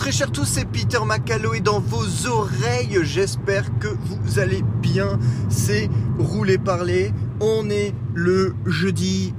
Très 0.00 0.12
chers 0.12 0.32
tous, 0.32 0.46
c'est 0.46 0.64
Peter 0.64 0.98
Macallo 1.04 1.52
et 1.52 1.60
dans 1.60 1.78
vos 1.78 2.26
oreilles, 2.26 3.00
j'espère 3.02 3.66
que 3.80 3.88
vous 3.88 4.38
allez 4.38 4.62
bien. 4.80 5.18
C'est 5.50 5.90
Rouler 6.18 6.56
Parler. 6.56 7.12
On 7.38 7.68
est 7.68 7.94
le 8.14 8.54
jeudi 8.64 9.34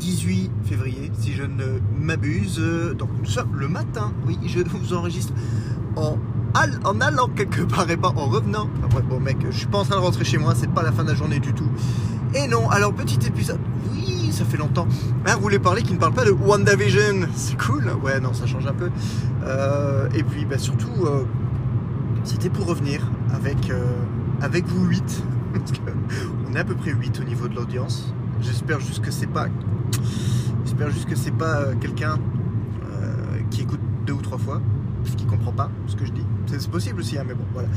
18 0.00 0.50
euh, 0.50 0.68
février, 0.68 1.12
si 1.16 1.32
je 1.34 1.44
ne 1.44 1.78
m'abuse. 1.96 2.60
Donc 2.98 3.08
nous 3.20 3.24
sommes 3.24 3.54
le 3.54 3.68
matin, 3.68 4.12
oui, 4.26 4.36
je 4.46 4.58
vous 4.58 4.94
enregistre 4.94 5.32
en, 5.94 6.18
allant 7.00 7.28
quelque 7.28 7.62
part 7.62 7.88
et 7.88 7.96
pas 7.96 8.08
en 8.08 8.26
revenant. 8.26 8.68
Après, 8.84 9.02
bon 9.02 9.20
mec, 9.20 9.36
je 9.48 9.58
suis 9.58 9.68
pas 9.68 9.78
en 9.78 9.84
train 9.84 9.94
de 9.94 10.00
rentrer 10.00 10.24
chez 10.24 10.38
moi, 10.38 10.54
c'est 10.56 10.72
pas 10.72 10.82
la 10.82 10.90
fin 10.90 11.04
de 11.04 11.10
la 11.10 11.14
journée 11.14 11.38
du 11.38 11.52
tout. 11.52 11.70
Et 12.34 12.48
non, 12.48 12.68
alors 12.68 12.92
petit 12.92 13.24
épisode, 13.28 13.60
ça 14.40 14.46
fait 14.46 14.56
longtemps. 14.56 14.88
Ah, 15.26 15.36
vous 15.36 15.42
voulez 15.42 15.58
parler 15.58 15.82
qui 15.82 15.92
ne 15.92 15.98
parle 15.98 16.14
pas 16.14 16.24
de 16.24 16.30
WandaVision 16.30 17.28
C'est 17.34 17.58
cool. 17.58 17.90
Ouais, 18.02 18.20
non, 18.20 18.32
ça 18.32 18.46
change 18.46 18.66
un 18.66 18.72
peu. 18.72 18.90
Euh, 19.44 20.08
et 20.14 20.22
puis, 20.22 20.46
bah, 20.46 20.56
surtout, 20.56 21.04
euh, 21.04 21.24
c'était 22.24 22.48
pour 22.48 22.64
revenir 22.64 23.02
avec, 23.34 23.68
euh, 23.68 23.84
avec 24.40 24.64
vous 24.66 24.86
8. 24.86 25.22
on 26.48 26.54
est 26.54 26.58
à 26.58 26.64
peu 26.64 26.74
près 26.74 26.92
8 26.92 27.20
au 27.20 27.24
niveau 27.24 27.48
de 27.48 27.54
l'audience. 27.54 28.14
J'espère 28.40 28.80
juste 28.80 29.02
que 29.04 29.10
c'est 29.10 29.26
pas. 29.26 29.48
J'espère 30.64 30.88
juste 30.90 31.06
que 31.06 31.16
c'est 31.16 31.36
pas 31.36 31.74
quelqu'un 31.78 32.18
qui 33.50 33.62
écoute 33.62 33.80
deux 34.06 34.12
ou 34.12 34.22
trois 34.22 34.38
fois, 34.38 34.62
parce 35.02 35.16
qu'il 35.16 35.26
comprend 35.26 35.52
pas 35.52 35.70
ce 35.88 35.96
que 35.96 36.06
je 36.06 36.12
dis. 36.12 36.24
C'est 36.46 36.70
possible 36.70 37.00
aussi, 37.00 37.18
hein, 37.18 37.24
mais 37.26 37.34
bon, 37.34 37.44
voilà. 37.52 37.68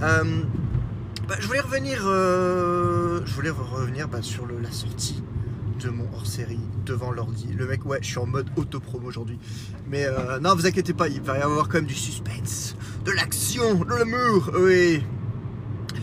Bah, 0.00 1.34
je 1.40 1.46
voulais 1.46 1.60
revenir, 1.60 2.02
je 2.02 3.34
voulais 3.34 3.50
revenir 3.50 4.06
bah, 4.06 4.18
sur 4.20 4.46
la 4.46 4.70
sortie 4.70 5.22
de 5.82 5.90
mon 5.90 6.06
hors-série 6.14 6.60
devant 6.86 7.10
l'ordi. 7.10 7.48
Le 7.56 7.66
mec, 7.66 7.84
ouais, 7.84 7.98
je 8.02 8.06
suis 8.06 8.18
en 8.18 8.26
mode 8.26 8.48
auto-promo 8.56 9.08
aujourd'hui. 9.08 9.38
Mais 9.88 10.04
euh, 10.06 10.38
non, 10.38 10.54
vous 10.54 10.66
inquiétez 10.66 10.92
pas, 10.92 11.08
il 11.08 11.20
va 11.20 11.38
y 11.38 11.42
avoir 11.42 11.68
quand 11.68 11.78
même 11.78 11.86
du 11.86 11.94
suspense, 11.94 12.76
de 13.04 13.10
l'action, 13.12 13.84
de 13.84 13.94
l'amour, 13.94 14.50
oui. 14.58 15.02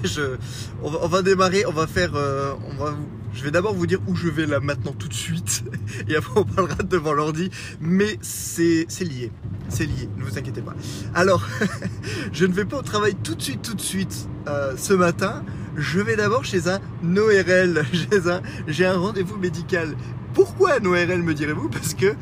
Je, 0.03 0.37
on, 0.81 1.07
va, 1.07 1.21
démarrer, 1.21 1.65
on 1.65 1.71
va 1.71 1.87
faire, 1.87 2.15
euh, 2.15 2.53
on 2.69 2.83
va, 2.83 2.95
je 3.33 3.43
vais 3.43 3.51
d'abord 3.51 3.73
vous 3.73 3.85
dire 3.85 3.99
où 4.07 4.15
je 4.15 4.29
vais 4.29 4.45
là 4.45 4.59
maintenant 4.59 4.93
tout 4.93 5.07
de 5.09 5.13
suite, 5.13 5.63
et 6.07 6.15
après 6.15 6.39
on 6.39 6.45
parlera 6.45 6.83
devant 6.83 7.11
l'ordi, 7.11 7.49
mais 7.81 8.17
c'est 8.21 8.85
lié, 9.01 9.31
c'est 9.67 9.85
lié, 9.85 10.09
ne 10.17 10.23
vous 10.23 10.37
inquiétez 10.37 10.61
pas. 10.61 10.73
Alors, 11.13 11.45
je 12.31 12.45
ne 12.45 12.53
vais 12.53 12.65
pas 12.65 12.77
au 12.77 12.81
travail 12.81 13.15
tout 13.15 13.35
de 13.35 13.41
suite, 13.41 13.61
tout 13.61 13.73
de 13.73 13.81
suite 13.81 14.29
euh, 14.47 14.75
ce 14.77 14.93
matin, 14.93 15.43
je 15.79 15.99
vais 15.99 16.15
d'abord 16.15 16.43
chez 16.43 16.67
un 16.67 16.79
ORL, 17.17 17.83
j'ai 18.67 18.85
un 18.85 18.97
rendez-vous 18.97 19.37
médical. 19.37 19.95
Pourquoi 20.33 20.73
un 20.73 20.85
ORL 20.85 21.23
me 21.23 21.33
direz-vous? 21.33 21.69
Parce 21.69 21.93
que 21.93 22.15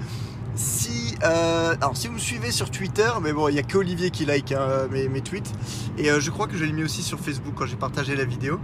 si, 0.55 1.15
euh, 1.23 1.75
alors 1.81 1.97
si 1.97 2.07
vous 2.07 2.13
me 2.13 2.19
suivez 2.19 2.51
sur 2.51 2.69
Twitter, 2.69 3.09
mais 3.21 3.33
bon, 3.33 3.47
il 3.49 3.53
n'y 3.53 3.59
a 3.59 3.63
que 3.63 3.77
Olivier 3.77 4.11
qui 4.11 4.25
like 4.25 4.51
hein, 4.51 4.87
mes, 4.91 5.21
tweets, 5.21 5.51
et 5.97 6.11
euh, 6.11 6.19
je 6.19 6.29
crois 6.29 6.47
que 6.47 6.55
je 6.55 6.65
l'ai 6.65 6.71
mis 6.71 6.83
aussi 6.83 7.01
sur 7.01 7.19
Facebook 7.19 7.53
quand 7.55 7.65
j'ai 7.65 7.75
partagé 7.75 8.15
la 8.15 8.25
vidéo. 8.25 8.59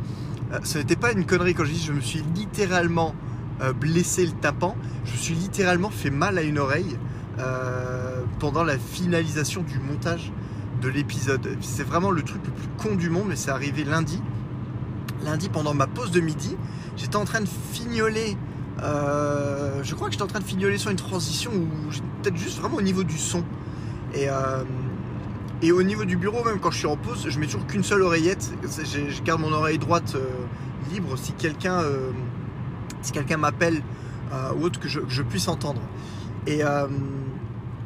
Euh, 0.52 0.60
ce 0.64 0.78
n'était 0.78 0.96
pas 0.96 1.12
une 1.12 1.26
connerie 1.26 1.56
quand 1.56 1.66
je 1.66 1.72
dis, 1.72 1.84
je 1.84 1.94
me 1.94 2.02
suis 2.02 2.24
littéralement 2.36 3.16
blessé 3.80 4.26
le 4.26 4.34
tapant, 4.34 4.76
je 5.06 5.14
me 5.14 5.18
suis 5.18 5.36
littéralement 5.36 5.90
fait 5.90 6.10
mal 6.10 6.38
à 6.38 6.42
une 6.42 6.60
oreille 6.60 6.98
pendant 8.40 8.64
la 8.64 8.78
finalisation 8.78 9.62
du 9.62 9.80
montage 9.80 10.34
de 10.82 10.90
l'épisode. 10.90 11.48
C'est 11.62 11.84
vraiment 11.84 12.12
le 12.12 12.24
truc 12.24 12.42
le 12.44 12.52
plus 12.52 12.68
con 12.78 12.96
du 12.96 13.10
monde, 13.10 13.28
mais 13.30 13.38
c'est 13.38 13.52
arrivé 13.52 13.86
lundi 13.86 14.22
lundi 15.24 15.50
pendant 15.50 15.74
ma 15.74 15.88
pause 15.88 16.12
de 16.12 16.20
midi, 16.20 16.56
j'étais 16.98 17.16
en 17.16 17.26
train 17.26 17.42
de 17.42 17.50
fignoler. 17.72 18.38
Euh, 18.82 19.82
je 19.84 19.96
crois 19.96 20.08
que 20.08 20.14
j'étais 20.14 20.24
en 20.24 20.28
train 20.28 20.40
de 20.40 20.46
fignoler 20.46 20.78
sur 20.78 20.92
une 20.92 20.98
transition 20.98 21.52
ou 21.52 21.68
peut-être 22.22 22.38
juste 22.38 22.60
vraiment 22.60 22.78
au 22.78 22.82
niveau 22.82 23.04
du 23.04 23.18
son. 23.18 23.44
Et, 24.14 24.30
euh, 24.30 24.64
au 25.72 25.84
niveau 25.84 26.04
du 26.04 26.18
bureau, 26.18 26.44
même 26.44 26.60
quand 26.60 26.72
je 26.72 26.80
suis 26.80 26.88
en 26.88 26.98
pause, 26.98 27.26
je 27.30 27.40
mets 27.40 27.46
toujours 27.46 27.66
qu'une 27.66 27.84
seule 27.84 28.02
oreillette. 28.02 28.52
Je 28.64 29.22
garde 29.22 29.40
mon 29.40 29.54
oreille 29.54 29.78
droite 29.78 30.14
euh, 30.16 30.28
libre 30.92 31.18
si 31.18 31.32
quelqu'un 31.34 31.82
si 33.02 33.12
quelqu'un 33.12 33.38
m'appelle 33.38 33.82
ou 34.58 34.64
autre 34.64 34.80
que 34.80 34.90
je, 34.90 35.22
puisse 35.22 35.48
entendre. 35.48 35.82
Et, 36.48 36.62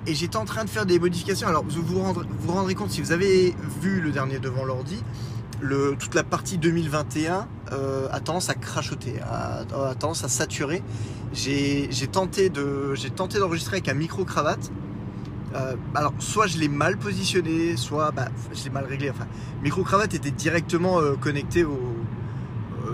j'étais 0.08 0.38
en 0.38 0.46
train 0.46 0.66
de 0.66 0.70
faire 0.70 0.88
des 0.88 0.98
modifications. 0.98 1.48
Alors 1.48 1.66
vous 1.68 1.84
vous 1.84 2.52
rendrez 2.52 2.74
compte 2.74 2.90
si 2.90 3.02
vous 3.02 3.12
avez 3.12 3.56
vu 3.80 4.02
le 4.02 4.12
dernier 4.12 4.40
devant 4.40 4.66
l'ordi, 4.66 5.04
toute 6.00 6.16
la 6.16 6.24
partie 6.24 6.58
2021 6.58 7.48
euh, 7.72 8.08
a 8.12 8.20
tendance 8.20 8.50
à 8.50 8.54
crachoter, 8.54 9.16
a, 9.22 9.66
tendance 9.96 10.24
à 10.24 10.30
saturer. 10.30 10.84
J'ai 11.34 11.90
tenté 12.12 12.50
d'enregistrer 12.50 13.78
avec 13.78 13.90
un 13.90 13.94
micro 13.94 14.26
cravate. 14.26 14.72
Euh, 15.56 15.76
alors 15.96 16.14
soit 16.20 16.48
je 16.48 16.58
l'ai 16.58 16.68
mal 16.68 16.98
positionné, 16.98 17.78
soit 17.78 18.12
bah, 18.12 18.28
je 18.54 18.64
l'ai 18.64 18.70
mal 18.70 18.86
réglé. 18.86 19.10
Enfin, 19.10 19.28
micro 19.64 19.84
cravate 19.84 20.14
était 20.14 20.32
directement 20.32 21.00
euh, 21.00 21.16
connecté 21.16 21.64
au, 21.64 21.80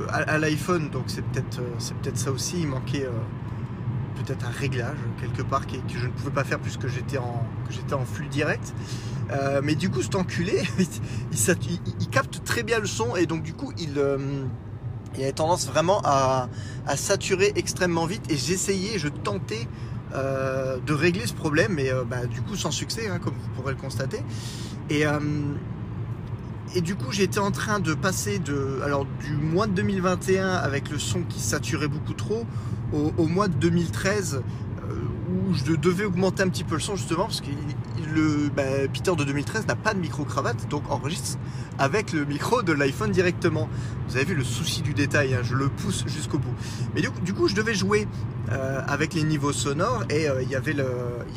à, 0.10 0.38
l'iPhone, 0.38 0.90
donc 0.90 1.04
c'est 1.08 1.24
peut-être 1.24 1.62
peut-être 2.02 2.18
ça 2.18 2.32
aussi. 2.32 2.62
Il 2.62 2.68
manquait 2.68 3.08
peut-être 4.16 4.46
un 4.46 4.52
réglage 4.52 4.98
quelque 5.20 5.42
part 5.42 5.68
que, 5.68 5.74
je 5.88 6.08
ne 6.08 6.12
pouvais 6.12 6.32
pas 6.32 6.44
faire 6.44 6.60
puisque 6.60 6.88
j'étais 6.88 7.18
en, 7.18 7.46
en 7.92 8.06
flux 8.06 8.28
direct. 8.28 8.74
Euh, 9.32 9.62
mais 9.64 9.76
du 9.76 9.90
coup, 9.90 10.02
cet 10.02 10.16
enculé, 10.16 10.62
il, 11.32 12.10
capte 12.10 12.44
très 12.44 12.64
bien 12.64 12.80
le 12.80 12.86
son 12.86 13.16
et 13.16 13.26
donc 13.26 13.44
du 13.44 13.54
coup, 13.54 13.72
il, 13.78 13.98
euh, 13.98 14.18
a 15.22 15.32
tendance 15.32 15.68
vraiment 15.68 16.02
à, 16.04 16.50
saturer 16.96 17.54
extrêmement 17.56 18.06
vite. 18.06 18.24
Et 18.30 18.38
j'essayais, 18.38 19.00
je 19.00 19.08
tentais 19.08 19.68
euh, 20.14 20.78
de 20.86 20.94
régler 20.94 21.26
ce 21.26 21.34
problème, 21.34 21.74
mais 21.76 21.90
bah, 22.10 22.26
du 22.26 22.42
coup 22.42 22.56
sans 22.56 22.72
succès, 22.72 23.08
hein, 23.08 23.20
comme 23.20 23.34
vous 23.34 23.50
pourrez 23.56 23.74
le 23.74 23.80
constater. 23.80 24.22
Et, 24.90 25.06
du 26.82 26.96
coup, 26.96 27.12
j'étais 27.12 27.40
en 27.40 27.52
train 27.52 27.80
de 27.80 27.94
passer 27.94 28.40
de, 28.40 28.80
alors, 28.84 29.06
du 29.06 29.34
mois 29.34 29.68
de 29.68 29.74
2021 29.74 30.54
avec 30.54 30.90
le 30.90 30.98
son 30.98 31.22
qui 31.22 31.40
saturait 31.40 31.88
beaucoup 31.88 32.14
trop 32.14 32.46
au, 32.94 33.28
mois 33.28 33.48
de 33.48 33.54
2013 33.56 34.36
euh, 34.36 34.42
où 35.34 35.54
je 35.54 35.76
devais 35.76 36.06
augmenter 36.06 36.44
un 36.44 36.50
petit 36.50 36.64
peu 36.64 36.76
le 36.76 36.82
son 36.82 36.96
justement 36.96 37.26
parce 37.26 37.42
que 37.42 37.48
le 38.14 38.50
bah, 38.50 38.64
Peter 38.92 39.12
de 39.16 39.24
2013 39.24 39.68
n'a 39.68 39.76
pas 39.76 39.94
de 39.94 40.00
micro 40.00 40.24
cravate 40.24 40.68
donc 40.70 40.90
enregistre 40.90 41.38
avec 41.80 42.14
le 42.14 42.26
micro 42.26 42.62
de 42.62 42.72
l'iPhone 42.72 43.12
directement. 43.12 43.68
Vous 44.08 44.16
avez 44.16 44.26
vu 44.26 44.36
le 44.36 44.44
souci 44.44 44.82
du 44.82 44.94
détail, 44.94 45.34
hein, 45.34 45.40
je 45.44 45.56
le 45.56 45.70
pousse 45.70 46.04
jusqu'au 46.08 46.38
bout. 46.38 46.54
Mais 46.94 47.02
du 47.02 47.34
coup, 47.34 47.48
je 47.48 47.56
devais 47.56 47.74
jouer 47.74 48.08
euh, 48.52 48.82
avec 48.88 49.14
les 49.14 49.24
niveaux 49.24 49.54
sonores 49.54 50.04
et 50.10 50.30
euh, 50.30 50.44
il 50.44 50.50
y 50.50 50.56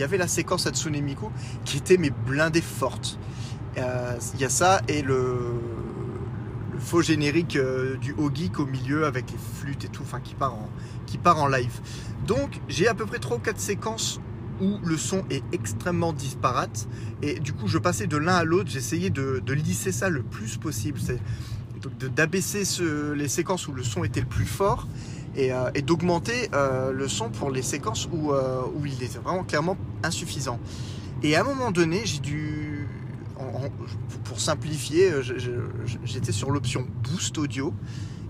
avait 0.03 0.19
la 0.19 0.29
séquence 0.29 0.67
Hatsune 0.67 1.01
Miku 1.01 1.31
qui 1.65 1.79
était 1.79 1.97
mes 1.97 2.11
blindées 2.11 2.61
fortes. 2.61 3.19
Il 3.77 4.41
y 4.41 4.45
a 4.45 4.49
ça 4.49 4.81
et 4.89 5.03
le 5.03 5.17
faux 6.79 7.03
générique 7.03 7.57
euh, 7.57 7.97
du 7.97 8.15
haut 8.19 8.31
geek 8.33 8.59
au 8.59 8.67
milieu 8.67 9.07
avec 9.07 9.31
les 9.31 9.39
flûtes 9.39 9.85
et 9.85 9.89
tout, 9.89 10.03
enfin 10.03 10.21
qui 10.21 10.35
part 10.35 10.55
en, 10.55 10.71
qui 11.07 11.19
part 11.19 11.41
en 11.41 11.49
live. 11.49 11.81
Donc 12.27 12.61
j'ai 12.69 12.89
à 12.89 12.95
peu 12.95 13.07
près 13.07 13.19
3 13.19 13.37
ou 13.37 13.41
4 13.41 13.59
séquences 13.59 14.21
où 14.61 14.79
le 14.85 14.97
son 14.97 15.25
est 15.31 15.43
extrêmement 15.53 16.13
disparate 16.13 16.89
et 17.23 17.39
du 17.41 17.53
coup 17.53 17.69
je 17.69 17.79
passais 17.79 18.07
de 18.07 18.17
l'un 18.17 18.37
à 18.37 18.45
l'autre, 18.45 18.71
j'essayais 18.71 19.11
de, 19.11 19.43
de, 19.45 19.53
lisser 19.53 19.93
ça 19.93 20.09
le 20.09 20.23
plus 20.23 20.57
possible, 20.57 20.99
c'est 20.99 21.19
d'abaisser 22.15 22.63
les 23.15 23.29
séquences 23.29 23.69
où 23.69 23.73
le 23.73 23.83
son 23.83 24.03
était 24.03 24.21
le 24.21 24.27
plus 24.27 24.47
fort 24.47 24.89
et, 25.37 25.53
euh, 25.53 25.71
d'augmenter 25.85 26.49
euh, 26.55 26.91
le 26.91 27.07
son 27.07 27.29
pour 27.29 27.51
les 27.51 27.63
séquences 27.63 28.09
où, 28.13 28.33
où 28.33 28.87
il 28.87 29.03
était 29.03 29.19
vraiment 29.19 29.45
clairement 29.45 29.77
insuffisant. 30.03 30.59
Et 31.23 31.37
à 31.37 31.41
un 31.41 31.45
moment 31.45 31.71
donné, 31.71 32.03
j'ai 32.05 32.19
dû 32.19 32.76
pour 34.25 34.41
simplifier, 34.41 35.11
euh, 35.11 35.23
j'étais 36.05 36.33
sur 36.33 36.51
l'option 36.51 36.87
Boost 37.05 37.37
Audio 37.39 37.75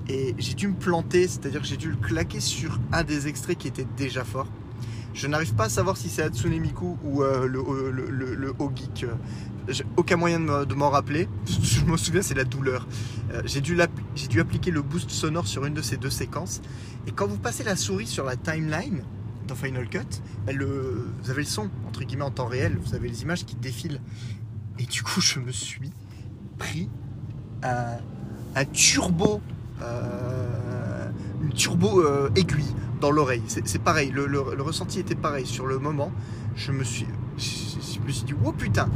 et 0.08 0.34
j'ai 0.38 0.54
dû 0.54 0.68
me 0.68 0.74
planter, 0.74 1.26
c'est-à-dire 1.28 1.60
que 1.60 1.66
j'ai 1.66 1.76
dû 1.76 1.90
le 1.90 1.96
claquer 1.96 2.40
sur 2.40 2.78
un 2.92 3.04
des 3.04 3.28
extraits 3.28 3.58
qui 3.58 3.68
était 3.68 3.86
déjà 3.96 4.24
fort. 4.24 4.46
Je 5.14 5.26
n'arrive 5.26 5.54
pas 5.54 5.64
à 5.64 5.68
savoir 5.70 5.96
si 5.96 6.10
c'est 6.10 6.22
Hatsune 6.22 6.60
Miku 6.60 6.98
ou 7.02 7.22
euh, 7.22 7.46
le, 7.46 7.90
le, 7.90 8.34
le, 8.34 8.54
Geek. 8.74 9.06
J'ai 9.66 9.84
aucun 9.96 10.16
moyen 10.16 10.38
de 10.40 10.74
m'en 10.74 10.90
rappeler. 10.90 11.26
Je 11.62 11.84
me 11.86 11.96
souviens, 11.96 12.20
c'est 12.20 12.34
la 12.34 12.44
douleur. 12.44 12.86
Euh, 13.32 13.40
j'ai 13.46 13.62
dû, 13.62 13.78
dû, 14.28 14.40
appliquer 14.40 14.70
le 14.70 14.82
boost 14.82 15.10
sonore 15.10 15.46
sur 15.46 15.64
une 15.64 15.72
de 15.72 15.80
ces 15.80 15.96
deux 15.96 16.10
séquences. 16.10 16.60
Et 17.06 17.12
quand 17.12 17.26
vous 17.26 17.38
passez 17.38 17.64
la 17.64 17.76
souris 17.76 18.06
sur 18.06 18.24
la 18.24 18.36
timeline 18.36 19.04
dans 19.48 19.54
Final 19.54 19.88
Cut, 19.88 20.00
bah, 20.46 20.52
vous 20.52 21.30
avez 21.30 21.42
le 21.42 21.48
son, 21.48 21.70
entre 21.88 22.04
guillemets, 22.04 22.24
en 22.24 22.30
temps 22.30 22.46
réel. 22.46 22.76
Vous 22.84 22.94
avez 22.94 23.08
les 23.08 23.22
images 23.22 23.46
qui 23.46 23.56
défilent. 23.56 24.00
Et 24.78 24.84
du 24.84 25.02
coup, 25.02 25.20
je 25.20 25.40
me 25.40 25.52
suis 25.52 25.90
pris 26.58 26.88
un, 27.62 28.64
turbo, 28.72 29.40
euh, 29.82 31.08
euh, 31.72 32.30
aiguille 32.36 32.74
dans 33.00 33.10
l'oreille. 33.10 33.42
C'est 33.46 33.82
pareil, 33.82 34.10
le, 34.10 34.40
ressenti 34.62 35.00
était 35.00 35.14
pareil. 35.14 35.46
Sur 35.46 35.66
le 35.66 35.78
moment, 35.78 36.12
je 36.54 36.72
me 36.72 36.84
suis, 36.84 37.06
je, 37.38 38.00
me 38.00 38.12
suis 38.12 38.24
dit, 38.24 38.34
oh 38.44 38.52
putain. 38.52 38.88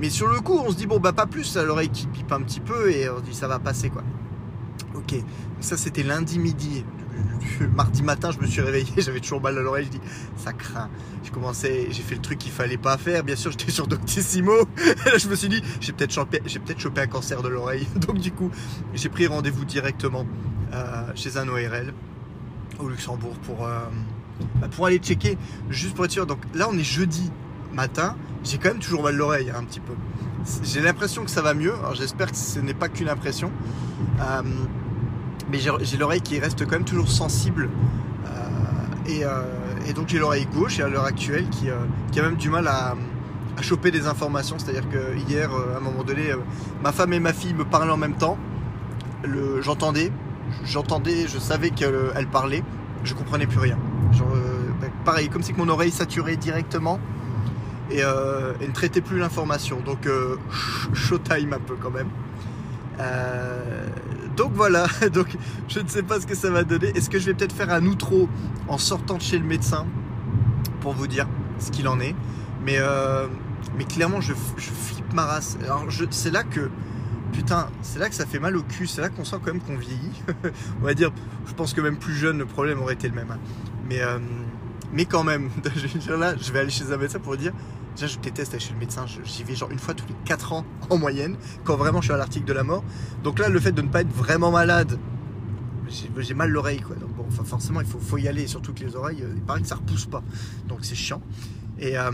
Mais 0.00 0.10
sur 0.10 0.28
le 0.28 0.40
coup, 0.40 0.58
on 0.64 0.70
se 0.70 0.76
dit, 0.76 0.86
bon, 0.86 1.00
bah 1.00 1.12
pas 1.12 1.26
plus, 1.26 1.56
l'oreille 1.56 1.90
qui 1.90 2.06
pipe 2.06 2.30
un 2.30 2.42
petit 2.42 2.60
peu 2.60 2.90
et 2.90 3.08
on 3.10 3.18
se 3.18 3.22
dit, 3.22 3.34
ça 3.34 3.48
va 3.48 3.58
passer 3.58 3.90
quoi. 3.90 4.04
Ok, 4.94 5.14
ça 5.60 5.76
c'était 5.76 6.04
lundi 6.04 6.38
midi. 6.38 6.84
mardi 7.74 8.02
matin, 8.02 8.30
je 8.30 8.38
me 8.38 8.46
suis 8.46 8.60
réveillé, 8.60 8.92
j'avais 8.98 9.20
toujours 9.20 9.40
mal 9.40 9.56
à 9.58 9.62
l'oreille. 9.62 9.86
Je 9.86 9.98
dis, 9.98 10.00
ça 10.36 10.52
craint. 10.52 10.88
J'ai 11.24 11.30
commencé, 11.30 11.88
j'ai 11.90 12.02
fait 12.02 12.14
le 12.14 12.20
truc 12.20 12.38
qu'il 12.38 12.52
fallait 12.52 12.76
pas 12.76 12.96
faire. 12.98 13.24
Bien 13.24 13.36
sûr, 13.36 13.50
j'étais 13.58 13.70
sur 13.70 13.86
Doctissimo. 13.86 14.52
Et 15.06 15.10
là, 15.10 15.18
je 15.18 15.28
me 15.28 15.34
suis 15.34 15.48
dit, 15.48 15.62
j'ai 15.80 15.92
peut-être 15.92 16.12
chopé, 16.12 16.40
j'ai 16.46 16.58
peut-être 16.58 16.80
chopé 16.80 17.00
un 17.00 17.06
cancer 17.06 17.42
de 17.42 17.48
l'oreille. 17.48 17.86
Donc, 17.96 18.18
du 18.18 18.32
coup, 18.32 18.50
j'ai 18.94 19.08
pris 19.08 19.26
rendez-vous 19.26 19.64
directement 19.64 20.26
euh, 20.72 21.02
chez 21.14 21.36
un 21.36 21.48
ORL 21.48 21.92
au 22.78 22.88
Luxembourg 22.88 23.36
pour, 23.44 23.66
euh, 23.66 23.80
bah, 24.60 24.68
pour 24.68 24.86
aller 24.86 24.98
checker, 24.98 25.36
juste 25.70 25.94
pour 25.94 26.04
être 26.04 26.12
sûr. 26.12 26.26
Donc 26.26 26.40
là, 26.54 26.68
on 26.70 26.78
est 26.78 26.84
jeudi 26.84 27.30
matin. 27.72 28.16
J'ai 28.44 28.58
quand 28.58 28.68
même 28.68 28.78
toujours 28.78 29.02
mal 29.02 29.14
à 29.14 29.16
l'oreille, 29.16 29.50
hein, 29.50 29.58
un 29.58 29.64
petit 29.64 29.80
peu. 29.80 29.94
J'ai 30.62 30.80
l'impression 30.80 31.24
que 31.24 31.30
ça 31.30 31.42
va 31.42 31.54
mieux. 31.54 31.74
Alors, 31.74 31.94
j'espère 31.94 32.30
que 32.30 32.36
ce 32.36 32.60
n'est 32.60 32.74
pas 32.74 32.88
qu'une 32.88 33.08
impression. 33.08 33.50
Euh, 34.20 34.42
mais 35.50 35.58
j'ai 35.58 35.96
l'oreille 35.96 36.20
qui 36.20 36.38
reste 36.38 36.64
quand 36.64 36.72
même 36.72 36.84
toujours 36.84 37.08
sensible. 37.08 37.68
Et, 39.06 39.22
et, 39.86 39.92
donc, 39.94 40.08
j'ai 40.08 40.18
l'oreille 40.18 40.46
gauche 40.54 40.78
et 40.78 40.82
à 40.82 40.88
l'heure 40.88 41.04
actuelle 41.04 41.48
qui, 41.48 41.68
qui, 42.12 42.20
a 42.20 42.22
même 42.22 42.36
du 42.36 42.50
mal 42.50 42.68
à, 42.68 42.94
choper 43.62 43.90
des 43.90 44.06
informations. 44.06 44.58
C'est-à-dire 44.58 44.86
que 44.90 45.16
hier, 45.28 45.50
à 45.50 45.78
un 45.78 45.80
moment 45.80 46.04
donné, 46.04 46.30
ma 46.82 46.92
femme 46.92 47.14
et 47.14 47.20
ma 47.20 47.32
fille 47.32 47.54
me 47.54 47.64
parlaient 47.64 47.90
en 47.90 47.96
même 47.96 48.16
temps. 48.16 48.36
J'entendais, 49.62 50.12
j'entendais, 50.64 51.26
je 51.26 51.38
savais 51.38 51.70
qu'elle 51.70 52.26
parlait, 52.30 52.62
je 53.04 53.14
comprenais 53.14 53.46
plus 53.46 53.58
rien. 53.58 53.78
Euh, 54.14 54.70
ben, 54.80 54.90
pareil, 55.04 55.28
comme 55.28 55.42
si 55.42 55.52
que 55.52 55.58
mon 55.58 55.68
oreille 55.68 55.90
saturait 55.90 56.36
directement 56.36 56.98
et, 57.90 58.02
euh, 58.02 58.52
ne 58.60 58.72
traitait 58.72 59.00
plus 59.00 59.18
l'information. 59.18 59.80
Donc, 59.84 60.06
euh, 60.06 60.36
showtime 60.92 61.52
un 61.52 61.58
peu 61.58 61.76
quand 61.80 61.90
même. 61.90 62.08
Donc 64.36 64.52
voilà, 64.54 64.86
donc 65.12 65.36
je 65.68 65.80
ne 65.80 65.88
sais 65.88 66.02
pas 66.02 66.20
ce 66.20 66.26
que 66.26 66.34
ça 66.34 66.50
va 66.50 66.64
donner. 66.64 66.88
Est-ce 66.96 67.10
que 67.10 67.18
je 67.18 67.26
vais 67.26 67.34
peut-être 67.34 67.54
faire 67.54 67.70
un 67.72 67.84
outro 67.86 68.28
en 68.68 68.78
sortant 68.78 69.16
de 69.16 69.22
chez 69.22 69.38
le 69.38 69.44
médecin 69.44 69.86
pour 70.80 70.92
vous 70.92 71.06
dire 71.06 71.26
ce 71.58 71.70
qu'il 71.70 71.88
en 71.88 72.00
est? 72.00 72.14
Mais, 72.64 72.78
mais 73.76 73.84
clairement, 73.84 74.20
je, 74.20 74.34
je 74.56 74.70
flippe 74.70 75.12
ma 75.12 75.24
race. 75.24 75.58
Alors, 75.62 75.86
c'est 76.10 76.30
là 76.30 76.42
que 76.42 76.70
putain, 77.32 77.68
c'est 77.82 77.98
là 77.98 78.08
que 78.08 78.14
ça 78.14 78.26
fait 78.26 78.38
mal 78.38 78.56
au 78.56 78.62
cul, 78.62 78.86
c'est 78.86 79.00
là 79.00 79.08
qu'on 79.08 79.24
sent 79.24 79.36
quand 79.44 79.52
même 79.52 79.60
qu'on 79.60 79.76
vieillit. 79.76 80.22
on 80.80 80.84
va 80.84 80.94
dire, 80.94 81.12
je 81.46 81.54
pense 81.54 81.72
que 81.72 81.80
même 81.80 81.96
plus 81.96 82.14
jeune, 82.14 82.38
le 82.38 82.46
problème 82.46 82.80
aurait 82.80 82.94
été 82.94 83.08
le 83.08 83.14
même. 83.14 83.30
Hein. 83.30 83.38
Mais, 83.88 84.00
euh, 84.00 84.18
mais 84.92 85.04
quand 85.04 85.24
même, 85.24 85.50
là, 86.18 86.34
je 86.36 86.52
vais 86.52 86.60
aller 86.60 86.70
chez 86.70 86.92
un 86.92 86.96
médecin 86.96 87.18
pour 87.18 87.36
dire, 87.36 87.52
déjà 87.98 88.14
je 88.14 88.18
déteste 88.20 88.52
aller 88.52 88.60
chez 88.60 88.72
le 88.72 88.78
médecin, 88.78 89.06
j'y 89.24 89.44
vais 89.44 89.54
genre 89.54 89.70
une 89.70 89.78
fois 89.78 89.94
tous 89.94 90.06
les 90.06 90.14
4 90.24 90.52
ans 90.52 90.64
en 90.90 90.98
moyenne, 90.98 91.36
quand 91.64 91.76
vraiment 91.76 92.00
je 92.00 92.06
suis 92.06 92.14
à 92.14 92.16
l'article 92.16 92.46
de 92.46 92.52
la 92.52 92.64
mort. 92.64 92.84
Donc 93.24 93.38
là, 93.38 93.48
le 93.48 93.60
fait 93.60 93.72
de 93.72 93.82
ne 93.82 93.88
pas 93.88 94.02
être 94.02 94.12
vraiment 94.12 94.50
malade, 94.50 94.98
j'ai 95.88 96.34
mal 96.34 96.50
l'oreille 96.50 96.80
quoi. 96.80 96.96
Donc 96.96 97.14
bon, 97.14 97.24
enfin, 97.28 97.44
forcément, 97.44 97.80
il 97.80 97.86
faut, 97.86 98.18
y 98.18 98.28
aller, 98.28 98.46
surtout 98.46 98.72
que 98.72 98.84
les 98.84 98.94
oreilles, 98.94 99.22
euh, 99.22 99.32
il 99.34 99.42
paraît 99.42 99.62
que 99.62 99.66
ça 99.66 99.76
repousse 99.76 100.06
pas. 100.06 100.22
Donc 100.68 100.84
c'est 100.84 100.94
chiant. 100.94 101.22
Et, 101.78 101.98
euh, 101.98 102.10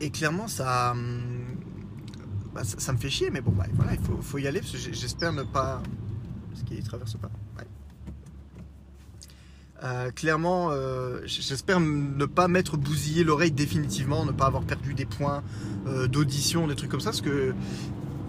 et 0.00 0.10
clairement, 0.10 0.48
ça 0.48 0.94
bah, 2.54 2.64
ça, 2.64 2.92
me 2.92 2.98
fait 2.98 3.10
chier, 3.10 3.30
mais 3.30 3.40
bon, 3.40 3.52
bah, 3.52 3.66
voilà, 3.74 3.92
il 3.92 4.22
faut, 4.22 4.38
y 4.38 4.46
aller 4.46 4.60
parce 4.60 4.72
que 4.72 4.78
j'espère 4.78 5.32
ne 5.32 5.44
pas. 5.44 5.80
Ce 6.54 6.64
qui 6.64 6.82
traverse 6.82 7.14
pas. 7.14 7.30
Euh, 9.84 10.10
clairement, 10.10 10.70
euh, 10.72 11.20
j'espère 11.24 11.78
ne 11.78 12.24
pas 12.24 12.48
m'être 12.48 12.76
bousillé 12.76 13.22
l'oreille 13.22 13.52
définitivement, 13.52 14.24
ne 14.24 14.32
pas 14.32 14.46
avoir 14.46 14.64
perdu 14.64 14.94
des 14.94 15.04
points 15.04 15.42
euh, 15.86 16.08
d'audition, 16.08 16.66
des 16.66 16.74
trucs 16.74 16.90
comme 16.90 17.00
ça, 17.00 17.10
parce 17.10 17.20
que 17.20 17.54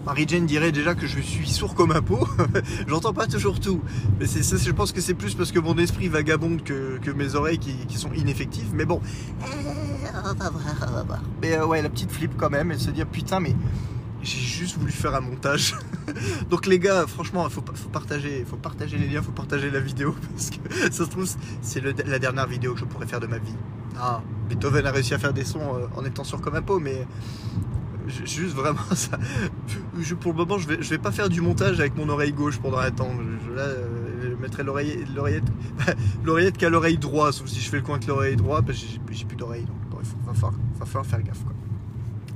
Marie-Jane 0.06 0.46
dirait 0.46 0.70
déjà 0.70 0.94
que 0.94 1.06
je 1.06 1.18
suis 1.20 1.48
sourd 1.48 1.74
comme 1.74 1.90
un 1.90 2.02
pot. 2.02 2.26
J'entends 2.88 3.12
pas 3.12 3.26
toujours 3.26 3.58
tout. 3.58 3.82
Mais 4.20 4.26
je 4.26 4.70
pense 4.70 4.92
que 4.92 5.00
c'est 5.00 5.14
plus 5.14 5.34
parce 5.34 5.50
que 5.50 5.58
mon 5.58 5.76
esprit 5.76 6.08
vagabonde 6.08 6.62
que, 6.62 6.98
que 6.98 7.10
mes 7.10 7.34
oreilles 7.34 7.58
qui, 7.58 7.74
qui, 7.86 7.98
sont 7.98 8.12
ineffectives. 8.12 8.70
Mais 8.72 8.84
bon, 8.84 9.00
on 9.42 9.44
va 10.22 10.50
voir, 10.50 10.62
on 10.88 10.92
va 10.92 11.02
voir. 11.02 11.22
Mais 11.42 11.58
ouais, 11.60 11.82
la 11.82 11.90
petite 11.90 12.12
flip 12.12 12.32
quand 12.36 12.50
même, 12.50 12.70
et 12.70 12.78
se 12.78 12.90
dire 12.90 13.06
putain, 13.06 13.40
mais 13.40 13.54
j'ai 14.22 14.40
juste 14.40 14.78
voulu 14.78 14.92
faire 14.92 15.14
un 15.14 15.20
montage. 15.20 15.74
Donc 16.50 16.66
les 16.66 16.78
gars, 16.78 17.06
franchement, 17.06 17.48
faut, 17.48 17.62
partager, 17.62 18.44
faut 18.48 18.56
partager 18.56 18.98
les 18.98 19.08
liens, 19.08 19.22
faut 19.22 19.32
partager 19.32 19.70
la 19.70 19.80
vidéo 19.80 20.14
parce 20.34 20.50
que 20.50 20.92
ça 20.92 21.04
se 21.04 21.10
trouve 21.10 21.28
c'est 21.62 21.82
la 22.06 22.18
dernière 22.18 22.46
vidéo 22.46 22.74
que 22.74 22.80
je 22.80 22.84
pourrais 22.84 23.06
faire 23.06 23.20
de 23.20 23.26
ma 23.26 23.38
vie. 23.38 23.54
Ah, 23.98 24.22
Beethoven 24.48 24.86
a 24.86 24.90
réussi 24.90 25.14
à 25.14 25.18
faire 25.18 25.32
des 25.32 25.44
sons 25.44 25.76
euh, 25.76 25.86
en 25.96 26.04
étant 26.04 26.24
sûr 26.24 26.40
comme 26.40 26.56
un 26.56 26.62
pot, 26.62 26.78
mais 26.78 27.06
juste 28.24 28.54
vraiment 28.54 28.80
ça. 28.94 29.18
Pour 30.20 30.32
le 30.32 30.38
moment, 30.38 30.58
je 30.58 30.68
vais, 30.68 30.78
je 30.80 30.90
vais 30.90 30.98
pas 30.98 31.12
faire 31.12 31.28
du 31.28 31.40
montage 31.40 31.80
avec 31.80 31.96
mon 31.96 32.08
oreille 32.08 32.32
gauche 32.32 32.58
pendant 32.58 32.78
un 32.78 32.90
temps. 32.90 33.10
Je, 33.46 33.52
là, 33.52 33.62
euh, 33.62 34.30
je 34.30 34.42
mettrai 34.42 34.62
l'oreillette, 34.62 35.44
l'oreillette 36.24 36.56
qu'à 36.56 36.70
l'oreille 36.70 36.98
droite. 36.98 37.34
Sauf 37.34 37.48
si 37.48 37.60
je 37.60 37.68
fais 37.68 37.76
le 37.76 37.82
coin 37.82 37.96
avec 37.96 38.06
l'oreille 38.06 38.36
droite, 38.36 38.64
j'ai 38.72 39.24
plus 39.24 39.36
d'oreille. 39.36 39.66
Donc 39.90 40.00
il 40.02 40.78
va 40.78 40.86
falloir 40.86 41.06
faire 41.06 41.22
gaffe. 41.22 41.42
Quoi. 41.44 41.52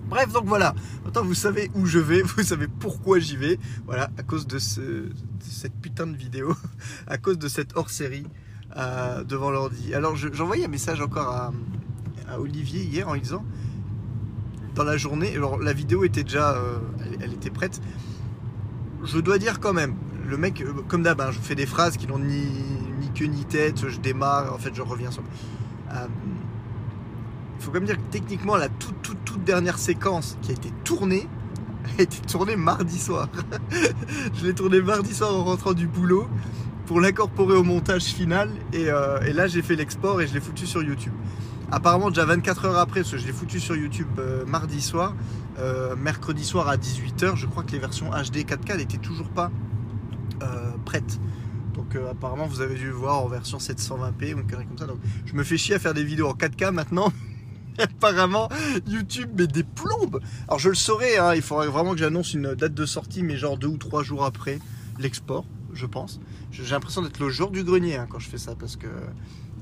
Bref, 0.07 0.33
donc 0.33 0.45
voilà. 0.47 0.75
Maintenant, 1.05 1.25
vous 1.25 1.35
savez 1.35 1.71
où 1.75 1.87
je 1.87 1.99
vais, 1.99 2.23
vous 2.37 2.43
savez 2.43 2.69
pourquoi 2.69 3.19
j'y 3.19 3.37
vais. 3.37 3.59
Voilà, 3.87 4.11
à 4.19 4.23
cause 4.23 4.47
de, 4.47 4.59
cette 4.59 5.75
putain 5.81 6.07
de 6.07 6.17
vidéo, 6.17 6.55
à 7.07 7.19
cause 7.19 7.39
de 7.39 7.49
cette 7.49 7.77
hors-série 7.77 8.27
euh, 8.77 9.25
devant 9.25 9.51
l'ordi. 9.51 9.95
Alors, 9.95 10.17
j'envoyais 10.17 10.65
un 10.65 10.69
message 10.69 11.01
encore 11.01 11.29
à, 11.29 11.53
Olivier 12.39 12.83
hier 12.83 13.07
en 13.07 13.15
lui 13.15 13.21
disant 13.21 13.45
dans 14.75 14.83
la 14.83 14.97
journée, 14.97 15.37
alors 15.37 15.59
la 15.59 15.73
vidéo 15.73 16.03
était 16.03 16.25
déjà, 16.25 16.57
euh, 16.57 16.79
prête. 17.53 17.81
Je 19.05 19.19
dois 19.21 19.39
dire 19.39 19.61
quand 19.61 19.73
même, 19.73 19.95
le 20.27 20.37
mec, 20.37 20.61
euh, 20.63 20.73
comme 20.89 21.03
d'hab, 21.03 21.21
hein, 21.21 21.31
je 21.31 21.39
fais 21.39 21.55
des 21.55 21.67
phrases 21.67 21.97
qui 21.97 22.09
n'ont 22.09 22.19
ni, 22.19 22.49
queue 23.15 23.27
ni 23.27 23.45
tête, 23.45 23.89
je 23.89 24.01
démarre, 24.01 24.53
en 24.53 24.59
fait, 24.59 24.75
je 24.75 24.83
reviens 24.83 25.13
sur 25.13 25.23
faut 27.65 27.71
quand 27.71 27.79
même 27.81 27.87
dire 27.87 27.97
que 27.97 28.13
techniquement, 28.13 28.57
la 28.57 28.69
toute, 28.69 29.01
toute, 29.03 29.25
toute 29.25 29.45
dernière 29.45 29.79
séquence 29.79 30.37
qui 30.43 30.51
a 30.51 30.55
été 30.55 30.71
tournée, 30.85 31.27
a 31.99 32.03
été 32.03 32.19
tournée 32.21 32.57
mardi 32.57 32.99
soir. 32.99 33.29
je 34.35 34.47
l'ai 34.47 34.55
tournée 34.55 34.81
mardi 34.81 35.15
soir 35.15 35.35
en 35.35 35.45
rentrant 35.45 35.73
du 35.73 35.87
boulot 35.87 36.29
pour 36.87 37.01
l'incorporer 37.01 37.57
au 37.57 37.65
montage 37.65 38.05
final. 38.05 38.51
Et, 38.73 38.91
euh, 38.91 39.19
là, 39.33 39.47
j'ai 39.47 39.63
fait 39.63 39.77
l'export 39.77 40.21
et 40.21 40.27
je 40.27 40.35
l'ai 40.35 40.41
foutu 40.41 40.67
sur 40.67 40.83
YouTube. 40.83 41.13
Apparemment, 41.71 42.11
déjà 42.11 42.27
24 42.27 42.67
heures 42.67 42.79
après, 42.79 43.01
parce 43.01 43.13
que 43.13 43.19
je 43.19 43.27
l'ai 43.27 43.33
foutu 43.33 43.59
sur 43.59 43.75
YouTube 43.75 44.09
euh, 44.19 44.45
mardi 44.45 44.81
soir, 44.83 45.15
euh, 45.59 45.97
mercredi 45.97 46.45
soir 46.45 46.69
à 46.69 46.77
18h, 46.77 47.37
je 47.37 47.47
crois 47.47 47.63
que 47.63 47.73
les 47.73 47.79
versions 47.79 48.11
HD 48.11 48.45
4K 48.45 48.77
n'étaient 48.77 48.99
toujours 48.99 49.29
pas 49.29 49.51
prêtes. 50.85 51.19
Donc 51.73 51.97
apparemment, 51.97 52.47
vous 52.47 52.61
avez 52.61 52.75
dû 52.75 52.91
voir 52.91 53.23
en 53.23 53.29
version 53.29 53.57
720p 53.57 54.35
ou 54.35 54.43
comme 54.43 54.79
ça. 54.79 54.85
Donc 54.85 54.99
je 55.25 55.33
me 55.33 55.43
fais 55.43 55.57
chier 55.57 55.77
à 55.77 55.79
faire 55.79 55.95
des 55.95 56.05
vidéos 56.05 56.29
en 56.29 56.35
4K 56.35 56.71
maintenant. 56.71 57.11
apparemment 57.79 58.49
YouTube 58.87 59.31
met 59.39 59.47
des 59.47 59.65
plombes. 59.65 60.21
Alors 60.49 60.59
je 60.59 60.69
le 60.69 60.75
saurais, 60.75 61.19
hein, 61.19 61.35
il 61.35 61.43
faudrait 61.43 61.69
vraiment 61.69 61.93
que 61.93 61.99
j'annonce 61.99 62.35
une 62.35 62.55
date 62.55 62.75
de 62.75 62.87
sortie, 62.87 63.23
mais 63.23 63.37
genre 63.37 63.59
deux 63.59 63.69
ou 63.69 63.77
trois 63.77 64.03
jours 64.03 64.25
après 64.25 64.59
l'export, 64.99 65.45
je 65.73 65.87
pense. 65.87 66.21
J'ai 66.51 66.65
l'impression 66.65 67.03
d'être 67.03 67.19
le 67.19 67.29
jour 67.29 67.51
du 67.51 67.65
grenier 67.65 67.97
hein, 67.97 68.07
quand 68.09 68.19
je 68.19 68.29
fais 68.29 68.39
ça, 68.39 68.55
parce 68.55 68.77
que 68.77 68.87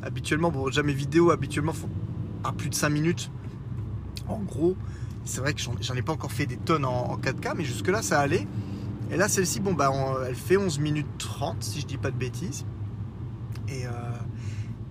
habituellement, 0.02 0.50
bon, 0.50 0.66
déjà 0.66 0.82
mes 0.82 0.92
vidéos 0.92 1.30
habituellement 1.30 1.72
font 1.72 1.88
à 2.44 2.52
plus 2.52 2.68
de 2.68 2.74
5 2.74 2.88
minutes. 2.90 3.30
En 4.28 4.38
gros, 4.38 4.76
c'est 5.24 5.40
vrai 5.40 5.54
que 5.54 5.60
j'en 5.60 5.94
ai 5.94 6.02
pas 6.02 6.12
encore 6.12 6.32
fait 6.32 6.46
des 6.46 6.56
tonnes 6.56 6.84
en, 6.84 7.16
4K, 7.16 7.54
mais 7.56 7.64
jusque 7.64 7.88
là 7.88 8.02
ça 8.02 8.20
allait. 8.20 8.46
Et 9.10 9.16
là 9.16 9.28
celle-ci, 9.28 9.60
bon 9.60 9.74
bah 9.74 9.90
elle 10.26 10.34
fait 10.34 10.56
11 10.56 10.78
minutes 10.78 11.06
30 11.18 11.62
si 11.62 11.80
je 11.80 11.86
dis 11.86 11.98
pas 11.98 12.10
de 12.10 12.16
bêtises. 12.16 12.64
Euh, 13.70 13.88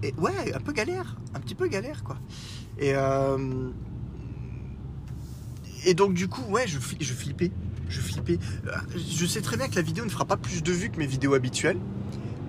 et 0.03 0.13
ouais, 0.17 0.53
un 0.55 0.59
peu 0.59 0.71
galère, 0.71 1.17
un 1.33 1.39
petit 1.39 1.55
peu 1.55 1.67
galère 1.67 2.03
quoi. 2.03 2.17
Et, 2.79 2.93
euh, 2.95 3.69
et 5.85 5.93
donc 5.93 6.13
du 6.13 6.27
coup, 6.27 6.43
ouais, 6.49 6.67
je, 6.67 6.79
je 6.99 7.13
flippais. 7.13 7.51
Je 7.89 7.99
flippais. 7.99 8.39
Euh, 8.67 8.71
je 8.95 9.25
sais 9.25 9.41
très 9.41 9.57
bien 9.57 9.67
que 9.67 9.75
la 9.75 9.81
vidéo 9.81 10.05
ne 10.05 10.09
fera 10.09 10.25
pas 10.25 10.37
plus 10.37 10.63
de 10.63 10.71
vues 10.71 10.89
que 10.89 10.97
mes 10.97 11.07
vidéos 11.07 11.33
habituelles. 11.33 11.77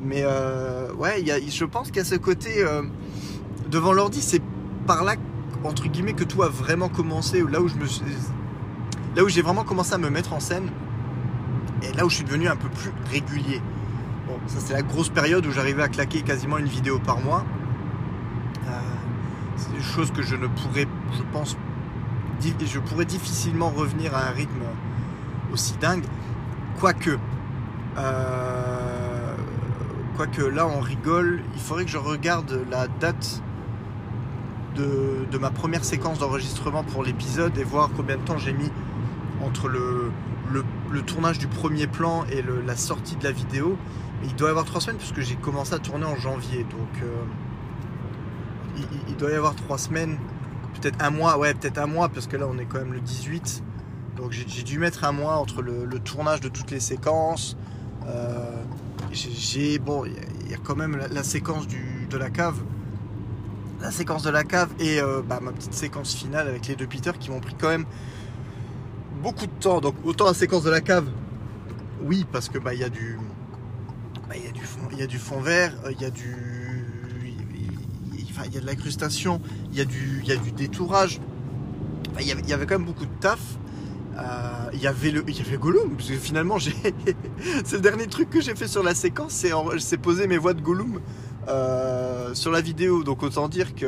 Mais 0.00 0.22
euh, 0.24 0.92
ouais, 0.94 1.22
y 1.22 1.30
a, 1.30 1.38
je 1.40 1.64
pense 1.64 1.90
qu'à 1.90 2.04
ce 2.04 2.16
côté, 2.16 2.64
devant 3.70 3.92
l'ordi, 3.92 4.20
c'est 4.20 4.42
par 4.86 5.04
là, 5.04 5.14
entre 5.64 5.86
guillemets, 5.88 6.14
que 6.14 6.24
tout 6.24 6.42
a 6.42 6.48
vraiment 6.48 6.88
commencé. 6.88 7.42
Là 7.48 7.60
où 7.60 7.68
je 7.68 7.76
me 7.76 7.86
là 9.14 9.22
où 9.22 9.28
j'ai 9.28 9.42
vraiment 9.42 9.64
commencé 9.64 9.92
à 9.94 9.98
me 9.98 10.10
mettre 10.10 10.32
en 10.32 10.40
scène. 10.40 10.70
Et 11.82 11.92
là 11.96 12.06
où 12.06 12.10
je 12.10 12.16
suis 12.16 12.24
devenu 12.24 12.48
un 12.48 12.56
peu 12.56 12.68
plus 12.68 12.90
régulier. 13.10 13.60
Bon, 14.26 14.38
ça 14.46 14.58
c'est 14.60 14.72
la 14.72 14.82
grosse 14.82 15.08
période 15.08 15.44
où 15.46 15.50
j'arrivais 15.50 15.82
à 15.82 15.88
claquer 15.88 16.22
quasiment 16.22 16.58
une 16.58 16.66
vidéo 16.66 16.98
par 16.98 17.20
mois. 17.20 17.44
C'est 19.56 19.72
des 19.72 19.82
choses 19.82 20.10
que 20.10 20.22
je 20.22 20.36
ne 20.36 20.46
pourrais, 20.46 20.86
je 21.16 21.22
pense, 21.32 21.56
je 22.40 22.78
pourrais 22.78 23.04
difficilement 23.04 23.70
revenir 23.70 24.14
à 24.14 24.28
un 24.28 24.30
rythme 24.30 24.62
aussi 25.52 25.74
dingue. 25.80 26.04
Quoique, 26.80 27.18
euh, 27.98 29.34
quoique 30.16 30.42
là 30.42 30.66
on 30.66 30.80
rigole, 30.80 31.42
il 31.54 31.60
faudrait 31.60 31.84
que 31.84 31.90
je 31.90 31.98
regarde 31.98 32.64
la 32.70 32.88
date 32.88 33.42
de, 34.74 35.38
ma 35.38 35.50
première 35.50 35.84
séquence 35.84 36.18
d'enregistrement 36.18 36.84
pour 36.84 37.02
l'épisode 37.02 37.56
et 37.58 37.64
voir 37.64 37.90
combien 37.96 38.16
de 38.16 38.22
temps 38.22 38.38
j'ai 38.38 38.52
mis 38.52 38.70
entre 39.42 39.68
le, 39.68 40.10
tournage 41.06 41.38
du 41.38 41.46
premier 41.46 41.86
plan 41.86 42.24
et 42.30 42.44
la 42.66 42.76
sortie 42.76 43.16
de 43.16 43.24
la 43.24 43.32
vidéo, 43.32 43.76
il 44.24 44.34
doit 44.36 44.48
y 44.48 44.50
avoir 44.50 44.64
trois 44.64 44.80
semaines 44.80 44.98
puisque 44.98 45.20
j'ai 45.20 45.36
commencé 45.36 45.74
à 45.74 45.78
tourner 45.78 46.04
en 46.04 46.16
janvier. 46.16 46.64
Donc, 46.64 47.02
euh, 47.02 47.06
il, 49.08 49.16
doit 49.16 49.30
y 49.30 49.34
avoir 49.34 49.54
trois 49.54 49.78
semaines, 49.78 50.18
peut-être 50.80 51.02
un 51.02 51.10
mois, 51.10 51.38
ouais, 51.38 51.54
peut-être 51.54 51.78
un 51.78 51.86
mois 51.86 52.08
parce 52.08 52.26
que 52.26 52.36
là, 52.36 52.46
on 52.48 52.58
est 52.58 52.64
quand 52.64 52.78
même 52.78 52.92
le 52.92 53.00
18. 53.00 53.62
Donc, 54.16 54.32
j'ai 54.32 54.62
dû 54.62 54.78
mettre 54.78 55.04
un 55.04 55.12
mois 55.12 55.36
entre 55.36 55.62
le, 55.62 55.86
tournage 55.98 56.40
de 56.40 56.48
toutes 56.48 56.70
les 56.70 56.80
séquences. 56.80 57.56
Euh, 58.06 58.62
j'ai- 59.12 59.78
bon, 59.78 60.04
il 60.04 60.50
y 60.50 60.54
a- 60.54 60.58
quand 60.58 60.76
même 60.76 60.98
la, 61.10 61.22
séquence 61.22 61.66
de 61.66 62.18
la 62.18 62.30
cave, 62.30 62.56
la 63.80 63.90
séquence 63.90 64.22
de 64.22 64.30
la 64.30 64.44
cave 64.44 64.70
et 64.78 65.00
euh, 65.00 65.22
bah, 65.26 65.40
ma 65.42 65.52
petite 65.52 65.74
séquence 65.74 66.14
finale 66.14 66.48
avec 66.48 66.66
les 66.68 66.76
deux 66.76 66.86
Peter 66.86 67.12
qui 67.18 67.30
m'ont 67.30 67.40
pris 67.40 67.54
quand 67.58 67.68
même 67.68 67.84
beaucoup 69.22 69.46
de 69.46 69.52
temps. 69.52 69.80
Donc 69.80 69.94
autant 70.04 70.26
la 70.26 70.34
séquence 70.34 70.62
de 70.62 70.70
la 70.70 70.80
cave, 70.80 71.06
oui, 72.02 72.26
parce 72.30 72.48
que 72.48 72.58
bah 72.58 72.74
il 72.74 72.80
y 72.80 72.84
a 72.84 72.88
du, 72.88 73.18
bah, 74.28 74.34
il 74.36 74.44
y 74.44 74.48
a 74.48 74.52
du 74.52 74.64
fond, 74.64 74.80
il 74.92 74.98
y 74.98 75.02
a 75.02 75.06
du 75.06 75.18
fond 75.18 75.40
vert, 75.40 75.74
euh, 75.84 75.92
il 75.92 76.00
y 76.00 76.04
a 76.04 76.10
du, 76.10 76.36
il 78.46 78.54
y 78.54 78.58
a 78.58 78.60
de 78.60 78.66
l'incrustation, 78.66 79.40
il 79.72 79.78
y 79.78 79.80
a 79.80 79.84
du, 79.84 80.20
il 80.22 80.28
y 80.28 80.32
a 80.32 80.36
du 80.36 80.52
détourage. 80.52 81.20
Il 82.20 82.26
y, 82.26 82.52
avait, 82.52 82.66
quand 82.66 82.78
même 82.78 82.86
beaucoup 82.86 83.06
de 83.06 83.20
taf. 83.20 83.40
Euh, 84.18 84.70
il 84.74 84.80
y 84.80 84.86
avait 84.86 85.10
le, 85.10 85.24
il 85.26 85.36
y 85.36 85.40
avait 85.40 85.56
Gollum 85.56 85.96
parce 85.96 86.10
que 86.10 86.16
finalement 86.16 86.58
c'est 87.64 87.72
le 87.76 87.80
dernier 87.80 88.06
truc 88.06 88.28
que 88.28 88.42
j'ai 88.42 88.54
fait 88.54 88.68
sur 88.68 88.82
la 88.82 88.94
séquence, 88.94 89.32
c'est, 89.78 89.96
poser 89.96 90.26
mes 90.26 90.36
voix 90.36 90.52
de 90.52 90.60
Gollum 90.60 91.00
euh, 91.48 92.34
sur 92.34 92.50
la 92.50 92.60
vidéo. 92.60 93.02
Donc 93.02 93.22
autant 93.22 93.48
dire 93.48 93.74
que 93.74 93.86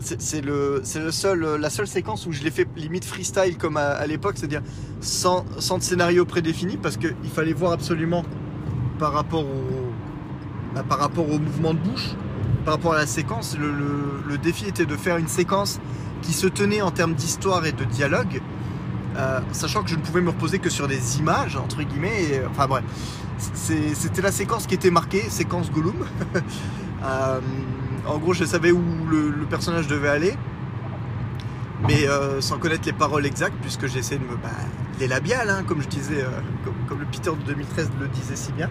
c'est 0.00 0.40
le, 0.40 0.82
le 0.94 1.10
seul, 1.10 1.56
la 1.60 1.68
seule 1.68 1.86
séquence 1.86 2.26
où 2.26 2.32
je 2.32 2.42
l'ai 2.42 2.50
fait 2.50 2.66
limite 2.76 3.04
freestyle 3.04 3.58
comme 3.58 3.76
à, 3.76 3.88
à 3.88 4.06
l'époque, 4.06 4.38
c'est-à-dire 4.38 4.62
sans, 5.02 5.44
sans 5.58 5.76
de 5.76 5.82
scénario 5.82 6.24
prédéfini 6.24 6.78
parce 6.78 6.96
qu'il 6.96 7.14
fallait 7.30 7.52
voir 7.52 7.72
absolument 7.72 8.24
par 8.98 9.12
rapport 9.12 9.44
au, 9.44 9.90
bah, 10.74 10.84
par 10.88 10.98
rapport 10.98 11.28
au 11.28 11.38
mouvement 11.38 11.74
de 11.74 11.78
bouche, 11.78 12.10
par 12.64 12.74
rapport 12.74 12.94
à 12.94 12.98
la 12.98 13.06
séquence. 13.06 13.56
Le, 13.58 14.38
défi 14.38 14.66
était 14.66 14.86
de 14.86 14.96
faire 14.96 15.18
une 15.18 15.28
séquence 15.28 15.80
qui 16.22 16.32
se 16.32 16.46
tenait 16.46 16.80
en 16.80 16.90
termes 16.90 17.14
d'histoire 17.14 17.66
et 17.66 17.72
de 17.72 17.84
dialogue, 17.84 18.40
euh, 19.16 19.40
sachant 19.52 19.82
que 19.82 19.90
je 19.90 19.96
ne 19.96 20.00
pouvais 20.00 20.22
me 20.22 20.30
reposer 20.30 20.58
que 20.58 20.70
sur 20.70 20.88
des 20.88 21.18
images 21.18 21.56
entre 21.56 21.82
guillemets. 21.82 22.22
et, 22.22 22.42
enfin 22.50 22.66
bref, 22.66 22.84
c'était 23.54 24.22
la 24.22 24.32
séquence 24.32 24.66
qui 24.66 24.74
était 24.74 24.90
marquée, 24.90 25.22
séquence 25.28 25.70
Gollum. 25.70 26.06
Euh, 27.02 27.40
en 28.06 28.18
gros, 28.18 28.34
je 28.34 28.44
savais 28.44 28.72
où 28.72 28.82
le, 29.10 29.32
personnage 29.48 29.86
devait 29.86 30.10
aller, 30.10 30.34
mais 31.88 32.06
euh, 32.06 32.42
sans 32.42 32.58
connaître 32.58 32.82
les 32.84 32.92
paroles 32.92 33.24
exactes, 33.24 33.56
puisque 33.62 33.86
j'essaie 33.86 34.18
de 34.18 34.24
me. 34.24 34.36
Bah, 34.36 34.50
les 34.98 35.08
labiales, 35.08 35.48
hein, 35.48 35.62
comme 35.66 35.80
je 35.80 35.88
disais, 35.88 36.22
comme, 36.62 36.74
comme 36.86 37.00
le 37.00 37.06
Peter 37.06 37.30
de 37.30 37.42
2013 37.54 37.90
le 37.98 38.08
disait 38.08 38.36
si 38.36 38.52
bien. 38.52 38.68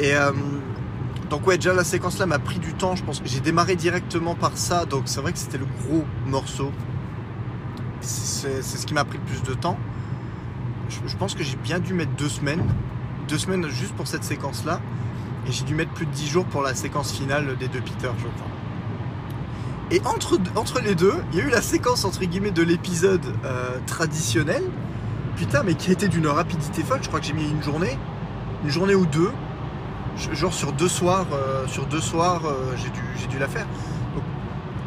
Et 0.00 0.14
donc, 1.34 1.48
ouais, 1.48 1.56
déjà 1.56 1.74
la 1.74 1.82
séquence 1.82 2.20
là 2.20 2.26
m'a 2.26 2.38
pris 2.38 2.60
du 2.60 2.74
temps. 2.74 2.94
Je 2.94 3.02
pense 3.02 3.20
j'ai 3.24 3.40
démarré 3.40 3.74
directement 3.74 4.36
par 4.36 4.56
ça, 4.56 4.84
donc 4.84 5.02
c'est 5.06 5.20
vrai 5.20 5.32
que 5.32 5.38
c'était 5.40 5.58
le 5.58 5.66
gros 5.82 6.04
morceau. 6.26 6.70
C'est 8.02 8.62
ce 8.62 8.86
qui 8.86 8.94
m'a 8.94 9.04
pris 9.04 9.18
le 9.18 9.24
plus 9.24 9.42
de 9.42 9.52
temps. 9.52 9.76
Je, 10.88 11.16
pense 11.16 11.34
que 11.34 11.42
j'ai 11.42 11.56
bien 11.56 11.80
dû 11.80 11.92
mettre 11.92 12.12
deux 12.12 12.28
semaines. 12.28 12.62
Deux 13.26 13.38
semaines 13.38 13.66
juste 13.68 13.96
pour 13.96 14.06
cette 14.06 14.22
séquence 14.22 14.64
là. 14.64 14.80
Et 15.48 15.50
j'ai 15.50 15.64
dû 15.64 15.74
mettre 15.74 15.90
plus 15.90 16.06
de 16.06 16.12
10 16.12 16.28
jours 16.28 16.44
pour 16.44 16.62
la 16.62 16.72
séquence 16.76 17.10
finale 17.10 17.56
des 17.58 17.66
deux 17.66 17.80
Peter, 17.80 18.10
je 18.16 18.22
crois. 18.22 18.46
Et 19.90 20.00
entre, 20.06 20.38
entre 20.54 20.80
les 20.82 20.94
deux, 20.94 21.16
il 21.32 21.40
y 21.40 21.42
a 21.42 21.46
eu 21.46 21.50
la 21.50 21.62
séquence 21.62 22.04
entre 22.04 22.24
guillemets 22.24 22.52
de 22.52 22.62
l'épisode 22.62 23.26
euh, 23.44 23.80
traditionnel. 23.88 24.62
Putain, 25.34 25.64
mais 25.64 25.74
qui 25.74 25.90
été 25.90 26.06
d'une 26.06 26.28
rapidité 26.28 26.84
folle. 26.84 27.00
Je 27.02 27.08
crois 27.08 27.18
que 27.18 27.26
j'ai 27.26 27.32
mis 27.32 27.50
une 27.50 27.62
journée, 27.64 27.98
une 28.62 28.70
journée 28.70 28.94
ou 28.94 29.04
deux. 29.04 29.32
Genre 30.16 30.54
sur 30.54 30.72
deux 30.72 30.88
soirs, 30.88 31.26
euh, 31.32 31.66
euh, 31.66 32.76
j'ai 32.76 33.26
dû, 33.26 33.38
la 33.38 33.48
faire. 33.48 33.66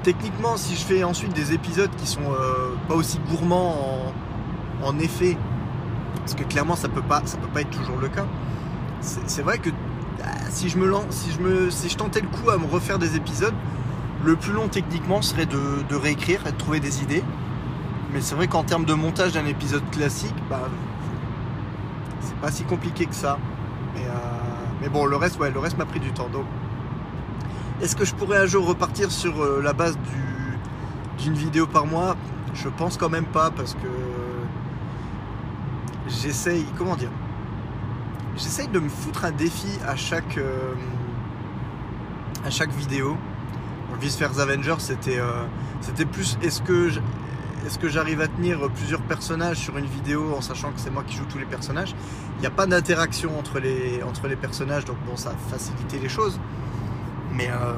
Techniquement, 0.03 0.55
si 0.55 0.75
je 0.75 0.85
fais 0.85 1.03
ensuite 1.03 1.33
des 1.33 1.53
épisodes 1.53 1.89
qui 1.97 2.07
sont 2.07 2.21
euh, 2.31 2.75
pas 2.87 2.95
aussi 2.95 3.19
gourmands 3.29 4.13
en, 4.81 4.99
effet, 4.99 5.37
parce 6.19 6.33
que 6.33 6.43
clairement 6.43 6.77
ça 6.77 6.87
peut 6.87 7.01
pas, 7.01 7.21
ça 7.25 7.37
peut 7.37 7.47
pas 7.47 7.61
être 7.61 7.71
toujours 7.71 7.97
le 7.97 8.07
cas. 8.07 8.25
C'est 9.01 9.41
vrai 9.41 9.57
que 9.57 9.69
ah, 10.23 10.29
si 10.49 10.69
je 10.69 10.77
me 10.77 10.87
lance, 10.87 11.27
si 11.69 11.89
je 11.89 11.97
tentais 11.97 12.21
le 12.21 12.27
coup 12.27 12.49
à 12.49 12.57
me 12.57 12.65
refaire 12.65 12.97
des 12.97 13.17
épisodes, 13.17 13.53
le 14.23 14.35
plus 14.37 14.53
long 14.53 14.69
techniquement 14.69 15.21
serait 15.21 15.45
de, 15.45 15.95
réécrire 15.95 16.47
et 16.47 16.51
de 16.53 16.57
trouver 16.57 16.79
des 16.79 17.03
idées. 17.03 17.23
Mais 18.13 18.21
c'est 18.21 18.35
vrai 18.35 18.47
qu'en 18.47 18.63
termes 18.63 18.85
de 18.85 18.93
montage 18.93 19.33
d'un 19.33 19.45
épisode 19.45 19.83
classique, 19.91 20.35
bah, 20.49 20.69
c'est 22.21 22.37
pas 22.37 22.49
si 22.49 22.63
compliqué 22.63 23.05
que 23.05 23.15
ça. 23.15 23.37
Mais 24.87 24.93
bon, 24.93 25.05
le 25.05 25.17
reste, 25.17 25.37
ouais, 25.37 25.51
le 25.51 25.59
reste 25.59 25.77
m'a 25.77 25.85
pris 25.85 25.99
du 25.99 26.11
temps. 26.13 26.29
Donc, 26.29 26.45
est-ce 27.81 27.93
que 27.93 28.05
je 28.05 28.15
pourrais 28.15 28.37
un 28.37 28.45
jour 28.45 28.65
repartir 28.65 29.11
sur 29.11 29.41
euh, 29.43 29.59
la 29.61 29.73
base 29.73 29.97
du- 29.97 31.23
d'une 31.23 31.33
vidéo 31.33 31.67
par 31.67 31.85
mois? 31.85 32.15
Je 32.53 32.69
pense 32.69 32.95
quand 32.95 33.09
même 33.09 33.25
pas 33.25 33.51
parce 33.51 33.73
que 33.73 33.89
j'essaye, 36.07 36.65
comment 36.77 36.95
dire? 36.95 37.09
J'essaye 38.37 38.69
de 38.69 38.79
me 38.79 38.87
foutre 38.87 39.25
un 39.25 39.31
défi 39.31 39.67
à 39.85 39.97
chaque, 39.97 40.37
euh, 40.37 40.73
à 42.45 42.49
chaque 42.49 42.71
vidéo. 42.71 43.17
Vice 43.99 44.17
Versa 44.17 44.43
Avengers, 44.43 44.75
c'était 44.79 45.19
euh, 45.19 45.43
c'était 45.81 46.05
plus 46.05 46.37
est-ce 46.41 46.61
que 46.61 46.91
est-ce 47.65 47.79
que 47.79 47.89
j'arrive 47.89 48.21
à 48.21 48.27
tenir 48.27 48.59
plusieurs 48.75 49.01
personnages 49.01 49.57
sur 49.57 49.77
une 49.77 49.85
vidéo 49.85 50.33
en 50.37 50.41
sachant 50.41 50.71
que 50.71 50.79
c'est 50.79 50.89
moi 50.91 51.03
qui 51.05 51.15
joue 51.17 51.25
tous 51.29 51.37
les 51.39 51.45
personnages? 51.45 51.95
Il 52.37 52.41
n'y 52.41 52.47
a 52.47 52.51
pas 52.51 52.65
d'interaction 52.65 53.37
entre 53.37 53.59
les, 53.59 54.01
entre 54.03 54.27
les 54.27 54.35
personnages, 54.35 54.85
donc 54.85 54.97
bon, 55.07 55.15
ça 55.17 55.31
a 55.31 55.51
facilité 55.51 55.99
les 55.99 56.09
choses. 56.09 56.39
Mais 57.33 57.49
euh, 57.49 57.73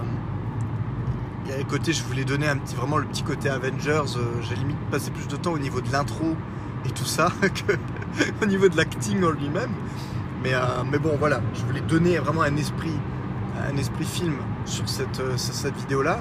côté, 1.68 1.94
je 1.94 2.04
voulais 2.04 2.26
donner 2.26 2.48
un 2.48 2.58
petit, 2.58 2.76
vraiment 2.76 2.98
le 2.98 3.06
petit 3.06 3.24
côté 3.24 3.50
Avengers. 3.50 4.18
euh, 4.18 4.42
J'ai 4.42 4.56
limite 4.56 4.78
passé 4.92 5.12
plus 5.12 5.28
de 5.28 5.36
temps 5.36 5.52
au 5.54 5.60
niveau 5.60 5.82
de 5.82 5.92
l'intro 5.92 6.36
et 6.86 6.90
tout 6.92 7.06
ça 7.06 7.30
que 7.42 7.74
au 8.44 8.46
niveau 8.46 8.70
de 8.70 8.78
l'acting 8.78 9.24
en 9.24 9.32
lui-même. 9.32 9.72
Mais, 10.44 10.54
euh, 10.54 10.60
mais 10.90 11.00
bon, 11.00 11.16
voilà, 11.20 11.42
je 11.54 11.62
voulais 11.66 11.82
donner 11.82 12.18
vraiment 12.20 12.44
un 12.44 12.56
esprit, 12.58 12.94
un 13.72 13.76
esprit 13.78 14.06
film 14.06 14.36
sur 14.66 14.88
cette, 14.88 15.20
euh, 15.20 15.36
cette 15.38 15.76
vidéo-là. 15.78 16.20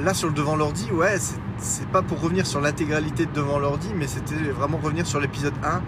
Là, 0.00 0.14
sur 0.14 0.28
le 0.28 0.34
devant 0.34 0.54
l'ordi, 0.54 0.88
ouais, 0.92 1.18
c'est- 1.18 1.34
c'est 1.58 1.88
pas 1.88 2.02
pour 2.02 2.20
revenir 2.20 2.46
sur 2.46 2.60
l'intégralité 2.60 3.26
de 3.26 3.32
devant 3.32 3.58
l'ordi, 3.58 3.88
mais 3.96 4.06
c'était 4.06 4.34
vraiment 4.50 4.78
revenir 4.78 5.06
sur 5.06 5.20
l'épisode 5.20 5.54
1. 5.62 5.82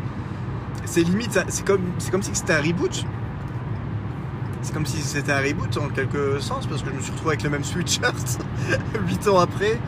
C'est 0.85 1.03
limite, 1.03 1.39
c'est 1.49 1.67
comme, 1.67 1.83
comme 2.11 2.23
si 2.23 2.35
c'était 2.35 2.55
un 2.55 2.63
reboot. 2.63 3.05
C'est 4.63 4.73
comme 4.73 4.87
si 4.87 5.01
c'était 5.01 5.33
un 5.33 5.41
reboot 5.41 5.77
en 5.79 5.89
quelque 5.89 6.41
sens, 6.41 6.67
parce 6.67 6.83
que 6.83 6.91
je 6.91 6.95
me 6.95 7.01
suis 7.01 7.13
retrouvé 7.13 7.33
avec 7.33 7.43
le 7.43 7.51
même 7.51 7.65
sweatshirt 7.65 8.39
8 9.09 9.29
ans 9.29 9.39
après, 9.39 9.79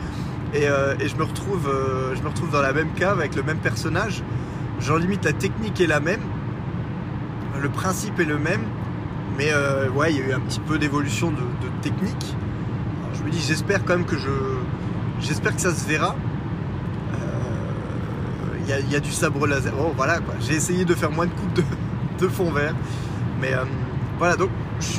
et, 0.53 0.67
euh, 0.67 0.95
et 0.99 1.07
je, 1.07 1.15
me 1.15 1.23
retrouve, 1.23 1.67
euh, 1.67 2.15
je 2.15 2.21
me 2.21 2.29
retrouve 2.29 2.51
dans 2.51 2.61
la 2.61 2.73
même 2.73 2.91
cave 2.93 3.19
avec 3.19 3.35
le 3.35 3.43
même 3.43 3.59
personnage. 3.59 4.23
Genre 4.79 4.97
limite, 4.97 5.25
la 5.25 5.33
technique 5.33 5.79
est 5.81 5.87
la 5.87 5.99
même, 5.99 6.21
le 7.61 7.69
principe 7.69 8.19
est 8.19 8.25
le 8.25 8.37
même, 8.37 8.61
mais 9.37 9.51
euh, 9.51 9.89
ouais, 9.89 10.11
il 10.11 10.19
y 10.19 10.21
a 10.21 10.27
eu 10.27 10.33
un 10.33 10.39
petit 10.39 10.59
peu 10.59 10.77
d'évolution 10.77 11.31
de, 11.31 11.37
technique. 11.81 12.35
Je 13.13 13.23
me 13.23 13.29
dis, 13.29 13.39
j'espère 13.39 13.83
quand 13.85 13.95
même 13.95 14.05
que 14.05 14.17
je. 14.17 14.29
J'espère 15.19 15.55
que 15.55 15.61
ça 15.61 15.73
se 15.73 15.87
verra. 15.87 16.15
Euh, 17.13 18.57
Il 18.61 18.69
y, 18.69 18.73
a, 18.73 18.79
il 18.79 18.91
y 18.91 18.95
a 18.95 18.99
du 18.99 19.11
sabre 19.11 19.45
laser. 19.47 19.73
Oh, 19.79 19.91
voilà. 19.95 20.19
J'ai 20.39 20.55
essayé 20.55 20.85
de 20.85 20.95
faire 20.95 21.11
moins 21.11 21.25
de 21.25 21.31
coupes 21.31 21.63
de, 22.19 22.27
fond 22.27 22.51
vert. 22.51 22.75
Mais 23.41 23.53
euh, 23.53 23.63
voilà, 24.17 24.35
donc 24.35 24.49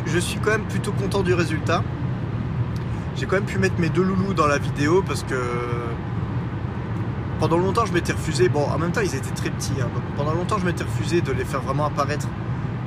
je, 0.07 0.19
suis 0.19 0.39
quand 0.41 0.51
même 0.51 0.65
plutôt 0.65 0.93
content 0.93 1.23
du 1.23 1.35
résultat. 1.35 1.83
J'ai 3.17 3.27
quand 3.27 3.37
même 3.37 3.45
pu 3.45 3.59
mettre 3.59 3.79
mes 3.79 3.89
deux 3.91 4.03
loulous 4.03 4.35
dans 4.35 4.47
la 4.47 4.59
vidéo 4.59 5.03
parce 5.07 5.23
que 5.25 5.35
pendant 7.39 7.59
longtemps 7.59 7.87
je 7.87 7.93
m'étais 7.93 8.13
refusé. 8.13 8.49
Bon, 8.49 8.65
en 8.65 8.79
même 8.79 8.93
temps 8.93 9.03
ils 9.03 9.15
étaient 9.15 9.31
très 9.31 9.51
petits. 9.51 9.81
hein, 9.81 9.89
pendant 10.17 10.33
longtemps 10.33 10.59
je 10.59 10.65
m'étais 10.65 10.85
refusé 10.85 11.21
de 11.21 11.33
les 11.33 11.45
faire 11.45 11.61
vraiment 11.61 11.87
apparaître 11.87 12.29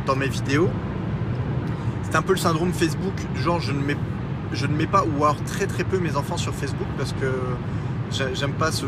dans 0.06 0.16
mes 0.16 0.28
vidéos. 0.28 0.70
C'est 2.04 2.16
un 2.16 2.22
peu 2.22 2.34
le 2.34 2.40
syndrome 2.40 2.74
Facebook, 2.74 3.14
du 3.34 3.42
genre 3.42 3.60
je 3.60 3.72
ne 3.72 3.82
mets, 3.82 3.98
je 4.54 4.68
ne 4.68 4.76
mets 4.76 4.88
pas, 4.88 5.04
ou 5.04 5.24
alors 5.24 5.42
très 5.44 5.66
très 5.68 5.84
peu 5.84 6.00
mes 6.00 6.16
enfants 6.16 6.38
sur 6.38 6.54
Facebook 6.54 6.88
parce 6.98 7.14
que 7.14 7.32
j'ai- 8.12 8.36
j'aime 8.36 8.54
pas 8.54 8.72
ce, 8.72 8.86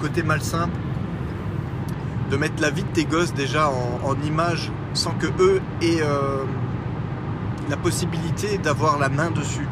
côté 0.00 0.22
malsain 0.22 0.68
de 2.30 2.36
mettre 2.36 2.60
la 2.62 2.70
vie 2.70 2.82
de 2.82 2.88
tes 2.88 3.04
gosses 3.04 3.34
déjà 3.34 3.68
en, 3.68 4.14
image 4.24 4.70
sans 4.94 5.12
que 5.12 5.26
eux 5.40 5.60
aient 5.82 6.00
euh, 6.02 6.44
la 7.68 7.76
possibilité 7.76 8.58
d'avoir 8.58 8.98
la 8.98 9.08
main 9.08 9.30
dessus. 9.30 9.66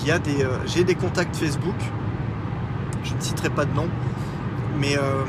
Il 0.00 0.08
y 0.08 0.10
a 0.10 0.18
des, 0.18 0.44
euh, 0.44 0.58
j'ai 0.66 0.84
des 0.84 0.94
contacts 0.94 1.36
Facebook, 1.36 1.76
je 3.02 3.14
ne 3.14 3.20
citerai 3.20 3.50
pas 3.50 3.64
de 3.64 3.74
nom, 3.74 3.88
mais 4.78 4.96
euh, 4.96 5.24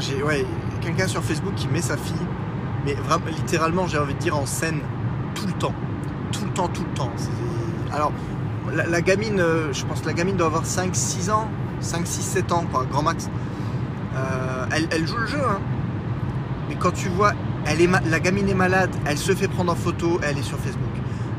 j'ai 0.00 0.22
ouais, 0.22 0.44
quelqu'un 0.80 1.06
sur 1.06 1.22
Facebook 1.22 1.54
qui 1.54 1.68
met 1.68 1.80
sa 1.80 1.96
fille, 1.96 2.26
mais 2.84 2.94
vraiment 2.94 3.26
littéralement 3.26 3.86
j'ai 3.86 3.98
envie 3.98 4.14
de 4.14 4.18
dire 4.18 4.36
en 4.36 4.46
scène 4.46 4.80
tout 6.32 6.44
le 6.44 6.50
temps, 6.50 6.68
tout 6.68 6.84
le 6.84 6.94
temps. 6.94 7.10
Alors 7.92 8.12
la, 8.72 9.00
gamine, 9.00 9.40
euh, 9.40 9.72
je 9.72 9.84
pense 9.84 10.00
que 10.00 10.06
la 10.06 10.12
gamine 10.12 10.36
doit 10.36 10.46
avoir 10.46 10.64
5-6 10.64 11.30
ans, 11.30 11.48
5, 11.80 12.06
6, 12.06 12.22
7 12.22 12.52
ans, 12.52 12.64
quoi, 12.70 12.86
grand 12.90 13.02
max. 13.02 13.28
Euh, 14.16 14.66
elle, 14.90 15.06
joue 15.06 15.16
le 15.16 15.26
jeu, 15.26 15.40
hein. 15.46 15.60
Mais 16.68 16.76
quand 16.76 16.92
tu 16.92 17.08
vois, 17.08 17.32
elle 17.66 17.80
est 17.80 17.88
la 18.08 18.20
gamine 18.20 18.48
est 18.48 18.54
malade, 18.54 18.90
elle 19.06 19.18
se 19.18 19.32
fait 19.34 19.48
prendre 19.48 19.72
en 19.72 19.74
photo, 19.74 20.18
elle 20.22 20.38
est 20.38 20.42
sur 20.42 20.58
Facebook. 20.58 20.82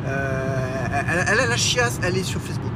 Euh, 0.06 1.26
elle, 1.28 1.40
a 1.40 1.46
la 1.48 1.58
chiasse, 1.58 2.00
elle 2.04 2.18
est 2.18 2.24
sur 2.24 2.42
Facebook. 2.42 2.72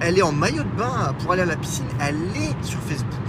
Elle 0.00 0.16
est 0.16 0.22
en 0.22 0.32
maillot 0.32 0.62
de 0.62 0.78
bain 0.78 1.12
pour 1.18 1.32
aller 1.32 1.42
à 1.42 1.46
la 1.46 1.56
piscine, 1.56 1.86
elle 2.00 2.14
est 2.36 2.64
sur 2.64 2.78
Facebook. 2.80 3.20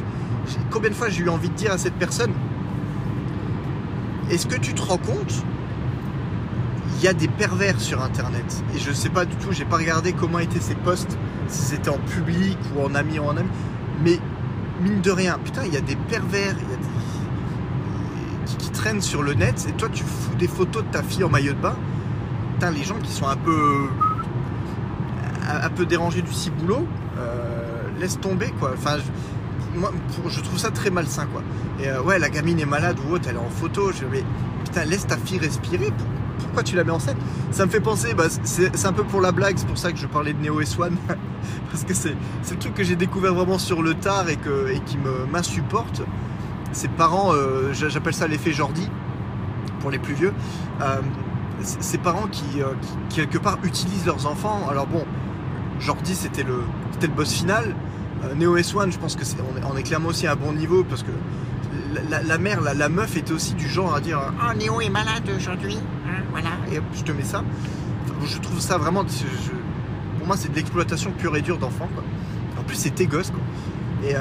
Combien 0.69 0.91
de 0.91 0.95
fois 0.95 1.09
j'ai 1.09 1.23
eu 1.23 1.29
envie 1.29 1.49
de 1.49 1.55
dire 1.55 1.71
à 1.71 1.77
cette 1.79 1.95
personne 1.95 2.31
Est-ce 4.29 4.45
que 4.45 4.55
tu 4.55 4.73
te 4.73 4.81
rends 4.81 4.99
compte 4.99 5.43
il 6.97 7.03
y 7.03 7.07
a 7.07 7.13
des 7.13 7.27
pervers 7.27 7.79
sur 7.79 8.01
internet 8.01 8.63
et 8.75 8.79
je 8.79 8.91
sais 8.91 9.09
pas 9.09 9.25
du 9.25 9.35
tout, 9.35 9.51
j'ai 9.51 9.65
pas 9.65 9.77
regardé 9.77 10.13
comment 10.13 10.39
étaient 10.39 10.59
ces 10.59 10.75
posts, 10.75 11.17
si 11.47 11.61
c'était 11.61 11.89
en 11.89 11.99
public 11.99 12.57
ou 12.75 12.83
en 12.83 12.95
ami 12.95 13.19
ou 13.19 13.23
en 13.23 13.37
ami, 13.37 13.49
mais 14.03 14.19
mine 14.81 15.01
de 15.01 15.11
rien, 15.11 15.37
putain, 15.43 15.63
il 15.65 15.73
y 15.73 15.77
a 15.77 15.81
des 15.81 15.95
pervers, 15.95 16.55
qui, 18.45 18.71
traînent 18.71 19.01
sur 19.01 19.23
le 19.23 19.33
net 19.33 19.65
et 19.67 19.71
toi 19.73 19.89
tu 19.91 20.03
fous 20.03 20.35
des 20.35 20.47
photos 20.47 20.83
de 20.83 20.89
ta 20.89 21.01
fille 21.01 21.23
en 21.23 21.29
maillot 21.29 21.53
de 21.53 21.59
bain. 21.59 21.75
Putain, 22.53 22.69
les 22.69 22.83
gens 22.83 22.99
qui 22.99 23.11
sont 23.11 23.27
un 23.27 23.35
peu 23.35 23.87
un 25.49 25.69
peu 25.69 25.85
dérangés 25.87 26.21
du 26.21 26.31
ciboulot, 26.31 26.85
euh, 27.17 27.87
laisse 27.99 28.19
tomber 28.19 28.53
quoi. 28.59 28.73
Enfin, 28.75 28.97
je, 28.97 29.79
moi, 29.79 29.91
je 30.27 30.39
trouve 30.41 30.59
ça 30.59 30.69
très 30.69 30.91
malsain 30.91 31.25
quoi. 31.25 31.41
Et 31.79 31.89
euh, 31.89 32.03
ouais, 32.03 32.19
la 32.19 32.29
gamine 32.29 32.59
est 32.59 32.65
malade 32.65 32.97
ou 33.03 33.13
autre, 33.13 33.25
elle 33.29 33.35
est 33.35 33.39
en 33.39 33.49
photo. 33.49 33.91
Je 33.91 34.05
mais 34.05 34.23
putain, 34.63 34.85
laisse 34.85 35.07
ta 35.07 35.17
fille 35.17 35.39
respirer 35.39 35.91
pourquoi 36.39 36.63
tu 36.63 36.75
la 36.75 36.83
mets 36.83 36.91
en 36.91 36.99
scène? 36.99 37.17
Ça 37.51 37.65
me 37.65 37.71
fait 37.71 37.79
penser, 37.79 38.13
bah, 38.13 38.25
c'est 38.43 38.85
un 38.85 38.93
peu 38.93 39.03
pour 39.03 39.21
la 39.21 39.31
blague, 39.31 39.57
c'est 39.57 39.67
pour 39.67 39.77
ça 39.77 39.91
que 39.91 39.97
je 39.97 40.07
parlais 40.07 40.33
de 40.33 40.43
Neo 40.43 40.61
et 40.61 40.65
Swan, 40.65 40.95
parce 41.71 41.83
que 41.83 41.93
c'est 41.93 42.15
le 42.51 42.57
truc 42.57 42.73
que 42.73 42.83
j'ai 42.83 42.95
découvert 42.95 43.33
vraiment 43.33 43.57
sur 43.57 43.81
le 43.81 43.93
tard 43.93 44.25
et, 44.29 44.37
qui 44.85 44.97
m'insupporte. 45.31 46.01
Ses 46.71 46.89
parents, 46.89 47.33
euh, 47.33 47.73
j'appelle 47.73 48.13
ça 48.13 48.27
l'effet 48.27 48.51
Jordi, 48.51 48.87
pour 49.79 49.89
les 49.89 49.99
plus 49.99 50.13
vieux, 50.13 50.33
euh, 50.81 50.97
ces 51.61 51.97
parents 51.97 52.27
qui, 52.27 52.61
euh, 52.61 52.67
qui, 53.09 53.15
quelque 53.15 53.37
part 53.37 53.57
utilisent 53.63 54.05
leurs 54.05 54.27
enfants. 54.27 54.67
Alors 54.69 54.85
bon, 54.85 55.05
Jordi 55.79 56.13
c'était 56.13 56.43
le, 56.43 56.63
boss 57.15 57.31
final. 57.31 57.75
Neo 58.35 58.57
et 58.57 58.63
Swan, 58.63 58.91
je 58.91 58.97
pense 58.97 59.15
que 59.15 59.21
est, 59.21 59.37
on, 59.71 59.77
est, 59.77 59.83
clairement 59.83 60.09
aussi 60.09 60.25
à 60.25 60.33
un 60.33 60.35
bon 60.35 60.51
niveau 60.51 60.83
parce 60.83 61.03
que 61.03 61.11
la, 62.09 62.37
mère, 62.37 62.61
la, 62.61 62.89
meuf 62.89 63.15
était 63.15 63.31
aussi 63.31 63.53
du 63.53 63.67
genre 63.67 63.95
à 63.95 64.01
dire 64.01 64.19
Ah, 64.41 64.53
Néo 64.53 64.81
est 64.81 64.89
malade 64.89 65.29
aujourd'hui, 65.35 65.77
voilà, 66.39 66.55
et 66.71 66.79
je 66.95 67.03
te 67.03 67.11
mets 67.11 67.23
ça. 67.23 67.43
je 68.23 68.37
trouve 68.37 68.59
ça 68.59 68.77
vraiment. 68.77 69.03
pour 70.17 70.27
moi, 70.27 70.37
c'est 70.37 70.51
de 70.51 70.55
l'exploitation 70.55 71.11
pure 71.11 71.35
et 71.35 71.41
dure 71.41 71.57
d'enfants, 71.57 71.89
En 72.59 72.63
plus, 72.63 72.75
c'est 72.75 72.91
tes 72.91 73.07
gosses. 73.07 73.31
Et 74.03 74.15
euh, 74.15 74.19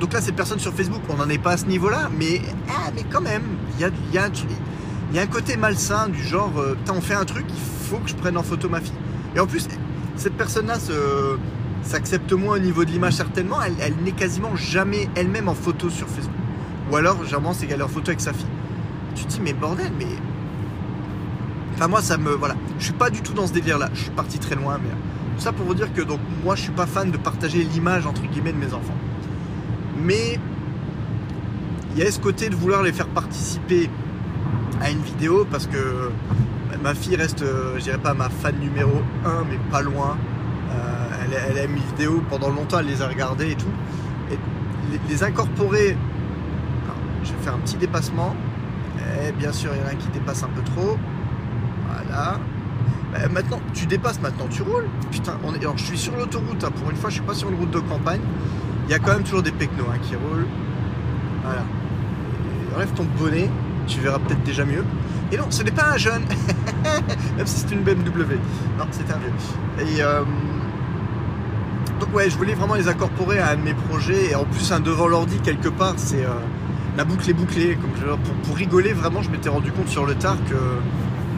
donc 0.00 0.14
là, 0.14 0.22
cette 0.22 0.34
personne 0.34 0.58
sur 0.58 0.72
Facebook, 0.72 1.02
on 1.10 1.16
n'en 1.16 1.28
est 1.28 1.38
pas 1.38 1.52
à 1.52 1.56
ce 1.58 1.66
niveau-là, 1.66 2.08
mais, 2.18 2.40
ah, 2.70 2.90
mais 2.94 3.04
quand 3.04 3.20
même, 3.20 3.42
il 3.78 3.80
y 4.14 4.18
a, 4.18 5.22
un 5.22 5.26
côté 5.26 5.58
malsain 5.58 6.08
du 6.08 6.22
genre 6.22 6.52
euh, 6.56 6.74
on 6.88 7.02
fait 7.02 7.14
un 7.14 7.26
truc, 7.26 7.44
il 7.50 7.86
faut 7.86 7.98
que 7.98 8.08
je 8.08 8.14
prenne 8.14 8.38
en 8.38 8.42
photo 8.42 8.70
ma 8.70 8.80
fille. 8.80 8.94
Et 9.36 9.40
en 9.40 9.46
plus, 9.46 9.68
cette 10.16 10.34
personne-là 10.34 10.76
s'accepte 11.82 12.32
moins 12.32 12.56
au 12.56 12.60
niveau 12.60 12.86
de 12.86 12.90
l'image, 12.90 13.14
certainement, 13.14 13.60
elle, 13.60 13.74
elle 13.80 13.96
n'est 14.02 14.12
quasiment 14.12 14.56
jamais 14.56 15.10
elle-même 15.16 15.50
en 15.50 15.54
photo 15.54 15.90
sur 15.90 16.08
Facebook. 16.08 16.32
Ou 16.90 16.96
alors, 16.96 17.22
généralement, 17.24 17.52
c'est 17.52 17.66
qu'elle 17.66 17.80
est 17.80 17.84
en 17.84 17.88
photo 17.88 18.08
avec 18.08 18.22
sa 18.22 18.32
fille. 18.32 18.46
Tu 19.14 19.24
te 19.24 19.28
dis, 19.28 19.40
mais 19.42 19.52
bordel, 19.52 19.92
mais. 19.98 20.06
Enfin, 21.74 21.88
moi, 21.88 22.02
ça 22.02 22.16
me. 22.18 22.30
Voilà. 22.30 22.54
Je 22.78 22.84
suis 22.84 22.92
pas 22.92 23.10
du 23.10 23.22
tout 23.22 23.32
dans 23.32 23.46
ce 23.46 23.52
délire-là. 23.52 23.90
Je 23.94 24.02
suis 24.02 24.10
parti 24.10 24.38
très 24.38 24.54
loin, 24.54 24.78
mais. 24.82 24.90
Tout 25.36 25.42
ça 25.42 25.52
pour 25.52 25.64
vous 25.64 25.74
dire 25.74 25.92
que, 25.92 26.02
donc, 26.02 26.20
moi, 26.44 26.56
je 26.56 26.62
suis 26.62 26.72
pas 26.72 26.86
fan 26.86 27.10
de 27.10 27.16
partager 27.16 27.62
l'image, 27.64 28.06
entre 28.06 28.22
guillemets, 28.22 28.52
de 28.52 28.58
mes 28.58 28.74
enfants. 28.74 28.96
Mais. 30.02 30.38
Il 31.94 32.02
y 32.02 32.06
a 32.06 32.10
ce 32.10 32.20
côté 32.20 32.48
de 32.48 32.54
vouloir 32.54 32.82
les 32.82 32.92
faire 32.92 33.08
participer 33.08 33.90
à 34.80 34.90
une 34.90 35.02
vidéo 35.02 35.46
parce 35.50 35.66
que 35.66 36.10
ma 36.82 36.94
fille 36.94 37.16
reste, 37.16 37.42
euh, 37.42 37.74
je 37.76 37.82
dirais 37.82 37.98
pas 37.98 38.14
ma 38.14 38.30
fan 38.30 38.54
numéro 38.58 39.02
1, 39.26 39.44
mais 39.50 39.58
pas 39.70 39.82
loin. 39.82 40.16
Euh, 40.70 41.36
elle, 41.50 41.58
aime 41.58 41.74
les 41.74 41.82
vidéos 41.82 42.22
pendant 42.30 42.48
longtemps, 42.48 42.78
elle 42.78 42.86
les 42.86 43.02
a 43.02 43.08
regardées 43.08 43.50
et 43.50 43.56
tout. 43.56 43.66
Et 44.30 44.38
les 45.06 45.22
incorporer 45.22 45.98
je 47.24 47.32
vais 47.32 47.42
faire 47.42 47.54
un 47.54 47.58
petit 47.58 47.76
dépassement. 47.76 48.34
Et 49.24 49.32
bien 49.32 49.52
sûr, 49.52 49.70
il 49.74 49.80
y 49.80 49.84
en 49.84 49.88
a 49.88 49.90
un 49.90 49.94
qui 49.94 50.08
dépasse 50.08 50.42
un 50.42 50.48
peu 50.48 50.62
trop. 50.62 50.98
Voilà. 51.92 52.38
Bah, 53.12 53.28
maintenant, 53.30 53.60
tu 53.74 53.86
dépasses, 53.86 54.20
maintenant 54.20 54.46
tu 54.48 54.62
roules. 54.62 54.88
Putain, 55.10 55.36
on 55.44 55.54
est... 55.54 55.60
alors 55.60 55.76
je 55.76 55.84
suis 55.84 55.98
sur 55.98 56.16
l'autoroute, 56.16 56.64
hein. 56.64 56.70
pour 56.74 56.90
une 56.90 56.96
fois, 56.96 57.10
je 57.10 57.16
suis 57.16 57.24
pas 57.24 57.34
sur 57.34 57.50
une 57.50 57.56
route 57.56 57.70
de 57.70 57.80
campagne. 57.80 58.20
Il 58.88 58.90
y 58.90 58.94
a 58.94 58.98
quand 58.98 59.12
même 59.12 59.22
toujours 59.22 59.42
des 59.42 59.52
pecnos 59.52 59.86
hein, 59.92 59.98
qui 60.02 60.16
roulent. 60.16 60.46
Voilà. 61.42 61.64
enlève 62.74 62.92
ton 62.92 63.06
bonnet, 63.18 63.50
tu 63.86 64.00
verras 64.00 64.18
peut-être 64.18 64.42
déjà 64.42 64.64
mieux. 64.64 64.84
Et 65.30 65.36
non, 65.36 65.46
ce 65.50 65.62
n'est 65.62 65.70
pas 65.70 65.92
un 65.92 65.96
jeune, 65.96 66.22
même 67.36 67.46
si 67.46 67.60
c'est 67.60 67.74
une 67.74 67.82
BMW. 67.82 68.36
Non, 68.78 68.84
c'est 68.90 69.10
un 69.10 69.18
vieux. 69.18 69.86
Et 69.86 70.02
euh, 70.02 70.22
donc 71.98 72.14
ouais, 72.14 72.28
je 72.28 72.36
voulais 72.36 72.54
vraiment 72.54 72.74
les 72.74 72.88
incorporer 72.88 73.38
à 73.38 73.50
un 73.50 73.56
de 73.56 73.62
mes 73.62 73.74
projets. 73.74 74.30
Et 74.30 74.34
en 74.34 74.44
plus, 74.44 74.72
un 74.72 74.80
devant 74.80 75.08
l'ordi 75.08 75.38
quelque 75.38 75.68
part, 75.68 75.94
c'est 75.96 76.24
euh, 76.24 76.30
la 76.96 77.04
boucle 77.04 77.30
est 77.30 77.34
bouclée. 77.34 77.76
Comme 77.76 78.18
pour, 78.44 78.56
rigoler, 78.56 78.92
vraiment, 78.92 79.22
je 79.22 79.30
m'étais 79.30 79.48
rendu 79.48 79.72
compte 79.72 79.88
sur 79.88 80.04
le 80.04 80.14
tard 80.14 80.36
que, 80.48 80.54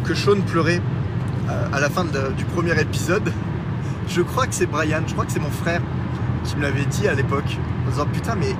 que 0.04 0.14
Sean 0.14 0.40
pleurait 0.46 0.80
euh, 1.48 1.66
à 1.72 1.80
la 1.80 1.88
fin 1.88 2.04
du 2.04 2.44
premier 2.44 2.78
épisode. 2.80 3.32
Je 4.08 4.20
crois 4.20 4.46
que 4.46 4.54
c'est 4.54 4.66
Brian, 4.66 5.02
je 5.06 5.12
crois 5.12 5.24
que 5.24 5.32
c'est 5.32 5.40
mon 5.40 5.50
frère 5.50 5.80
qui 6.44 6.56
me 6.56 6.62
l'avait 6.62 6.84
dit 6.84 7.08
à 7.08 7.14
l'époque. 7.14 7.58
En 7.86 7.90
disant 7.90 8.06
putain, 8.06 8.34
mais 8.34 8.54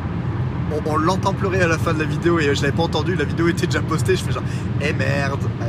on, 0.87 0.97
l'entend 0.97 1.35
pleurer 1.35 1.61
à 1.61 1.69
la 1.69 1.79
fin 1.79 1.93
de 1.93 1.99
la 1.99 2.07
vidéo 2.07 2.39
et 2.39 2.55
je 2.55 2.63
l'avais 2.63 2.73
pas 2.73 2.83
entendu, 2.83 3.15
la 3.15 3.25
vidéo 3.25 3.49
était 3.49 3.67
déjà 3.67 3.83
postée. 3.83 4.17
Je 4.17 4.25
fais 4.25 4.33
genre, 4.33 4.43
eh 4.81 4.93
merde, 4.93 5.41
ah 5.61 5.65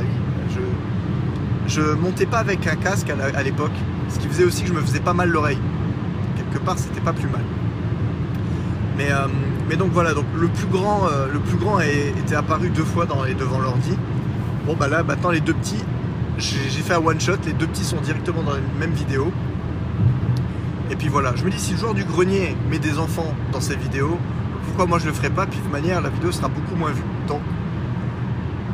je, 1.68 1.80
montais 1.94 2.26
pas 2.26 2.38
avec 2.38 2.66
un 2.66 2.76
casque 2.76 3.10
à 3.10 3.42
l'époque, 3.42 3.72
ce 4.08 4.18
qui 4.18 4.28
faisait 4.28 4.44
aussi 4.44 4.62
que 4.62 4.68
je 4.68 4.72
me 4.72 4.80
faisais 4.80 5.00
pas 5.00 5.12
mal 5.12 5.28
l'oreille. 5.28 5.58
Quelque 6.36 6.64
part, 6.64 6.78
c'était 6.78 7.00
pas 7.00 7.12
plus 7.12 7.28
mal. 7.28 7.42
Mais, 8.96 9.08
euh, 9.10 9.76
donc 9.76 9.90
voilà, 9.92 10.14
donc 10.14 10.24
le 10.34 10.48
plus 10.48 10.68
grand, 10.68 11.06
euh, 11.08 11.26
le 11.30 11.40
plus 11.40 11.58
grand 11.58 11.80
était 11.80 12.36
apparu 12.36 12.70
deux 12.70 12.84
fois 12.84 13.04
dans 13.04 13.24
devant 13.24 13.58
l'ordi. 13.58 13.96
Bon 14.66 14.74
bah 14.74 14.88
là 14.88 15.04
maintenant 15.04 15.30
les 15.30 15.40
deux 15.40 15.54
petits, 15.54 15.84
j'ai 16.38 16.82
fait 16.82 16.94
un 16.94 16.98
one 16.98 17.20
shot, 17.20 17.36
les 17.46 17.52
deux 17.52 17.68
petits 17.68 17.84
sont 17.84 18.00
directement 18.00 18.42
dans 18.42 18.54
la 18.54 18.60
même 18.80 18.90
vidéo. 18.90 19.32
Et 20.90 20.96
puis 20.96 21.08
voilà, 21.08 21.34
je 21.36 21.44
me 21.44 21.50
dis 21.50 21.58
si 21.58 21.72
le 21.72 21.78
joueur 21.78 21.94
du 21.94 22.04
grenier 22.04 22.56
met 22.68 22.80
des 22.80 22.98
enfants 22.98 23.32
dans 23.52 23.60
ses 23.60 23.76
vidéos, 23.76 24.18
pourquoi 24.64 24.86
moi 24.86 24.98
je 24.98 25.06
le 25.06 25.12
ferai 25.12 25.30
pas? 25.30 25.46
Puis 25.46 25.60
de 25.60 25.68
manière 25.68 26.00
la 26.00 26.10
vidéo 26.10 26.32
sera 26.32 26.48
beaucoup 26.48 26.74
moins 26.74 26.90
vue. 26.90 27.04
Donc 27.28 27.40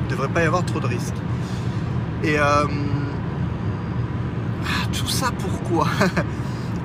il 0.01 0.05
ne 0.07 0.11
devrait 0.11 0.29
pas 0.29 0.43
y 0.43 0.47
avoir 0.47 0.65
trop 0.65 0.81
de 0.81 0.87
risques. 0.87 1.15
Et 2.25 2.39
euh, 2.39 2.65
ah, 4.65 4.87
tout 4.93 5.09
ça 5.09 5.31
pourquoi? 5.39 5.87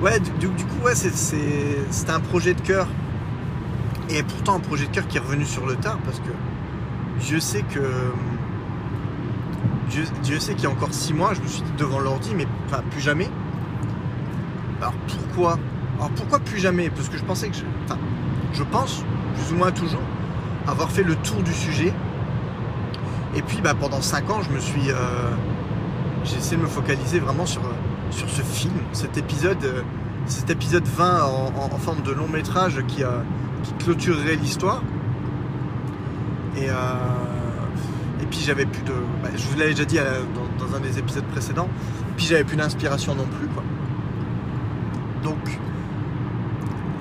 Ouais, 0.00 0.20
du, 0.20 0.46
coup 0.48 0.84
ouais 0.84 0.94
c'était 0.94 2.12
un 2.12 2.20
projet 2.20 2.54
de 2.54 2.60
cœur 2.60 2.86
et 4.08 4.22
pourtant 4.22 4.54
un 4.54 4.60
projet 4.60 4.86
de 4.86 4.92
cœur 4.92 5.08
qui 5.08 5.16
est 5.16 5.20
revenu 5.20 5.44
sur 5.44 5.66
le 5.66 5.74
tard 5.74 5.98
parce 6.04 6.20
que 6.20 6.30
Dieu 7.20 7.40
sait 7.40 7.62
que. 7.62 7.80
Dieu, 9.88 10.38
sait 10.38 10.54
qu'il 10.54 10.64
y 10.64 10.66
a 10.66 10.70
encore 10.70 10.92
six 10.92 11.14
mois, 11.14 11.34
je 11.34 11.40
me 11.40 11.46
suis 11.46 11.62
dit 11.62 11.72
devant 11.76 11.98
l'ordi, 11.98 12.34
mais 12.34 12.46
plus 12.90 13.00
jamais. 13.00 13.28
Alors 14.80 14.94
pourquoi? 15.06 15.58
Alors 15.96 16.10
pourquoi 16.10 16.38
plus 16.38 16.58
jamais? 16.58 16.90
Parce 16.90 17.08
que 17.08 17.16
je 17.16 17.24
pensais 17.24 17.48
que 17.48 17.56
je. 17.56 17.64
Enfin, 17.84 17.98
je 18.52 18.62
pense, 18.62 19.04
plus 19.34 19.52
ou 19.52 19.56
moins 19.56 19.72
toujours, 19.72 20.02
avoir 20.66 20.90
fait 20.90 21.02
le 21.02 21.16
tour 21.16 21.42
du 21.42 21.52
sujet. 21.52 21.92
Et 23.34 23.42
puis 23.42 23.60
bah, 23.60 23.74
pendant 23.78 24.00
cinq 24.00 24.30
ans, 24.30 24.42
je 24.42 24.50
me 24.50 24.60
suis. 24.60 24.90
Euh, 24.90 24.94
j'ai 26.24 26.36
essayé 26.36 26.56
de 26.56 26.62
me 26.62 26.68
focaliser 26.68 27.20
vraiment 27.20 27.46
sur, 27.46 27.62
sur 28.10 28.28
ce 28.28 28.42
film, 28.42 28.74
cet 28.92 29.16
épisode, 29.16 29.64
euh, 29.64 29.82
cet 30.26 30.50
épisode 30.50 30.86
20 30.86 31.22
en 31.22 31.78
forme 31.78 32.02
de 32.02 32.12
long 32.12 32.28
métrage 32.28 32.82
qui 32.86 33.02
clôturerait 33.78 34.36
l'histoire. 34.36 34.82
Euh, 36.56 36.60
et 36.60 36.70
puis 38.30 38.40
j'avais 38.40 38.66
plus 38.66 38.82
de. 38.82 38.92
Bah, 39.22 39.30
je 39.34 39.42
vous 39.44 39.58
l'avais 39.58 39.70
déjà 39.70 39.84
dit 39.84 39.98
euh, 39.98 40.22
dans, 40.58 40.76
un 40.76 40.80
des 40.80 40.98
épisodes 40.98 41.24
précédents. 41.24 41.68
Puis 42.16 42.26
j'avais 42.26 42.44
plus 42.44 42.56
d'inspiration 42.56 43.14
non 43.14 43.26
plus. 43.26 43.46
Quoi. 43.48 43.62
Donc 45.22 45.38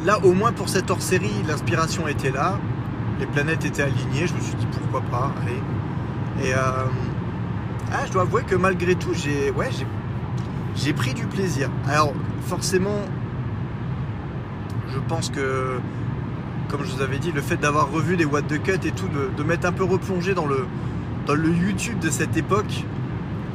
là, 0.06 0.20
au 0.24 0.34
moins 0.34 0.52
pour 0.52 0.70
cette 0.70 0.90
hors 0.92 1.02
série, 1.02 1.44
l'inspiration 1.48 2.08
était 2.08 2.32
là. 2.32 2.60
Les 3.20 3.26
planètes 3.26 3.66
étaient 3.66 3.84
alignées. 3.84 4.28
Je 4.28 4.34
me 4.34 4.42
suis 4.42 4.56
dit 4.56 4.68
pourquoi 4.72 5.02
pas. 5.02 5.34
Allez. 5.42 6.48
Et 6.48 6.54
euh, 6.54 6.86
ah, 7.92 8.06
je 8.06 8.12
dois 8.12 8.24
avouer 8.24 8.44
que 8.44 8.56
malgré 8.56 8.96
tout, 8.96 9.14
j'ai 9.14 9.52
ouais, 9.52 9.70
j'ai 10.76 10.94
pris 10.94 11.14
du 11.14 11.26
plaisir. 11.26 11.70
Alors 11.88 12.14
forcément, 12.42 13.02
je 14.94 15.00
pense 15.00 15.30
que 15.30 15.80
comme 16.70 16.84
je 16.84 16.92
vous 16.92 17.02
avais 17.02 17.20
dit, 17.20 17.32
le 17.32 17.42
fait 17.42 17.58
d'avoir 17.58 17.92
revu 17.92 18.18
des 18.18 18.26
what 18.26 18.44
the 18.44 18.62
cut 18.62 18.86
et 18.86 18.92
tout, 18.92 19.08
de, 19.08 19.44
m'être 19.44 19.66
un 19.66 19.72
peu 19.72 19.84
replongé 19.84 20.34
dans 20.34 20.46
le, 20.46 20.66
dans 21.28 21.36
le 21.36 21.50
YouTube 21.50 22.00
de 22.00 22.10
cette 22.10 22.38
époque, 22.38 22.86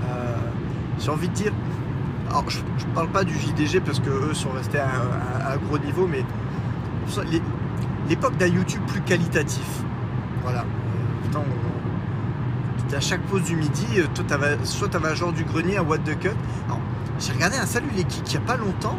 euh, 0.05 0.37
j'ai 1.01 1.11
envie 1.11 1.29
de 1.29 1.35
dire, 1.35 1.53
alors 2.29 2.49
je, 2.49 2.59
ne 2.59 2.95
parle 2.95 3.09
pas 3.09 3.25
du 3.25 3.35
JDG 3.35 3.81
parce 3.81 3.99
que 3.99 4.11
eux 4.11 4.35
sont 4.35 4.51
restés 4.51 4.79
à, 4.79 5.53
un 5.53 5.57
gros 5.57 5.79
niveau, 5.79 6.07
mais 6.07 6.23
l'époque 8.09 8.37
d'un 8.37 8.47
YouTube 8.47 8.83
plus 8.87 9.01
qualitatif. 9.01 9.65
Voilà. 10.43 10.65
Putain, 11.25 11.41
à 12.95 13.01
chaque 13.01 13.23
pause 13.23 13.45
du 13.45 13.57
midi, 13.57 13.87
toi, 14.15 14.25
avais, 14.33 14.59
soit 14.65 14.89
tu 14.89 14.97
avais 14.97 15.09
un 15.09 15.15
genre 15.15 15.33
du 15.33 15.45
grenier, 15.45 15.79
un 15.79 15.83
what 15.83 15.99
the 15.99 16.19
cut. 16.19 16.29
J'ai 17.19 17.33
regardé 17.33 17.57
un 17.57 17.65
Salut 17.67 17.89
les 17.95 18.03
Geeks 18.03 18.23
il 18.27 18.31
n'y 18.31 18.37
a 18.37 18.41
pas 18.41 18.57
longtemps. 18.57 18.99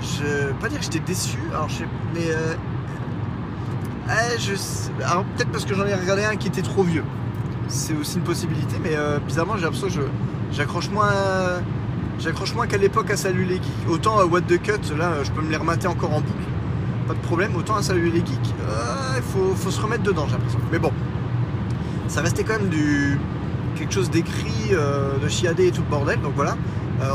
Je 0.00 0.52
pas 0.54 0.68
dire 0.68 0.78
que 0.78 0.84
j'étais 0.84 0.98
déçu, 0.98 1.38
alors 1.52 1.68
je 1.68 1.84
mais 2.12 2.26
euh, 2.28 2.54
je, 4.38 4.54
alors 5.04 5.24
peut-être 5.24 5.50
parce 5.50 5.64
que 5.64 5.74
j'en 5.74 5.86
ai 5.86 5.94
regardé 5.94 6.24
un 6.24 6.36
qui 6.36 6.48
était 6.48 6.62
trop 6.62 6.82
vieux. 6.82 7.04
C'est 7.68 7.94
aussi 7.94 8.16
une 8.16 8.22
possibilité, 8.22 8.76
mais 8.82 8.94
euh, 8.94 9.18
bizarrement 9.18 9.56
j'ai 9.56 9.64
l'impression 9.64 9.88
que 9.88 10.06
j'accroche 10.52 10.90
moins, 10.90 11.12
j'accroche 12.18 12.54
moins 12.54 12.66
qu'à 12.66 12.76
l'époque 12.76 13.10
à 13.10 13.16
Salut 13.16 13.44
les 13.44 13.56
Geeks. 13.56 13.88
Autant 13.88 14.18
à 14.18 14.24
What 14.24 14.42
the 14.42 14.60
Cut, 14.60 14.94
là 14.96 15.22
je 15.22 15.30
peux 15.30 15.42
me 15.42 15.50
les 15.50 15.56
remater 15.56 15.86
encore 15.86 16.12
en 16.12 16.20
boucle, 16.20 16.44
pas 17.08 17.14
de 17.14 17.20
problème. 17.20 17.56
Autant 17.56 17.76
à 17.76 17.82
Salut 17.82 18.10
les 18.10 18.20
Geeks, 18.20 18.54
euh, 18.68 19.16
il 19.16 19.22
faut, 19.56 19.70
se 19.70 19.80
remettre 19.80 20.02
dedans 20.02 20.26
j'ai 20.26 20.34
l'impression. 20.34 20.60
Mais 20.70 20.78
bon, 20.78 20.92
ça 22.08 22.20
restait 22.20 22.44
quand 22.44 22.58
même 22.58 22.68
du 22.68 23.18
quelque 23.76 23.92
chose 23.92 24.08
d'écrit, 24.08 24.70
de 24.70 25.28
chiadé 25.28 25.66
et 25.66 25.70
tout 25.72 25.82
le 25.82 25.88
bordel, 25.88 26.20
donc 26.20 26.34
voilà. 26.36 26.56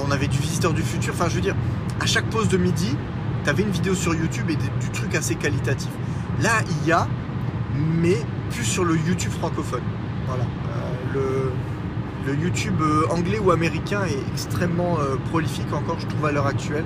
on 0.06 0.12
avait 0.12 0.28
du 0.28 0.40
visiteur 0.40 0.74
du 0.74 0.82
futur, 0.82 1.14
enfin 1.14 1.30
je 1.30 1.36
veux 1.36 1.42
dire, 1.42 1.56
à 2.02 2.06
chaque 2.06 2.26
pause 2.26 2.50
de 2.50 2.58
midi, 2.58 2.98
tu 3.46 3.50
avais 3.50 3.64
une 3.64 3.72
vidéo 3.72 3.96
sur 3.96 4.14
YouTube 4.14 4.50
et 4.50 4.56
du 4.56 4.90
truc 4.92 5.16
assez 5.16 5.36
qualitatif. 5.36 5.90
Là, 6.42 6.52
il 6.70 6.88
y 6.88 6.92
a, 6.92 7.08
mais 7.76 8.18
plus 8.50 8.66
sur 8.66 8.84
le 8.84 8.96
YouTube 8.96 9.32
francophone. 9.32 9.82
Voilà. 10.30 10.44
Euh, 11.16 11.50
le, 12.26 12.36
YouTube 12.36 12.80
euh, 12.82 13.08
anglais 13.10 13.40
ou 13.40 13.50
américain 13.50 14.02
est 14.06 14.32
extrêmement 14.32 15.00
euh, 15.00 15.16
prolifique 15.32 15.74
encore, 15.74 16.00
je 16.00 16.06
trouve, 16.06 16.28
à 16.28 16.32
l'heure 16.32 16.46
actuelle. 16.46 16.86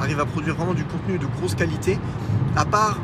Arrive 0.00 0.18
à 0.18 0.26
produire 0.26 0.56
vraiment 0.56 0.74
du 0.74 0.82
contenu 0.82 1.18
de 1.18 1.26
grosse 1.38 1.54
qualité. 1.54 2.00
À 2.56 2.64
part, 2.64 2.98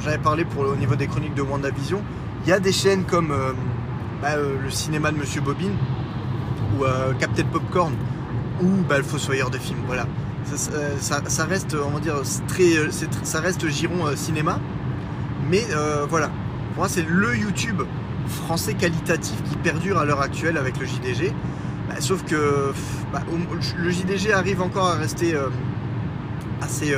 j'avais 0.00 0.18
parlé 0.18 0.44
pour, 0.44 0.62
au 0.62 0.74
niveau 0.74 0.96
des 0.96 1.06
chroniques 1.06 1.34
de 1.34 1.42
WandaVision, 1.42 2.02
il 2.44 2.48
y 2.48 2.52
a 2.52 2.58
des 2.58 2.72
chaînes 2.72 3.04
comme 3.04 3.32
bah, 4.22 4.36
le 4.36 4.70
cinéma 4.70 5.12
de 5.12 5.18
Monsieur 5.18 5.40
Bobine 5.40 5.74
ou 6.74 6.84
Captain 7.20 7.44
Popcorn 7.44 7.94
ou 8.60 8.68
bah, 8.88 8.98
le 8.98 9.04
Fossoyeur 9.04 9.50
de 9.50 9.58
films. 9.58 9.82
Voilà. 9.86 10.06
Ça, 10.98 11.44
reste, 11.44 11.76
dire, 12.02 12.14
très, 12.48 12.90
ça 13.22 13.40
reste 13.40 13.68
giron 13.68 14.16
cinéma. 14.16 14.58
Mais 15.48 15.64
voilà, 16.08 16.28
pour 16.74 16.78
moi, 16.78 16.88
c'est 16.88 17.06
le 17.08 17.36
YouTube 17.36 17.82
français 18.28 18.74
qualitatif 18.74 19.42
qui 19.44 19.56
perdure 19.56 19.98
à 19.98 20.04
l'heure 20.04 20.20
actuelle 20.20 20.56
avec 20.56 20.78
le 20.78 20.86
JDG. 20.86 21.32
Bah, 21.88 21.96
sauf 22.00 22.24
que 22.24 22.72
bah, 23.12 23.22
le 23.78 23.90
JDG 23.90 24.32
arrive 24.32 24.62
encore 24.62 24.86
à 24.86 24.94
rester 24.94 25.34
euh, 25.34 25.48
assez, 26.60 26.94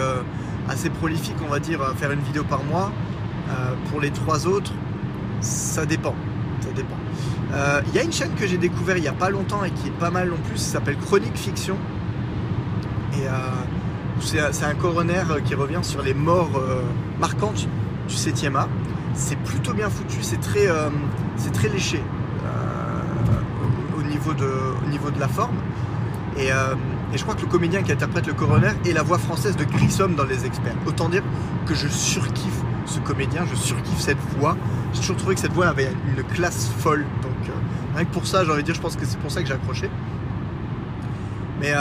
assez 0.68 0.90
prolifique, 0.90 1.36
on 1.44 1.50
va 1.50 1.60
dire, 1.60 1.82
à 1.82 1.94
faire 1.94 2.10
une 2.10 2.20
vidéo 2.20 2.44
par 2.44 2.64
mois. 2.64 2.92
pour 3.90 4.00
les 4.00 4.10
trois 4.10 4.46
autres, 4.46 4.72
ça 5.40 5.86
dépend. 5.86 6.14
Ça 6.60 6.70
dépend. 6.74 6.96
Il 7.86 7.94
y 7.94 7.98
a 7.98 8.02
une 8.02 8.12
chaîne 8.12 8.34
que 8.34 8.46
j'ai 8.46 8.58
découvert 8.58 8.96
il 8.96 9.02
n'y 9.02 9.08
a 9.08 9.12
pas 9.12 9.30
longtemps 9.30 9.64
et 9.64 9.70
qui 9.70 9.88
est 9.88 9.98
pas 9.98 10.10
mal 10.10 10.30
non 10.30 10.36
plus, 10.48 10.56
ça 10.56 10.74
s'appelle 10.74 10.96
Chronique 10.96 11.36
Fiction. 11.36 11.76
Et 13.14 13.26
euh, 13.26 13.30
c'est 14.20 14.64
un 14.64 14.74
coroner 14.74 15.22
qui 15.44 15.54
revient 15.54 15.80
sur 15.82 16.02
les 16.02 16.14
morts 16.14 16.50
euh, 16.56 16.82
marquantes 17.18 17.66
du 18.08 18.14
7e 18.14 18.56
A. 18.56 18.68
C'est 19.14 19.38
plutôt 19.38 19.72
bien 19.72 19.90
foutu, 19.90 20.22
c'est 20.22 20.40
très, 20.40 20.68
euh, 20.68 20.88
très 21.52 21.68
léché 21.68 22.02
au, 23.98 24.02
niveau 24.02 24.32
de, 24.32 24.50
au 24.84 24.88
niveau 24.88 25.10
de 25.10 25.18
la 25.20 25.28
forme. 25.28 25.56
Et, 26.38 26.48
je 27.12 27.22
crois 27.22 27.34
que 27.34 27.40
le 27.40 27.48
comédien 27.48 27.82
qui 27.82 27.90
interprète 27.90 28.28
le 28.28 28.34
coroner 28.34 28.70
est 28.86 28.92
la 28.92 29.02
voix 29.02 29.18
française 29.18 29.56
de 29.56 29.64
Grissom 29.64 30.14
dans 30.14 30.24
Les 30.24 30.46
Experts. 30.46 30.76
Autant 30.86 31.08
dire 31.08 31.24
que 31.66 31.74
je 31.74 31.88
surkiffe 31.88 32.62
ce 32.86 33.00
comédien, 33.00 33.44
je 33.50 33.56
surkiffe 33.56 33.98
cette 33.98 34.20
voix. 34.38 34.56
J'ai 34.92 35.00
toujours 35.00 35.16
trouvé 35.16 35.34
que 35.34 35.40
cette 35.40 35.52
voix 35.52 35.66
avait 35.66 35.90
une 36.16 36.22
classe 36.22 36.70
folle. 36.78 37.04
Donc 37.22 37.32
rien 37.96 38.04
que 38.04 38.12
pour 38.12 38.26
ça, 38.26 38.44
j'ai 38.44 38.52
envie 38.52 38.62
de 38.62 38.66
dire, 38.66 38.76
je 38.76 38.80
pense 38.80 38.94
que 38.94 39.04
c'est 39.04 39.18
pour 39.18 39.32
ça 39.32 39.42
que 39.42 39.48
j'ai 39.48 39.54
accroché. 39.54 39.90
Mais 41.60 41.74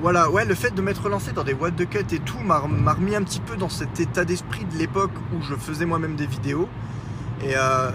voilà, 0.00 0.30
ouais, 0.30 0.44
le 0.44 0.54
fait 0.54 0.74
de 0.74 0.82
m'être 0.82 1.08
lancé 1.08 1.32
dans 1.32 1.44
des 1.44 1.54
what 1.54 1.72
the 1.72 1.88
cut 1.88 2.14
et 2.14 2.18
tout 2.18 2.38
m'a 2.38 2.58
remis 2.58 3.14
un 3.14 3.22
petit 3.22 3.40
peu 3.40 3.56
dans 3.56 3.70
cet 3.70 3.98
état 3.98 4.24
d'esprit 4.24 4.64
de 4.64 4.76
l'époque 4.76 5.12
où 5.34 5.42
je 5.42 5.54
faisais 5.54 5.86
moi-même 5.86 6.16
des 6.16 6.26
vidéos. 6.26 6.68
Et 7.42 7.56
euh, 7.56 7.90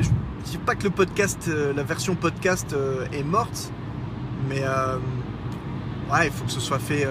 je 0.00 0.08
dis 0.44 0.58
pas 0.58 0.74
que 0.74 0.84
le 0.84 0.90
podcast, 0.90 1.46
euh, 1.48 1.72
la 1.74 1.82
version 1.82 2.14
podcast 2.14 2.72
euh, 2.72 3.06
est 3.12 3.22
morte, 3.22 3.72
mais 4.48 4.62
euh, 4.62 4.98
ouais, 6.10 6.26
il 6.26 6.32
faut 6.32 6.44
que 6.44 6.50
ce 6.50 6.60
soit 6.60 6.78
fait. 6.78 7.08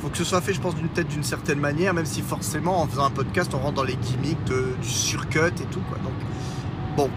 faut 0.00 0.08
que 0.08 0.16
ce 0.16 0.24
soit 0.24 0.40
fait, 0.40 0.52
je 0.52 0.60
pense, 0.60 0.74
d'une 0.74 0.88
tête 0.88 1.08
d'une 1.08 1.24
certaine 1.24 1.60
manière, 1.60 1.94
même 1.94 2.06
si 2.06 2.22
forcément, 2.22 2.82
en 2.82 2.86
faisant 2.86 3.04
un 3.04 3.10
podcast, 3.10 3.52
on 3.54 3.58
rentre 3.58 3.74
dans 3.74 3.84
les 3.84 3.96
gimmicks 3.96 4.44
du 4.44 4.88
surcut 4.88 5.38
et 5.38 5.66
tout, 5.70 5.80
quoi. 5.88 5.98
Donc, 5.98 6.14
bon, 6.96 7.10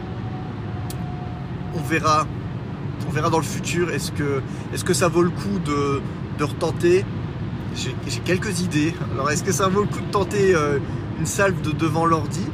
on 1.75 1.81
verra 1.81 2.25
verra 3.15 3.30
dans 3.30 3.39
le 3.39 3.43
futur. 3.43 3.89
Est-ce 3.89 4.12
que, 4.12 4.41
est 4.73 4.84
que 4.84 4.93
ça 4.93 5.08
vaut 5.08 5.23
le 5.23 5.30
coup 5.30 5.60
de, 5.65 6.01
retenter? 6.43 7.06
J'ai 7.75 8.19
quelques 8.19 8.62
idées. 8.62 8.93
Alors, 9.13 9.32
est-ce 9.32 9.43
que 9.43 9.51
ça 9.51 9.67
vaut 9.67 9.82
le 9.82 9.88
coup 9.88 10.01
de 10.01 10.12
tenter 10.12 10.54
euh, 10.54 10.80
une 11.19 11.25
salve 11.25 11.62
de 11.62 11.71
devant 11.71 12.06
l'ordi? 12.06 12.45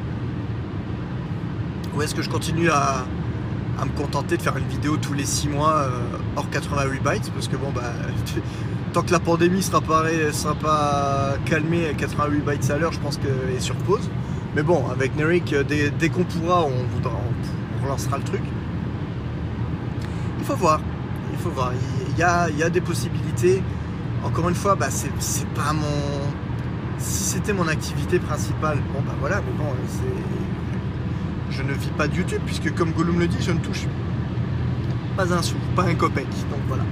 Ou 1.95 2.02
est-ce 2.02 2.15
que 2.15 2.21
je 2.21 2.30
continue 2.30 2.69
à, 2.69 3.06
me 3.84 3.97
contenter 3.97 4.38
de 4.38 4.41
faire 4.41 4.58
une 4.58 4.67
vidéo 4.67 4.97
tous 4.97 5.13
les 5.13 5.26
6 5.26 5.50
mois 5.50 5.74
euh, 5.74 5.89
hors 6.36 6.50
88 6.50 7.04
bytes? 7.04 7.32
Parce 7.34 7.47
que 7.47 7.58
bon, 7.58 7.71
bah. 7.74 7.93
tant 8.93 9.04
que 9.04 9.12
la 9.12 9.19
pandémie 9.19 9.63
sera 9.63 9.80
pas, 9.80 10.04
sera 10.34 10.54
pas 10.54 11.36
calmée 11.45 11.88
à 11.88 11.93
88 11.93 12.41
bytes 12.41 12.71
à 12.71 12.78
l'heure, 12.78 12.91
je 12.91 13.00
pense 13.00 13.17
qu'elle 13.17 13.56
est 13.56 13.62
sur 13.62 13.76
pause. 13.76 14.10
Mais 14.54 14.63
bon, 14.63 14.84
avec 14.91 15.15
Nerik, 15.15 15.56
dès, 15.56 16.10
qu'on 16.10 16.26
pourra, 16.26 16.65
on, 16.65 16.84
voudra, 16.93 17.13
on 17.13 17.86
relancera 17.86 18.17
le 18.17 18.24
truc 18.24 18.41
voir. 20.56 20.82
Il 21.32 21.40
faut 21.40 21.50
voir. 21.50 21.72
Il 22.10 22.18
y 22.18 22.24
a, 22.24 22.50
il 22.50 22.70
des 22.72 22.82
possibilités. 22.82 23.62
Encore 24.24 24.50
une 24.50 24.56
fois, 24.56 24.76
bah, 24.76 24.90
c'est 24.90 25.48
pas 25.50 25.74
mon. 25.74 25.86
Si 26.98 27.24
c'était 27.24 27.54
mon 27.54 27.68
activité 27.68 28.20
principale, 28.20 28.78
bon 28.94 29.02
bah 29.02 29.16
voilà, 29.20 29.38
mais 29.38 29.52
bon. 29.58 29.72
Je 31.50 31.64
ne 31.64 31.74
vis 31.74 31.90
pas 31.90 32.08
de 32.08 32.16
YouTube, 32.16 32.42
puisque 32.46 32.74
comme 32.76 32.92
Gollum 32.92 33.20
le 33.20 33.28
dit, 33.28 33.42
je 33.42 33.52
ne 33.52 33.60
touche 33.60 33.88
pas 35.18 35.34
un 35.34 35.42
sou, 35.42 35.56
pas 35.76 35.84
un 35.84 35.96
copec. 35.96 36.28
Donc 36.50 36.60
voilà. 36.68 36.84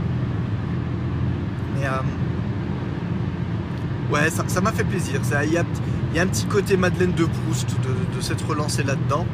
Mais 1.75 1.85
euh, 1.85 2.01
ouais, 4.11 4.29
ça 4.29 4.61
m'a 4.61 4.71
fait 4.71 4.83
plaisir. 4.83 5.21
Il 5.43 5.53
y 5.53 5.57
a, 5.57 6.21
un 6.21 6.27
petit 6.27 6.45
côté 6.45 6.75
Madeleine 6.75 7.13
de 7.13 7.25
Proust 7.25 7.69
de, 7.69 8.15
de 8.15 8.21
s'être 8.21 8.47
relancé 8.47 8.83
là-dedans. 8.83 9.25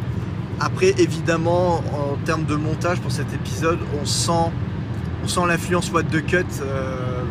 Après, 0.59 0.93
évidemment, 0.97 1.83
en 1.93 2.15
termes 2.23 2.45
de 2.45 2.55
montage 2.55 2.99
pour 3.01 3.11
cet 3.11 3.33
épisode, 3.33 3.79
on 4.01 4.05
sent, 4.05 4.51
on 5.23 5.27
sent 5.27 5.41
l'influence 5.47 5.91
What 5.91 6.03
the 6.03 6.25
Cut. 6.25 6.45
Euh, 6.61 7.23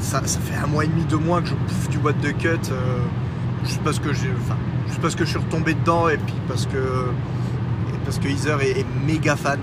ça, 0.00 0.20
fait 0.22 0.56
un 0.56 0.66
mois 0.66 0.84
et 0.84 0.88
demi, 0.88 1.04
deux 1.04 1.18
mois 1.18 1.40
que 1.40 1.48
je 1.48 1.54
bouffe 1.54 1.88
du 1.88 1.98
What 1.98 2.14
the 2.14 2.36
Cut. 2.36 2.70
Euh, 2.72 2.98
juste 3.64 3.80
parce 3.84 4.00
que 4.00 4.08
enfin, 4.08 4.56
juste 4.88 5.00
parce 5.00 5.14
que 5.14 5.24
je 5.24 5.30
suis 5.30 5.38
retombé 5.38 5.74
dedans 5.74 6.08
et 6.08 6.16
puis 6.16 6.34
parce 6.48 6.66
que, 6.66 7.06
parce 8.04 8.18
que 8.18 8.28
Heather 8.28 8.60
est, 8.62 8.86
méga 9.06 9.36
fan. 9.36 9.60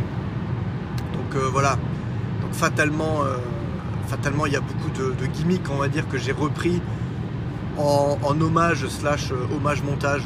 Donc 1.14 1.36
euh, 1.36 1.50
voilà. 1.52 1.78
Donc 2.42 2.54
fatalement, 2.54 3.24
fatalement, 4.08 4.46
il 4.46 4.54
y 4.54 4.58
a 4.58 4.62
beaucoup 4.62 4.90
de, 4.90 5.26
gimmicks, 5.34 5.70
on 5.70 5.78
va 5.78 5.90
dire, 5.90 6.08
que 6.08 6.18
j'ai 6.18 6.32
repris 6.32 6.82
en, 7.78 8.18
en, 8.24 8.42
hommage 8.42 8.88
slash 8.88 9.32
hommage 9.54 9.82
montage 9.84 10.24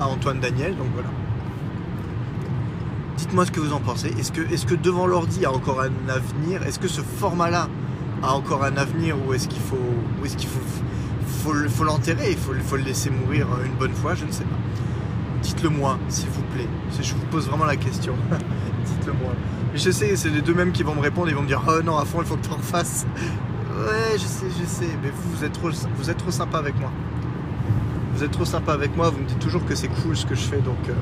à 0.00 0.06
Antoine 0.06 0.40
Daniel. 0.40 0.76
Donc 0.76 0.88
voilà. 0.94 1.08
Dites-moi 3.22 3.46
ce 3.46 3.52
que 3.52 3.60
vous 3.60 3.72
en 3.72 3.78
pensez. 3.78 4.08
Est-ce 4.18 4.32
que, 4.32 4.40
est 4.40 4.66
que 4.66 4.74
devant 4.74 5.06
l'ordi 5.06 5.44
a 5.44 5.52
encore 5.52 5.80
un 5.80 6.08
avenir? 6.08 6.64
Est-ce 6.66 6.80
que 6.80 6.88
ce 6.88 7.02
format-là 7.02 7.68
a 8.20 8.32
encore 8.32 8.64
un 8.64 8.76
avenir 8.76 9.14
ou 9.24 9.32
est-ce 9.32 9.46
qu'il 9.46 9.60
faut, 9.60 9.76
est-ce 10.24 10.44
faut, 11.68 11.84
l'enterrer? 11.84 12.32
Il 12.32 12.36
faut, 12.36 12.76
le 12.76 12.82
laisser 12.82 13.10
mourir 13.10 13.46
une 13.64 13.74
bonne 13.74 13.92
fois 13.92 14.16
Je 14.16 14.24
ne 14.24 14.32
sais 14.32 14.42
pas. 14.42 14.56
Dites-le 15.40 15.68
moi, 15.68 16.00
s'il 16.08 16.30
vous 16.30 16.42
plaît. 16.52 16.66
Je 17.00 17.14
vous 17.14 17.24
pose 17.30 17.46
vraiment 17.46 17.64
la 17.64 17.76
question. 17.76 18.14
Dites-le 18.86 19.12
moi. 19.12 19.34
je 19.72 19.90
sais, 19.92 20.16
c'est 20.16 20.30
les 20.30 20.42
deux 20.42 20.54
mêmes 20.54 20.72
qui 20.72 20.82
vont 20.82 20.96
me 20.96 21.00
répondre. 21.00 21.28
Ils 21.28 21.36
vont 21.36 21.42
me 21.42 21.46
dire 21.46 21.62
Oh 21.68 21.80
non, 21.80 21.98
à 21.98 22.04
fond, 22.04 22.22
il 22.22 22.26
faut 22.26 22.34
que 22.34 22.44
tu 22.44 22.52
en 22.52 22.58
fasses. 22.58 23.06
Ouais, 23.70 24.14
je 24.14 24.26
sais, 24.26 24.46
je 24.60 24.66
sais. 24.66 24.98
Mais 25.00 25.10
vous, 25.10 25.36
vous 25.36 25.44
êtes 25.44 25.52
trop, 25.52 25.70
vous 25.70 26.10
êtes 26.10 26.18
trop 26.18 26.32
sympa 26.32 26.58
avec 26.58 26.76
moi. 26.80 26.90
Vous 28.16 28.24
êtes 28.24 28.32
trop 28.32 28.44
sympa 28.44 28.72
avec 28.72 28.96
moi. 28.96 29.10
Vous 29.10 29.20
me 29.20 29.26
dites 29.26 29.38
toujours 29.38 29.64
que 29.64 29.76
c'est 29.76 29.86
cool 30.02 30.16
ce 30.16 30.26
que 30.26 30.34
je 30.34 30.42
fais. 30.42 30.58
Donc. 30.58 30.88
Euh, 30.88 30.94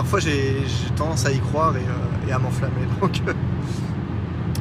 parfois 0.00 0.18
j'ai 0.18 0.56
tendance 0.96 1.26
à 1.26 1.30
y 1.30 1.38
croire 1.40 1.76
et, 1.76 1.80
euh, 1.80 2.34
à 2.34 2.38
m'enflammer. 2.38 2.86
Donc, 3.02 3.20
euh, 3.28 3.34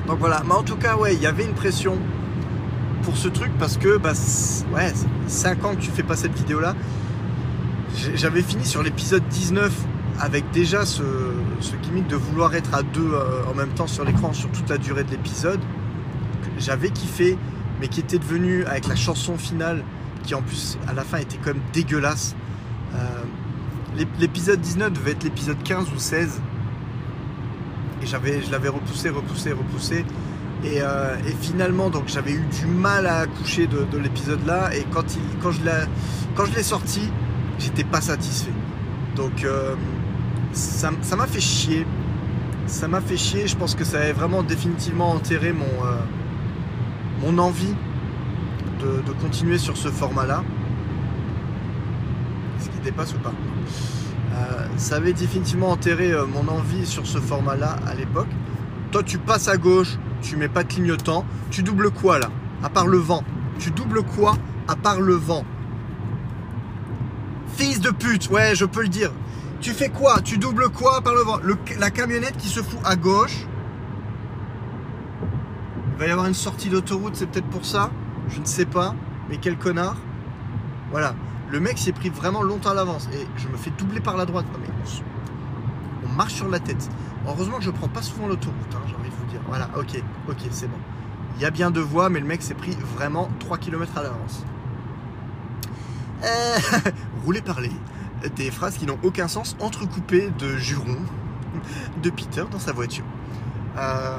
donc 0.06 0.20
voilà. 0.20 0.42
Mais 0.46 0.54
en 0.54 0.64
tout 0.64 0.76
cas, 0.76 0.98
ouais, 0.98 1.16
il 1.16 1.22
y 1.22 1.28
avait 1.28 1.46
une 1.46 1.54
pression 1.54 1.98
pour 3.04 3.16
ce 3.16 3.30
truc 3.30 3.52
parce 3.58 3.78
que, 3.78 3.98
bah, 3.98 4.12
ouais, 4.76 4.92
5 5.28 5.64
ans 5.64 5.76
que 5.76 5.82
tu 5.82 5.92
fais 5.92 6.04
pas 6.04 6.18
cette 6.18 6.36
vidéo 6.36 6.60
là. 6.60 6.76
J'avais 8.16 8.42
fini 8.42 8.66
sur 8.66 8.84
l'épisode 8.84 9.26
19 9.30 9.72
avec 10.20 10.50
déjà 10.52 10.86
ce, 10.86 11.04
gimmick 11.84 12.08
de 12.08 12.18
vouloir 12.18 12.54
être 12.54 12.74
à 12.74 12.84
deux 12.84 13.14
euh, 13.14 13.44
en 13.50 13.54
même 13.54 13.70
temps 13.70 13.88
sur 13.88 14.04
l'écran 14.04 14.34
sur 14.34 14.52
toute 14.52 14.70
la 14.70 14.78
durée 14.78 15.06
de 15.06 15.12
l'épisode. 15.12 15.62
J'avais 16.58 16.90
kiffé 16.90 17.38
mais 17.80 17.88
qui 17.88 18.02
était 18.02 18.20
devenu 18.20 18.66
avec 18.66 18.88
la 18.88 18.96
chanson 18.96 19.38
finale, 19.38 19.86
qui 20.24 20.36
en 20.36 20.42
plus 20.42 20.78
à 20.86 20.94
la 20.94 21.04
fin 21.04 21.20
était 21.20 21.38
quand 21.38 21.54
même 21.54 21.64
dégueulasse. 21.72 22.36
L'épisode 24.20 24.62
19 24.62 24.94
devait 24.94 25.12
être 25.12 25.24
l'épisode 25.26 25.62
15 25.64 25.88
ou 25.94 26.00
16. 26.00 26.42
Et 28.02 28.06
je 28.06 28.52
l'avais 28.52 28.70
repoussé, 28.70 29.10
repoussé, 29.10 29.52
repoussé. 29.52 30.06
Et, 30.64 30.82
euh, 30.82 31.16
et 31.26 31.32
finalement, 31.42 31.90
donc 31.90 32.04
j'avais 32.08 32.32
eu 32.32 32.46
du 32.60 32.66
mal 32.66 33.08
à 33.08 33.20
accoucher 33.20 33.68
de, 33.68 33.86
de 33.92 33.98
l'épisode 33.98 34.46
là. 34.46 34.74
Et 34.76 34.86
quand, 34.92 35.16
il, 35.16 35.40
quand 35.42 35.52
je 35.52 36.56
l'ai, 36.56 36.64
sorti, 36.64 37.10
j'étais 37.60 37.84
pas 37.84 38.00
satisfait. 38.00 38.54
Donc 39.16 39.44
euh, 39.44 39.76
ça, 40.54 40.92
ça 41.02 41.16
m'a 41.18 41.28
fait 41.28 41.42
chier. 41.42 41.86
Ça 42.68 42.88
m'a 42.88 43.02
fait 43.02 43.18
chier. 43.18 43.48
Je 43.48 43.58
pense 43.58 43.76
que 43.76 43.84
ça 43.84 43.98
avait 43.98 44.14
vraiment 44.14 44.44
définitivement 44.44 45.12
enterré 45.12 45.52
mon, 45.52 45.66
euh, 45.66 45.98
mon 47.22 47.38
envie 47.38 47.76
de, 48.80 49.02
de 49.06 49.12
continuer 49.22 49.58
sur 49.58 49.76
ce 49.76 49.90
format-là. 49.90 50.44
Est-ce 52.60 52.70
qu'il 52.70 52.82
dépasse 52.82 53.14
ou 53.14 53.20
pas 53.20 53.34
Ça 54.80 54.96
avait 54.96 55.12
définitivement 55.12 55.72
enterré 55.72 56.14
euh, 56.14 56.26
mon 56.26 56.48
envie 56.48 56.86
sur 56.86 57.06
ce 57.06 57.18
format-là 57.18 57.76
à 57.86 57.96
l'époque. 57.96 58.30
Toi, 58.92 59.04
tu 59.04 59.18
passes 59.18 59.50
à 59.50 59.58
gauche, 59.58 59.98
tu 60.22 60.38
mets 60.38 60.48
pas 60.48 60.64
de 60.64 60.70
clignotant. 60.70 61.26
Tu 61.52 61.64
doubles 61.64 61.92
quoi 61.92 62.18
là? 62.18 62.30
À 62.64 62.70
part 62.70 62.88
le 62.88 62.98
vent. 62.98 63.24
Tu 63.60 63.72
doubles 63.72 64.04
quoi 64.04 64.38
à 64.70 64.78
part 64.78 65.02
le 65.02 65.16
vent? 65.16 65.44
Fils 67.58 67.82
de 67.82 67.90
pute, 67.90 68.30
ouais, 68.30 68.56
je 68.56 68.64
peux 68.64 68.82
le 68.82 68.88
dire. 68.88 69.12
Tu 69.60 69.72
fais 69.72 69.90
quoi? 69.90 70.22
Tu 70.22 70.38
doubles 70.38 70.70
quoi 70.70 71.00
à 71.00 71.02
part 71.02 71.14
le 71.14 71.24
vent 71.24 71.40
La 71.78 71.92
camionnette 71.92 72.38
qui 72.38 72.48
se 72.48 72.62
fout 72.62 72.80
à 72.86 72.96
gauche? 72.96 73.46
Il 75.92 76.00
va 76.00 76.08
y 76.08 76.12
avoir 76.12 76.28
une 76.28 76.34
sortie 76.34 76.70
d'autoroute, 76.70 77.18
c'est 77.18 77.30
peut-être 77.30 77.50
pour 77.50 77.66
ça? 77.66 77.92
Je 78.30 78.40
ne 78.40 78.46
sais 78.46 78.66
pas. 78.66 78.96
Mais 79.30 79.38
quel 79.42 79.58
connard? 79.58 79.98
Voilà. 80.92 81.16
Le 81.52 81.60
mec 81.60 81.78
s'est 81.80 81.92
pris 81.92 82.10
vraiment 82.10 82.44
longtemps 82.44 82.72
à 82.72 82.74
l'avance. 82.74 83.10
Et 83.14 83.28
je 83.38 83.48
me 83.48 83.58
fais 83.58 83.72
doubler 83.72 84.00
par 84.00 84.18
la 84.18 84.26
droite. 84.26 84.46
Mais 84.62 84.68
on, 86.06 86.14
marche 86.14 86.34
sur 86.34 86.50
la 86.50 86.60
tête. 86.60 86.90
Heureusement 87.28 87.58
que 87.58 87.64
je 87.64 87.72
prends 87.72 87.88
pas 87.88 88.02
souvent 88.02 88.28
l'autoroute, 88.28 88.56
hein, 88.74 88.82
j'ai 88.88 88.96
envie 88.96 89.10
de 89.10 89.16
vous 89.16 89.26
dire. 89.32 89.42
Voilà, 89.48 89.70
ok, 89.78 90.02
ok, 90.30 90.38
c'est 90.52 90.68
bon. 90.68 90.78
Il 91.36 91.42
y 91.42 91.46
a 91.46 91.52
bien 91.52 91.72
deux 91.72 91.82
voies, 91.82 92.10
mais 92.10 92.20
le 92.20 92.26
mec 92.26 92.42
s'est 92.42 92.54
pris 92.54 92.76
vraiment 92.96 93.30
3 93.40 93.58
km 93.58 93.98
à 93.98 94.04
l'avance. 94.04 94.44
Euh, 96.24 96.58
rouler 97.26 97.42
parler. 97.42 97.72
Des 98.36 98.52
phrases 98.52 98.78
qui 98.78 98.86
n'ont 98.86 99.00
aucun 99.04 99.30
sens, 99.30 99.56
entrecoupées 99.62 100.30
de 100.38 100.58
jurons 100.58 100.98
de 102.04 102.10
Peter 102.10 102.44
dans 102.52 102.60
sa 102.60 102.74
voiture. 102.74 103.06
Euh, 103.78 104.18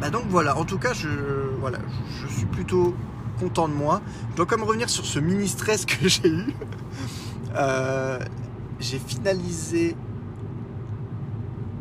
bah 0.00 0.10
donc 0.10 0.24
voilà, 0.28 0.56
en 0.56 0.64
tout 0.64 0.78
cas, 0.78 0.92
je, 0.92 1.08
voilà, 1.58 1.78
je 2.20 2.26
suis 2.28 2.46
plutôt 2.46 2.94
content 3.42 3.68
de 3.68 3.74
moi. 3.74 4.00
Je 4.30 4.36
dois 4.36 4.46
quand 4.46 4.56
même 4.56 4.66
revenir 4.66 4.88
sur 4.88 5.04
ce 5.04 5.18
mini 5.18 5.48
stress 5.48 5.84
que 5.84 6.08
j'ai 6.14 6.28
eu. 6.28 6.54
Euh, 7.56 8.18
j'ai 8.80 8.98
finalisé 8.98 9.94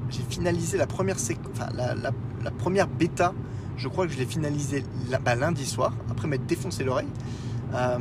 j'ai 0.10 0.24
finalisé 0.30 0.78
la 0.78 0.88
première 0.88 1.16
séqu- 1.18 1.38
enfin, 1.54 1.70
la, 1.74 2.52
première 2.52 2.88
bêta 2.88 3.34
je 3.78 3.88
crois 3.88 4.06
que 4.06 4.12
je 4.14 4.18
l'ai 4.18 4.26
finalisé 4.26 4.84
bah, 5.24 5.36
lundi 5.36 5.66
soir 5.66 5.94
après 6.10 6.28
m'être 6.28 6.46
défoncé 6.46 6.84
l'oreille 6.84 7.08
Euh, 7.74 7.98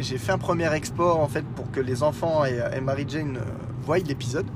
j'ai 0.00 0.18
fait 0.18 0.32
un 0.32 0.38
premier 0.38 0.72
export 0.74 1.20
en 1.20 1.28
fait 1.28 1.44
pour 1.56 1.70
que 1.70 1.78
les 1.80 2.02
enfants 2.02 2.44
et, 2.44 2.58
et 2.76 2.80
Mary 2.80 3.04
Jane 3.08 3.36
euh, 3.36 3.44
voient 3.86 3.98
l'épisode 3.98 4.46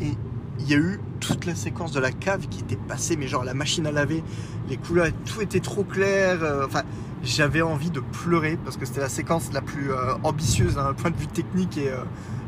et 0.00 0.12
il 0.60 0.68
y 0.70 0.74
a 0.74 0.78
eu 0.78 1.00
la 1.46 1.54
séquence 1.54 1.92
de 1.92 2.00
la 2.00 2.12
cave 2.12 2.46
qui 2.48 2.60
était 2.60 2.76
passée 2.76 3.16
mais 3.16 3.26
genre 3.26 3.44
la 3.44 3.54
machine 3.54 3.86
à 3.86 3.92
laver 3.92 4.22
les 4.68 4.76
couleurs 4.76 5.08
tout 5.24 5.40
était 5.40 5.60
trop 5.60 5.84
clair 5.84 6.38
euh, 6.42 6.66
enfin 6.66 6.82
j'avais 7.22 7.62
envie 7.62 7.90
de 7.90 8.00
pleurer 8.00 8.58
parce 8.64 8.76
que 8.76 8.84
c'était 8.84 9.00
la 9.00 9.08
séquence 9.08 9.52
la 9.52 9.60
plus 9.60 9.92
euh, 9.92 10.14
ambitieuse 10.24 10.74
d'un 10.74 10.92
point 10.92 11.10
de 11.10 11.16
vue 11.16 11.28
technique 11.28 11.78
et, 11.78 11.88
euh, 11.88 12.02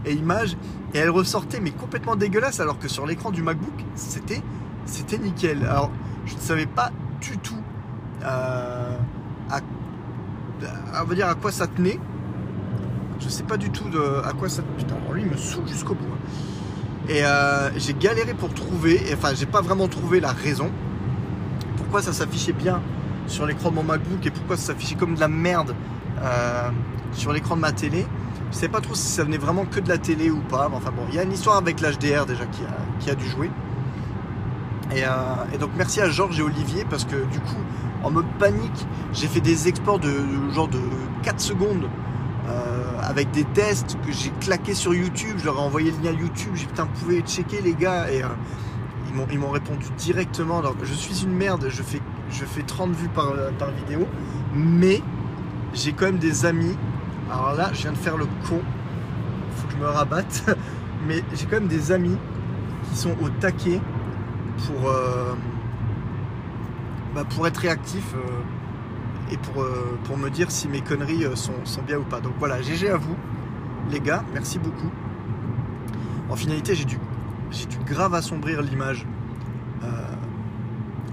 et 0.05 0.13
image. 0.15 0.57
Et 0.95 0.99
elle 0.99 1.11
ressortait 1.11 1.61
mais 1.61 1.71
complètement 1.71 2.17
dégueulasse 2.17 2.61
alors 2.61 2.79
que 2.79 2.89
sur 2.89 3.07
l'écran 3.07 3.31
du 3.31 3.43
MacBook 3.43 3.85
c'était 3.95 4.43
c'était 4.87 5.19
nickel. 5.19 5.65
Alors 5.65 5.91
je 6.27 6.35
ne 6.35 6.41
savais 6.41 6.67
pas 6.67 6.91
du 7.21 7.39
tout 7.39 7.55
à, 8.25 8.99
dire 11.15 11.29
à 11.29 11.35
quoi 11.35 11.53
ça 11.53 11.67
tenait. 11.67 12.01
Je 13.21 13.29
sais 13.29 13.45
pas 13.45 13.57
du 13.57 13.71
tout 13.71 13.89
de, 13.89 14.01
à 14.25 14.33
quoi 14.33 14.49
ça 14.49 14.63
putain 14.77 14.97
lui 15.13 15.23
il 15.23 15.29
me 15.29 15.37
saoule 15.37 15.69
jusqu'au 15.69 15.95
bout 15.95 16.13
hein. 16.13 16.19
Et 17.09 17.25
euh, 17.25 17.71
j'ai 17.77 17.95
galéré 17.95 18.35
pour 18.35 18.53
trouver 18.55 19.01
enfin 19.13 19.35
j'ai 19.35 19.47
pas 19.47 19.61
vraiment 19.61 19.89
trouvé 19.89 20.21
la 20.21 20.33
raison 20.33 20.71
pourquoi 21.77 22.01
ça 22.03 22.13
s'affichait 22.13 22.53
bien 22.53 22.81
sur 23.27 23.47
l'écran 23.47 23.71
de 23.71 23.77
mon 23.77 23.83
MacBook 23.83 24.25
et 24.27 24.31
pourquoi 24.31 24.57
ça 24.57 24.73
s'affichait 24.73 24.95
comme 24.97 25.15
de 25.15 25.21
la 25.21 25.29
merde 25.29 25.75
euh, 26.23 26.71
sur 27.13 27.33
l'écran 27.33 27.57
de 27.57 27.61
ma 27.61 27.73
télé? 27.73 28.07
Je 28.51 28.57
sais 28.57 28.69
pas 28.69 28.81
trop 28.81 28.95
si 28.95 29.07
ça 29.07 29.25
venait 29.25 29.39
vraiment 29.39 29.65
que 29.65 29.81
de 29.81 29.89
la 29.89 29.99
télé 29.99 30.31
ou 30.31 30.41
pas. 30.41 30.69
Mais 30.69 30.77
enfin 30.77 30.91
bon, 30.91 31.03
il 31.09 31.15
y 31.15 31.19
a 31.19 31.23
une 31.23 31.33
histoire 31.33 31.57
avec 31.57 31.81
l'HDR 31.81 32.27
déjà 32.27 32.47
qui 32.47 32.63
a, 32.63 33.15
qui 33.15 33.17
dû 33.17 33.29
jouer. 33.29 33.51
Et, 34.95 35.05
euh, 35.05 35.09
et 35.53 35.59
donc 35.59 35.71
merci 35.77 36.01
à 36.01 36.09
Georges 36.09 36.39
et 36.39 36.43
Olivier 36.43 36.85
parce 36.89 37.05
que 37.05 37.17
du 37.17 37.41
coup, 37.41 37.63
en 38.03 38.11
mode 38.11 38.27
panique, 38.39 38.87
j'ai 39.13 39.27
fait 39.27 39.41
des 39.41 39.67
exports 39.67 39.99
de, 39.99 40.09
de 40.09 40.51
genre 40.53 40.69
de 40.69 40.81
4 41.23 41.41
secondes 41.41 41.89
avec 43.05 43.31
des 43.31 43.45
tests 43.45 43.97
que 44.07 44.13
j'ai 44.13 44.31
claqués 44.41 44.75
sur 44.75 44.95
YouTube. 44.95 45.37
Je 45.39 45.45
leur 45.45 45.57
ai 45.57 45.61
envoyé 45.61 45.93
le 45.93 45.99
lien 46.03 46.13
YouTube. 46.19 46.53
J'ai 46.55 46.67
putain, 46.67 46.89
vous 46.95 47.21
checker 47.21 47.61
les 47.61 47.75
gars. 47.75 48.11
Et 48.11 48.23
euh, 48.23 48.29
ils 49.31 49.39
m'ont- 49.39 49.51
répondu 49.51 49.87
directement. 49.97 50.59
Alors, 50.59 50.75
je 50.83 50.93
suis 50.93 51.23
une 51.25 51.33
merde, 51.35 51.67
je 51.69 51.83
fais, 51.83 52.01
je 52.31 52.45
fais 52.45 52.63
30 52.63 52.93
vues 52.93 53.09
par, 53.09 53.33
par 53.59 53.71
vidéo, 53.71 54.07
mais 54.55 55.01
j'ai 55.73 55.93
quand 55.93 56.07
même 56.07 56.19
des 56.19 56.47
amis. 56.47 56.77
Alors 57.31 57.55
là, 57.55 57.71
je 57.73 57.83
viens 57.83 57.93
de 57.93 57.97
faire 57.97 58.17
le 58.17 58.27
con, 58.49 58.61
faut 59.57 59.67
que 59.69 59.73
je 59.75 59.79
me 59.79 59.87
rabatte, 59.87 60.45
mais 61.07 61.23
j'ai 61.35 61.47
quand 61.47 61.61
même 61.61 61.69
des 61.69 61.93
amis 61.93 62.17
qui 62.91 62.97
sont 62.99 63.15
au 63.23 63.29
taquet 63.29 63.81
pour, 64.67 64.89
euh, 64.91 65.35
bah, 67.15 67.25
pour 67.25 67.47
être 67.47 67.59
réactifs 67.59 68.15
euh, 68.15 68.41
et 69.31 69.37
pour, 69.37 69.63
euh, 69.63 69.99
pour 70.05 70.17
me 70.19 70.29
dire 70.31 70.51
si 70.51 70.69
mes 70.69 70.81
conneries 70.81 71.25
euh, 71.25 71.37
sont, 71.37 71.65
sont 71.65 71.83
bien 71.83 71.99
ou 71.99 72.05
pas. 72.05 72.21
Donc 72.21 72.35
voilà, 72.39 72.61
GG 72.61 72.89
à 72.89 72.97
vous, 72.97 73.17
les 73.91 74.01
gars, 74.01 74.25
merci 74.33 74.59
beaucoup. 74.59 74.91
En 76.31 76.37
finalité, 76.37 76.75
j'ai 76.75 76.85
dû 76.85 76.99
dû 77.53 77.79
grave 77.87 78.15
assombrir 78.15 78.63
l'image 78.63 79.07
euh, 79.85 79.87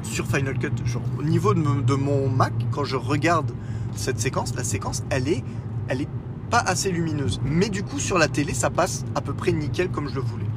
sur 0.04 0.26
Final 0.26 0.58
Cut. 0.58 0.72
Genre, 0.86 1.04
au 1.20 1.24
niveau 1.24 1.54
de, 1.54 1.94
mon 1.94 2.30
Mac, 2.30 2.54
quand 2.72 2.84
je 2.84 2.96
regarde 2.96 3.52
cette 3.96 4.20
séquence, 4.20 4.56
la 4.56 4.64
séquence, 4.64 5.04
elle 5.10 5.28
est, 5.28 5.44
elle 5.88 6.02
est 6.02 6.10
pas 6.50 6.60
assez 6.60 6.92
lumineuse. 6.92 7.40
Mais 7.46 7.70
du 7.70 7.84
coup, 7.84 8.00
sur 8.00 8.18
la 8.18 8.28
télé, 8.28 8.54
ça 8.54 8.70
passe 8.70 9.06
à 9.16 9.22
peu 9.22 9.34
près 9.34 9.52
nickel 9.52 9.90
comme 9.90 10.10
je 10.10 10.16
le 10.16 10.22
voulais. 10.22 10.48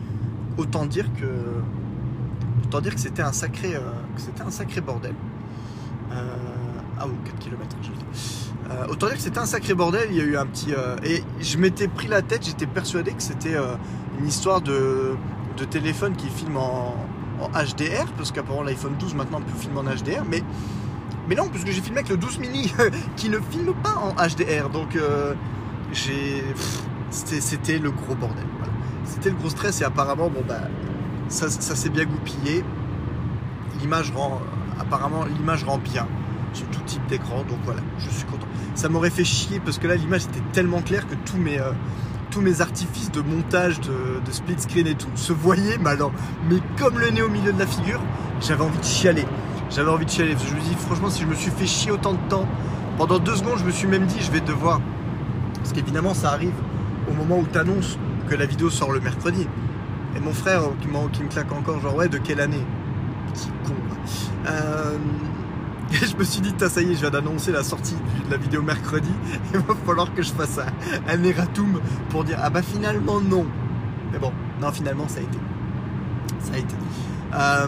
Autant 0.57 0.87
dire 0.87 1.07
que, 1.21 1.27
autant 2.65 2.81
dire 2.81 2.95
que 2.95 3.01
c'était 3.01 3.23
un 3.23 3.33
sacré, 3.33 3.75
c'était 4.17 4.43
un 4.43 4.51
sacré 4.51 4.81
bordel. 4.81 5.15
Ah 6.99 7.07
ou 7.07 7.13
4 7.25 7.39
km, 7.39 7.77
je. 7.83 7.91
Euh, 8.71 8.87
autant 8.89 9.07
dire 9.09 9.17
que 9.17 9.23
c'était 9.23 9.39
un 9.39 9.47
sacré 9.47 9.75
bordel. 9.75 10.09
Il 10.11 10.17
y 10.17 10.21
a 10.21 10.25
eu 10.25 10.37
un 10.37 10.47
petit 10.47 10.73
euh, 10.73 10.97
et 11.05 11.23
je 11.41 11.59
m'étais 11.59 11.89
pris 11.89 12.09
la 12.09 12.23
tête. 12.23 12.45
J'étais 12.47 12.67
persuadé 12.67 13.13
que 13.13 13.23
c'était 13.23 13.55
euh, 13.55 13.75
une 14.19 14.27
histoire 14.27 14.61
de, 14.61 15.15
de 15.57 15.65
téléphone 15.65 16.17
qui 16.17 16.29
filme 16.29 16.57
en, 16.57 16.95
HDR 17.53 18.07
parce 18.17 18.33
qu'apparemment 18.33 18.63
l'iPhone 18.63 18.95
12 18.99 19.15
maintenant 19.15 19.41
peut 19.41 19.53
filmer 19.59 19.81
en 19.81 19.85
HDR, 19.85 20.25
mais 20.27 20.43
mais 21.29 21.35
non, 21.35 21.49
puisque 21.49 21.67
j'ai 21.67 21.83
filmé 21.83 21.99
avec 21.99 22.09
le 22.09 22.17
12 22.17 22.39
mini 22.39 22.73
qui 23.17 23.29
ne 23.29 23.39
filme 23.39 23.75
pas 23.83 23.97
en 23.97 24.15
HDR. 24.15 24.71
Donc 24.71 24.97
euh, 24.97 25.35
j'ai 25.93 26.43
c'était 27.11 27.79
le 27.79 27.91
gros 27.91 28.15
bordel. 28.15 28.47
C'était 29.05 29.31
le 29.31 29.37
gros 29.37 29.51
stress 29.51 29.81
et 29.83 29.85
apparemment 29.85 30.31
bon 30.31 30.43
bah 30.49 30.63
ça, 31.29 31.51
ça 31.51 31.77
s'est 31.77 31.91
bien 31.91 32.07
goupillé. 32.07 32.65
L'image 33.81 34.11
rend 34.13 34.41
apparemment 34.81 35.25
l'image 35.25 35.65
rend 35.65 35.79
bien 35.79 36.07
sur 36.55 36.67
tout 36.69 36.81
type 36.87 37.07
d'écran. 37.07 37.39
Donc 37.49 37.59
voilà, 37.65 37.81
je 37.99 38.09
suis 38.09 38.25
content. 38.25 38.47
Ça 38.75 38.89
m'aurait 38.89 39.11
fait 39.11 39.25
chier 39.25 39.61
parce 39.65 39.79
que 39.79 39.87
là 39.87 39.97
l'image 39.97 40.25
était 40.25 40.43
tellement 40.53 40.81
claire 40.81 41.07
que 41.07 41.15
tous 41.27 41.37
mes 41.37 41.59
euh, 41.59 41.73
tous 42.31 42.41
mes 42.41 42.61
artifices 42.61 43.13
de 43.13 43.21
montage, 43.21 43.81
de, 43.81 44.21
de 44.25 44.33
split 44.33 44.59
screen 44.59 44.89
et 44.89 44.97
tout 44.97 45.09
se 45.15 45.33
voyaient, 45.33 45.79
mais 45.79 45.91
alors, 45.91 46.11
mais 46.51 46.57
comme 46.77 46.99
le 46.99 47.11
nez 47.11 47.23
au 47.23 47.29
milieu 47.29 47.53
de 47.53 47.59
la 47.61 47.67
figure, 47.67 48.01
j'avais 48.41 48.65
envie 48.65 48.79
de 48.79 48.85
chialer. 48.85 49.25
J'avais 49.71 49.91
envie 49.91 50.05
de 50.05 50.11
chialer. 50.11 50.35
Je 50.45 50.55
me 50.55 50.61
dis, 50.61 50.75
franchement, 50.75 51.11
si 51.11 51.23
je 51.23 51.29
me 51.29 51.35
suis 51.37 51.53
fait 51.53 51.67
chier 51.67 51.93
autant 51.93 52.15
de 52.15 52.29
temps, 52.29 52.49
pendant 52.99 53.21
deux 53.21 53.37
secondes, 53.37 53.59
je 53.59 53.65
me 53.65 53.71
suis 53.71 53.87
même 53.87 54.07
dit, 54.07 54.21
je 54.21 54.33
vais 54.33 54.41
devoir. 54.41 54.81
Parce 55.59 55.73
qu'évidemment, 55.73 56.13
ça 56.13 56.31
arrive 56.31 56.55
au 57.09 57.15
moment 57.15 57.39
où 57.39 57.47
tu 57.51 57.57
annonces 57.57 57.99
que 58.29 58.35
la 58.35 58.47
vidéo 58.47 58.69
sort 58.69 58.91
le 58.91 59.01
mercredi. 59.01 59.47
Et 60.17 60.21
mon 60.21 60.33
frère 60.33 60.63
euh, 60.63 60.75
qui, 60.81 60.89
me 60.89 61.29
claque 61.29 61.53
encore, 61.53 61.81
genre, 61.81 61.95
ouais, 61.95 62.09
de 62.09 62.19
quelle 62.19 62.41
année? 62.41 62.65
Petit 63.33 63.51
con. 63.65 63.75
Et 65.95 66.07
je 66.07 66.17
me 66.17 66.25
suis 66.25 66.41
dit, 66.41 66.53
ça 66.59 66.81
y 66.83 66.91
est, 66.91 66.95
je 66.95 67.01
viens 67.01 67.11
d'annoncer 67.11 67.53
la 67.53 67.63
sortie 67.63 67.95
de 68.27 68.31
la 68.31 68.37
vidéo 68.37 68.63
mercredi. 68.63 69.11
Il 69.55 69.61
va 69.61 69.75
falloir 69.87 70.13
que 70.13 70.23
je 70.23 70.33
fasse 70.33 70.59
un, 70.59 70.67
un 71.13 71.23
erratum 71.25 71.81
pour 72.11 72.25
dire, 72.25 72.39
ah 72.43 72.51
bah 72.51 72.63
finalement 72.63 73.21
non. 73.21 73.47
Mais 74.13 74.19
bon, 74.19 74.33
non, 74.61 74.73
finalement 74.73 75.07
ça 75.09 75.21
a 75.21 75.23
été. 75.23 75.39
Ça 76.41 76.55
a 76.55 76.59
été. 76.59 76.75
Euh, 77.35 77.67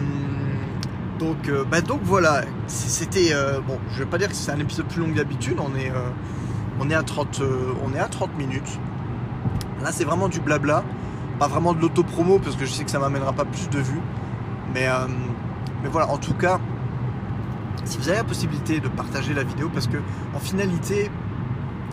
Donc, 1.19 1.47
euh, 1.49 1.63
bah, 1.63 1.81
donc 1.81 2.01
voilà, 2.03 2.41
c'était. 2.67 3.29
euh, 3.33 3.59
bon, 3.65 3.79
je 3.91 3.99
vais 3.99 4.05
pas 4.05 4.17
dire 4.17 4.27
que 4.29 4.35
c'est 4.35 4.51
un 4.51 4.59
épisode 4.59 4.85
plus 4.87 5.01
long 5.01 5.07
que 5.11 5.15
d'habitude, 5.17 5.57
on, 5.59 5.75
est, 5.75 5.91
on, 6.79 6.91
à 6.91 7.03
30, 7.03 7.39
euh, 7.41 7.73
on 7.83 7.93
est 7.95 7.99
à 7.99 8.07
30 8.07 8.37
minutes. 8.37 8.79
Là, 9.83 9.91
c'est 9.91 10.03
vraiment 10.05 10.27
du 10.27 10.39
blabla, 10.39 10.83
pas 11.39 11.47
vraiment 11.47 11.73
de 11.73 11.79
l'auto-promo 11.81 12.39
parce 12.39 12.55
que 12.55 12.65
je 12.65 12.71
sais 12.71 12.83
que 12.83 12.91
ça 12.91 12.99
m'amènera 12.99 13.31
pas 13.33 13.45
plus 13.45 13.69
de 13.69 13.79
vues. 13.79 14.01
Mais, 14.73 14.87
mais 15.81 15.89
voilà, 15.89 16.09
en 16.09 16.17
tout 16.17 16.33
cas, 16.33 16.59
si 17.87 17.97
vous 17.97 18.09
avez 18.09 18.17
la 18.17 18.23
possibilité 18.23 18.79
de 18.79 18.87
partager 18.87 19.33
la 19.33 19.43
vidéo, 19.43 19.69
parce 19.73 19.87
que 19.87 19.97
en 20.35 20.39
finalité, 20.39 21.09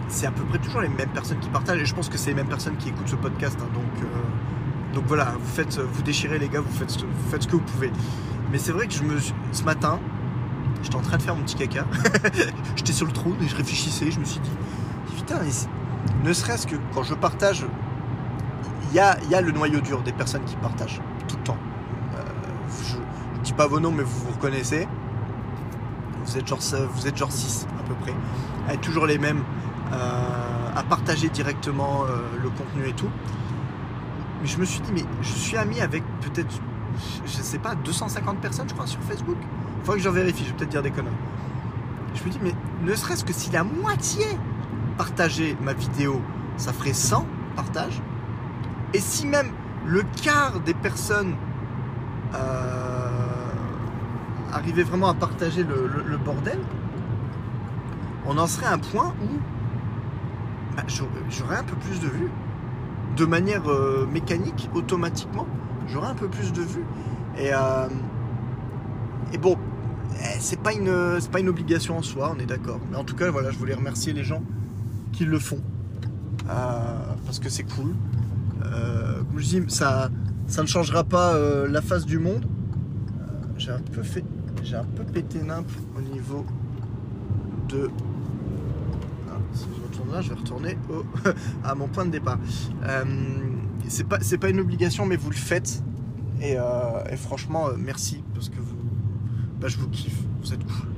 c'est 0.08 0.26
à 0.26 0.30
peu 0.30 0.42
près 0.44 0.58
toujours 0.58 0.80
les 0.80 0.88
mêmes 0.88 1.08
personnes 1.10 1.38
qui 1.38 1.48
partagent, 1.48 1.80
et 1.80 1.86
je 1.86 1.94
pense 1.94 2.08
que 2.08 2.18
c'est 2.18 2.30
les 2.30 2.36
mêmes 2.36 2.48
personnes 2.48 2.76
qui 2.76 2.90
écoutent 2.90 3.08
ce 3.08 3.16
podcast. 3.16 3.58
hein, 3.60 3.68
donc, 3.74 4.02
euh, 4.02 4.94
donc 4.94 5.04
voilà, 5.06 5.34
vous 5.38 5.52
faites, 5.54 5.78
vous 5.78 6.02
déchirez 6.02 6.38
les 6.38 6.48
gars, 6.48 6.60
vous 6.60 6.76
faites, 6.76 7.00
vous 7.00 7.30
faites 7.30 7.42
ce 7.42 7.48
que 7.48 7.56
vous 7.56 7.62
pouvez. 7.62 7.90
Mais 8.52 8.58
c'est 8.58 8.72
vrai 8.72 8.86
que 8.86 8.92
je 8.92 9.02
me, 9.02 9.16
ce 9.52 9.62
matin, 9.64 9.98
j'étais 10.82 10.96
en 10.96 11.00
train 11.00 11.16
de 11.16 11.22
faire 11.22 11.34
mon 11.34 11.42
petit 11.42 11.56
caca. 11.56 11.84
j'étais 12.76 12.92
sur 12.92 13.06
le 13.06 13.12
trône 13.12 13.36
et 13.42 13.48
je 13.48 13.56
réfléchissais. 13.56 14.10
Je 14.10 14.20
me 14.20 14.24
suis 14.24 14.40
dit, 14.40 14.50
putain, 15.16 15.40
ne 16.22 16.32
serait-ce 16.32 16.66
que 16.66 16.76
quand 16.94 17.02
je 17.02 17.14
partage, 17.14 17.64
il 18.90 18.96
y 18.96 19.00
a, 19.00 19.16
y 19.30 19.34
a 19.34 19.40
le 19.40 19.50
noyau 19.50 19.80
dur 19.80 20.02
des 20.02 20.12
personnes 20.12 20.44
qui 20.44 20.56
partagent 20.56 21.00
tout 21.26 21.36
le 21.36 21.42
temps. 21.42 21.58
Euh, 22.14 22.20
je 22.84 22.96
ne 23.38 23.44
dis 23.44 23.52
pas 23.52 23.66
vos 23.66 23.80
noms, 23.80 23.90
mais 23.90 24.04
vous 24.04 24.26
vous 24.26 24.32
reconnaissez. 24.32 24.86
Vous 26.34 26.40
êtes 26.40 26.48
genre, 26.48 26.88
vous 26.92 27.06
êtes 27.06 27.16
genre 27.16 27.30
6 27.30 27.68
à 27.78 27.82
peu 27.84 27.94
près. 27.94 28.12
À 28.68 28.74
être 28.74 28.80
toujours 28.80 29.06
les 29.06 29.18
mêmes, 29.18 29.44
euh, 29.92 29.96
à 30.74 30.82
partager 30.82 31.28
directement 31.28 32.02
euh, 32.02 32.26
le 32.42 32.50
contenu 32.50 32.88
et 32.88 32.92
tout. 32.92 33.08
Mais 34.42 34.48
je 34.48 34.58
me 34.58 34.64
suis 34.64 34.80
dit, 34.80 34.90
mais 34.92 35.04
je 35.22 35.32
suis 35.32 35.56
ami 35.56 35.80
avec 35.80 36.02
peut-être, 36.22 36.60
je 37.24 37.30
sais 37.30 37.58
pas, 37.58 37.76
250 37.76 38.38
personnes, 38.38 38.68
je 38.68 38.74
crois, 38.74 38.88
sur 38.88 39.00
Facebook. 39.02 39.36
Faudrait 39.84 39.98
que 39.98 40.02
j'en 40.02 40.10
vérifie, 40.10 40.42
je 40.42 40.50
vais 40.50 40.56
peut-être 40.56 40.70
dire 40.70 40.82
des 40.82 40.90
conneries. 40.90 41.14
Je 42.16 42.24
me 42.24 42.30
dis, 42.30 42.40
mais 42.42 42.54
ne 42.82 42.96
serait-ce 42.96 43.24
que 43.24 43.32
si 43.32 43.52
la 43.52 43.62
moitié 43.62 44.26
partageait 44.98 45.56
ma 45.62 45.72
vidéo, 45.72 46.20
ça 46.56 46.72
ferait 46.72 46.94
100 46.94 47.24
partages. 47.54 48.02
Et 48.92 48.98
si 48.98 49.28
même 49.28 49.52
le 49.86 50.02
quart 50.20 50.58
des 50.58 50.74
personnes 50.74 51.36
euh, 52.34 52.93
arrivaient 54.54 54.84
vraiment 54.84 55.08
à 55.08 55.14
partager 55.14 55.64
le, 55.64 56.16
bordel, 56.16 56.58
on 58.26 58.38
en 58.38 58.46
serait 58.46 58.66
à 58.66 58.72
un 58.72 58.78
point 58.78 59.12
où 59.22 60.76
bah, 60.76 60.84
j'aurais 61.28 61.56
un 61.56 61.64
peu 61.64 61.76
plus 61.76 62.00
de 62.00 62.06
vues. 62.06 62.30
De 63.16 63.24
manière 63.26 63.68
euh, 63.68 64.06
mécanique, 64.10 64.70
automatiquement, 64.74 65.46
j'aurais 65.88 66.08
un 66.08 66.14
peu 66.14 66.28
plus 66.28 66.52
de 66.52 66.62
vues. 66.62 66.84
Et, 67.38 67.50
euh, 67.52 67.88
bon, 69.40 69.56
eh, 70.18 70.38
c'est 70.40 70.58
pas, 70.58 70.72
une, 70.72 71.18
pas 71.30 71.40
une 71.40 71.48
obligation 71.48 71.98
en 71.98 72.02
soi, 72.02 72.32
on 72.34 72.40
est 72.40 72.46
d'accord. 72.46 72.80
Mais 72.90 72.96
en 72.96 73.04
tout 73.04 73.14
cas, 73.14 73.30
voilà, 73.30 73.50
je 73.50 73.58
voulais 73.58 73.74
remercier 73.74 74.12
les 74.12 74.24
gens 74.24 74.42
qui 75.12 75.24
le 75.24 75.38
font. 75.38 75.60
Euh, 76.48 77.14
parce 77.24 77.38
que 77.38 77.48
c'est 77.48 77.64
cool. 77.64 77.94
Comme 78.62 79.38
je 79.38 79.46
dis, 79.46 79.62
ça, 79.68 80.10
ça 80.46 80.62
ne 80.62 80.66
changera 80.66 81.04
pas 81.04 81.34
la 81.68 81.82
face 81.82 82.06
du 82.06 82.18
monde. 82.18 82.46
J'ai 83.56 83.70
un 83.70 83.80
peu 83.80 84.02
fait. 84.02 84.24
J'ai 84.64 84.76
un 84.76 84.84
peu 84.84 85.04
pété 85.04 85.42
nimp 85.42 85.66
au 85.94 86.00
niveau 86.00 86.46
de. 87.68 87.90
Ah, 89.28 89.36
si 89.52 89.66
je 89.76 89.82
retourne 89.82 90.10
là, 90.10 90.22
je 90.22 90.30
vais 90.30 90.36
retourner 90.36 90.78
à 91.64 91.74
mon 91.74 91.86
point 91.86 92.06
de 92.06 92.10
départ. 92.10 92.38
Euh, 92.84 93.04
c'est 93.86 94.08
pas, 94.08 94.20
c'est 94.20 94.38
pas 94.38 94.48
une 94.48 94.60
obligation, 94.60 95.04
mais 95.04 95.16
vous 95.16 95.28
le 95.28 95.36
faites. 95.36 95.82
Et, 96.40 96.58
euh, 96.58 97.16
franchement, 97.16 97.68
euh, 97.68 97.74
merci 97.78 98.24
parce 98.32 98.48
que 98.48 98.56
vous, 98.56 98.76
bah, 99.60 99.68
je 99.68 99.76
vous 99.76 99.88
kiffe. 99.88 100.16
Vous 100.40 100.54
êtes 100.54 100.64
cool. 100.64 100.88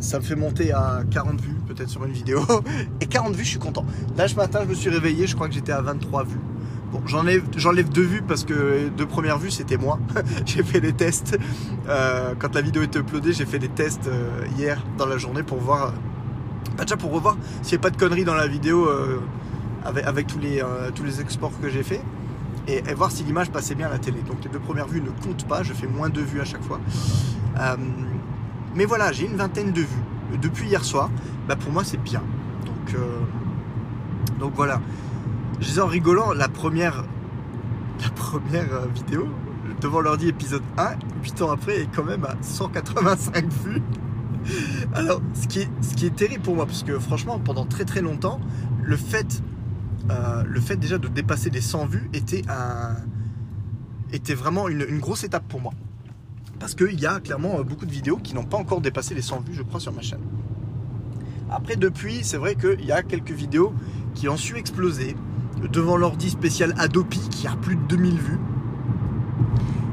Ça 0.00 0.18
me 0.18 0.24
fait 0.24 0.36
monter 0.36 0.72
à 0.72 1.04
40 1.08 1.40
vues 1.40 1.54
peut-être 1.68 1.88
sur 1.88 2.04
une 2.04 2.12
vidéo. 2.12 2.40
Et 3.00 3.06
40 3.06 3.36
vues, 3.36 3.44
je 3.44 3.50
suis 3.50 3.58
content. 3.60 3.86
Là, 4.16 4.26
ce 4.26 4.34
matin, 4.34 4.60
je 4.64 4.68
me 4.68 4.74
suis 4.74 4.90
réveillé, 4.90 5.28
je 5.28 5.36
crois 5.36 5.48
que 5.48 5.54
j'étais 5.54 5.72
à 5.72 5.82
23 5.82 6.24
vues. 6.24 6.40
Bon, 6.92 7.02
j'enlève, 7.04 7.88
deux 7.88 8.02
vues 8.02 8.22
parce 8.22 8.44
que 8.44 8.88
deux 8.88 9.06
premières 9.06 9.38
vues, 9.38 9.50
c'était 9.50 9.76
moi. 9.76 9.98
j'ai 10.46 10.62
fait 10.62 10.80
des 10.80 10.92
tests. 10.92 11.36
Euh, 11.88 12.34
quand 12.38 12.54
la 12.54 12.60
vidéo 12.60 12.82
était 12.82 13.00
uploadée, 13.00 13.32
j'ai 13.32 13.46
fait 13.46 13.58
des 13.58 13.68
tests 13.68 14.06
euh, 14.06 14.46
hier 14.56 14.80
dans 14.96 15.06
la 15.06 15.18
journée 15.18 15.42
pour 15.42 15.58
voir. 15.58 15.92
Bah, 16.76 16.84
déjà 16.84 16.96
pour 16.96 17.12
revoir 17.12 17.36
s'il 17.62 17.76
n'y 17.76 17.80
a 17.80 17.82
pas 17.82 17.90
de 17.90 17.96
conneries 17.96 18.24
dans 18.24 18.34
la 18.34 18.46
vidéo 18.46 18.86
euh, 18.86 19.20
avec, 19.84 20.26
tous, 20.28 20.38
les, 20.38 20.62
tous 20.94 21.02
les 21.02 21.20
exports 21.20 21.52
que 21.60 21.68
j'ai 21.68 21.82
fait. 21.82 22.00
Et, 22.68 22.82
voir 22.94 23.10
si 23.10 23.24
l'image 23.24 23.50
passait 23.50 23.74
bien 23.74 23.88
à 23.88 23.90
la 23.90 23.98
télé. 23.98 24.20
Donc 24.22 24.44
les 24.44 24.50
deux 24.50 24.60
premières 24.60 24.86
vues 24.86 25.00
ne 25.00 25.10
comptent 25.10 25.46
pas, 25.46 25.62
je 25.64 25.72
fais 25.72 25.86
moins 25.88 26.08
de 26.08 26.20
vues 26.20 26.40
à 26.40 26.44
chaque 26.44 26.62
fois. 26.62 26.80
Mais 28.74 28.84
voilà, 28.84 29.10
j'ai 29.10 29.26
une 29.26 29.36
vingtaine 29.36 29.72
de 29.72 29.80
vues. 29.80 30.38
Depuis 30.40 30.68
hier 30.68 30.84
soir, 30.84 31.10
bah 31.48 31.56
pour 31.56 31.72
moi 31.72 31.82
c'est 31.84 32.02
bien. 32.02 32.22
Donc 34.38 34.52
voilà. 34.54 34.80
Je 35.60 35.66
disais 35.66 35.80
en 35.80 35.86
rigolant, 35.86 36.32
la 36.32 36.48
première, 36.48 37.04
la 38.02 38.10
première 38.10 38.74
euh, 38.74 38.86
vidéo, 38.94 39.28
devant 39.80 40.00
l'ordi 40.00 40.28
épisode 40.28 40.62
1, 40.76 40.96
8 41.22 41.42
ans 41.42 41.50
après, 41.50 41.80
est 41.80 41.88
quand 41.94 42.04
même 42.04 42.24
à 42.24 42.36
185 42.42 43.46
vues. 43.64 43.82
Alors, 44.94 45.20
ce 45.32 45.46
qui, 45.46 45.60
est, 45.60 45.68
ce 45.80 45.94
qui 45.94 46.06
est 46.06 46.14
terrible 46.14 46.42
pour 46.42 46.54
moi, 46.54 46.66
parce 46.66 46.82
que 46.82 46.98
franchement, 46.98 47.38
pendant 47.38 47.64
très 47.64 47.84
très 47.84 48.02
longtemps, 48.02 48.38
le 48.82 48.96
fait, 48.96 49.42
euh, 50.10 50.44
le 50.46 50.60
fait 50.60 50.76
déjà 50.76 50.98
de 50.98 51.08
dépasser 51.08 51.48
les 51.48 51.62
100 51.62 51.86
vues 51.86 52.10
était, 52.12 52.42
un, 52.50 52.96
était 54.12 54.34
vraiment 54.34 54.68
une, 54.68 54.84
une 54.86 55.00
grosse 55.00 55.24
étape 55.24 55.48
pour 55.48 55.60
moi. 55.62 55.72
Parce 56.60 56.74
qu'il 56.74 57.00
y 57.00 57.06
a 57.06 57.18
clairement 57.20 57.58
euh, 57.58 57.62
beaucoup 57.62 57.86
de 57.86 57.92
vidéos 57.92 58.18
qui 58.18 58.34
n'ont 58.34 58.44
pas 58.44 58.58
encore 58.58 58.82
dépassé 58.82 59.14
les 59.14 59.22
100 59.22 59.40
vues, 59.40 59.54
je 59.54 59.62
crois, 59.62 59.80
sur 59.80 59.92
ma 59.92 60.02
chaîne. 60.02 60.20
Après, 61.50 61.76
depuis, 61.76 62.24
c'est 62.24 62.36
vrai 62.36 62.56
qu'il 62.56 62.84
y 62.84 62.92
a 62.92 63.02
quelques 63.02 63.32
vidéos 63.32 63.72
qui 64.14 64.28
ont 64.28 64.36
su 64.36 64.56
exploser. 64.56 65.16
Devant 65.62 65.96
l'ordi 65.96 66.30
spécial 66.30 66.74
Adobe 66.78 67.08
qui 67.08 67.46
a 67.46 67.56
plus 67.56 67.76
de 67.76 67.82
2000 67.82 68.18
vues. 68.18 68.38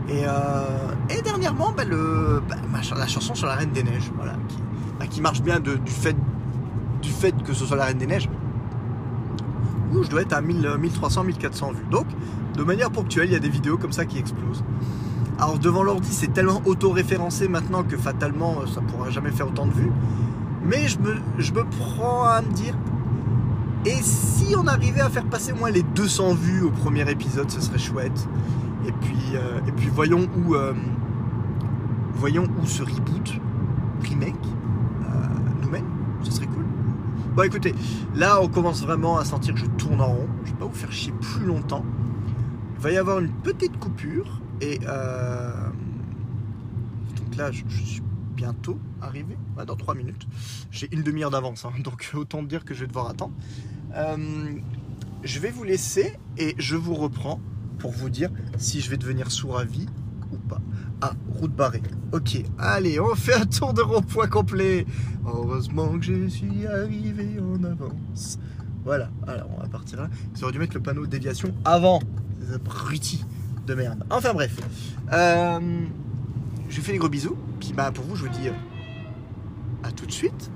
Et, 0.09 0.23
euh, 0.25 0.91
et 1.09 1.21
dernièrement, 1.21 1.71
bah, 1.75 1.83
bah, 1.87 2.79
la 2.97 3.07
chanson 3.07 3.33
sur 3.33 3.47
la 3.47 3.55
Reine 3.55 3.71
des 3.71 3.83
Neiges, 3.83 4.11
voilà, 4.15 4.33
qui, 5.09 5.21
bah, 5.21 5.29
marche 5.29 5.41
bien 5.41 5.59
du, 5.59 5.77
fait, 5.85 6.15
du 7.01 7.09
fait 7.09 7.33
que 7.43 7.53
ce 7.53 7.65
soit 7.65 7.77
la 7.77 7.85
Reine 7.85 7.97
des 7.97 8.07
Neiges, 8.07 8.29
où 9.93 10.03
je 10.03 10.09
dois 10.09 10.21
être 10.21 10.33
à 10.33 10.41
1000, 10.41 10.77
1300, 10.79 11.23
1400 11.23 11.71
vues. 11.71 11.85
Donc, 11.89 12.05
de 12.57 12.63
manière 12.63 12.91
ponctuelle, 12.91 13.29
il 13.29 13.33
y 13.33 13.35
a 13.35 13.39
des 13.39 13.49
vidéos 13.49 13.77
comme 13.77 13.93
ça 13.93 14.05
qui 14.05 14.17
explosent. 14.17 14.63
Alors, 15.39 15.57
devant 15.57 15.83
l'ordi, 15.83 16.11
c'est 16.11 16.31
tellement 16.33 16.61
auto-référencé 16.65 17.47
maintenant 17.47 17.83
que 17.83 17.97
fatalement, 17.97 18.67
ça 18.67 18.81
pourra 18.81 19.09
jamais 19.09 19.31
faire 19.31 19.47
autant 19.47 19.65
de 19.65 19.73
vues. 19.73 19.91
Mais 20.63 20.87
je 20.87 20.99
me, 20.99 21.15
je 21.37 21.51
me 21.53 21.63
prends 21.65 22.25
à 22.25 22.41
me 22.41 22.51
dire, 22.51 22.75
et 23.85 24.01
si 24.01 24.55
on 24.55 24.67
arrivait 24.67 25.01
à 25.01 25.09
faire 25.09 25.25
passer 25.25 25.53
moins 25.53 25.71
les 25.71 25.83
200 25.83 26.35
vues 26.35 26.63
au 26.63 26.71
premier 26.71 27.09
épisode, 27.09 27.49
ce 27.49 27.61
serait 27.61 27.79
chouette. 27.79 28.27
Et 28.87 28.91
puis, 28.91 29.35
euh, 29.35 29.59
et 29.67 29.71
puis 29.71 29.87
voyons 29.87 30.27
où, 30.37 30.55
euh, 30.55 30.73
voyons 32.13 32.47
où 32.61 32.65
ce 32.65 32.83
reboot, 32.83 33.33
remake, 34.03 34.35
euh, 35.01 35.13
nous 35.61 35.69
mène. 35.69 35.85
Ce 36.23 36.31
serait 36.31 36.47
cool. 36.47 36.65
Bon, 37.35 37.43
écoutez, 37.43 37.73
là, 38.15 38.39
on 38.41 38.47
commence 38.47 38.83
vraiment 38.83 39.17
à 39.17 39.25
sentir 39.25 39.53
que 39.53 39.59
je 39.59 39.65
tourne 39.65 40.01
en 40.01 40.13
rond. 40.13 40.27
Je 40.45 40.51
vais 40.51 40.57
pas 40.57 40.65
vous 40.65 40.73
faire 40.73 40.91
chier 40.91 41.13
plus 41.19 41.45
longtemps. 41.45 41.83
Il 42.75 42.81
va 42.81 42.91
y 42.91 42.97
avoir 42.97 43.19
une 43.19 43.31
petite 43.31 43.79
coupure 43.79 44.41
et 44.61 44.79
euh, 44.87 45.51
donc 47.17 47.35
là, 47.35 47.51
je, 47.51 47.63
suis 47.67 48.01
bientôt 48.35 48.77
arrivé, 49.01 49.37
Ouais, 49.57 49.65
dans 49.65 49.75
3 49.75 49.95
minutes. 49.95 50.27
J'ai 50.71 50.93
une 50.93 51.03
demi-heure 51.03 51.31
d'avance, 51.31 51.65
hein, 51.65 51.71
donc 51.83 52.11
autant 52.15 52.43
dire 52.43 52.65
que 52.65 52.73
je 52.73 52.81
vais 52.81 52.87
devoir 52.87 53.09
attendre. 53.09 53.33
Euh, 53.95 54.17
je 55.23 55.39
vais 55.39 55.51
vous 55.51 55.63
laisser 55.63 56.13
et 56.37 56.55
je 56.57 56.75
vous 56.75 56.95
reprends 56.95 57.39
pour 57.79 57.91
vous 57.91 58.09
dire 58.09 58.29
si 58.57 58.81
je 58.81 58.89
vais 58.89 58.97
devenir 58.97 59.31
sourd 59.31 59.59
à 59.59 59.65
vie 59.65 59.87
ou 60.31 60.37
pas. 60.37 60.61
Ah, 61.01 61.13
route 61.29 61.53
barrée. 61.53 61.81
Ok, 62.11 62.43
allez, 62.57 62.99
on 62.99 63.13
fait 63.15 63.33
un 63.33 63.45
tour 63.45 63.73
de 63.73 63.81
rond-point 63.81 64.27
complet. 64.27 64.85
Heureusement 65.25 65.97
que 65.99 66.05
je 66.05 66.27
suis 66.27 66.65
arrivé 66.65 67.39
en 67.39 67.63
avance. 67.63 68.39
Voilà, 68.83 69.09
alors 69.27 69.49
on 69.57 69.61
va 69.61 69.67
partir 69.67 70.01
là. 70.01 70.09
Ils 70.35 70.43
auraient 70.43 70.53
dû 70.53 70.59
mettre 70.59 70.75
le 70.75 70.81
panneau 70.81 71.05
déviation 71.05 71.53
avant. 71.65 71.99
Ces 72.41 72.53
abrutis 72.53 73.25
de 73.65 73.73
merde. 73.75 74.03
Enfin 74.09 74.33
bref. 74.33 74.57
Euh, 75.11 75.59
je 76.69 76.77
vous 76.77 76.83
fais 76.83 76.91
des 76.91 76.97
gros 76.97 77.09
bisous. 77.09 77.37
Puis 77.59 77.73
bah 77.73 77.91
pour 77.91 78.05
vous, 78.05 78.15
je 78.15 78.23
vous 78.23 78.29
dis 78.29 78.49
euh, 78.49 78.53
à 79.83 79.91
tout 79.91 80.05
de 80.05 80.11
suite. 80.11 80.51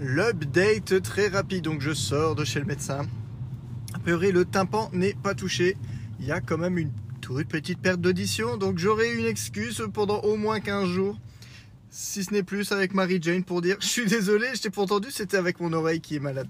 L'update 0.00 1.02
très 1.02 1.28
rapide. 1.28 1.64
Donc 1.64 1.82
je 1.82 1.92
sors 1.92 2.34
de 2.34 2.44
chez 2.44 2.58
le 2.58 2.64
médecin. 2.64 3.06
A 3.92 3.98
priori, 3.98 4.32
le 4.32 4.46
tympan 4.46 4.88
n'est 4.94 5.12
pas 5.12 5.34
touché. 5.34 5.76
Il 6.18 6.26
y 6.26 6.32
a 6.32 6.40
quand 6.40 6.56
même 6.56 6.78
une 6.78 6.90
toute 7.20 7.48
petite 7.48 7.80
perte 7.80 8.00
d'audition. 8.00 8.56
Donc 8.56 8.78
j'aurai 8.78 9.14
une 9.14 9.26
excuse 9.26 9.86
pendant 9.92 10.20
au 10.20 10.36
moins 10.36 10.60
15 10.60 10.88
jours. 10.88 11.18
Si 11.90 12.24
ce 12.24 12.32
n'est 12.32 12.42
plus 12.42 12.72
avec 12.72 12.94
Marie-Jane 12.94 13.44
pour 13.44 13.60
dire 13.60 13.76
Je 13.80 13.86
suis 13.86 14.06
désolé, 14.06 14.46
je 14.54 14.62
t'ai 14.62 14.70
pas 14.70 14.82
entendu, 14.82 15.10
c'était 15.10 15.36
avec 15.36 15.60
mon 15.60 15.72
oreille 15.72 16.00
qui 16.00 16.16
est 16.16 16.20
malade. 16.20 16.48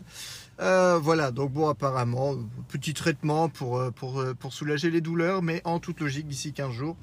Euh, 0.60 1.00
voilà, 1.02 1.30
donc 1.30 1.52
bon, 1.52 1.68
apparemment, 1.68 2.36
petit 2.68 2.92
traitement 2.94 3.48
pour, 3.48 3.78
euh, 3.78 3.90
pour, 3.90 4.20
euh, 4.20 4.34
pour 4.34 4.52
soulager 4.52 4.90
les 4.90 5.00
douleurs, 5.00 5.42
mais 5.42 5.62
en 5.64 5.80
toute 5.80 6.00
logique, 6.00 6.28
d'ici 6.28 6.52
15 6.52 6.72
jours, 6.72 6.96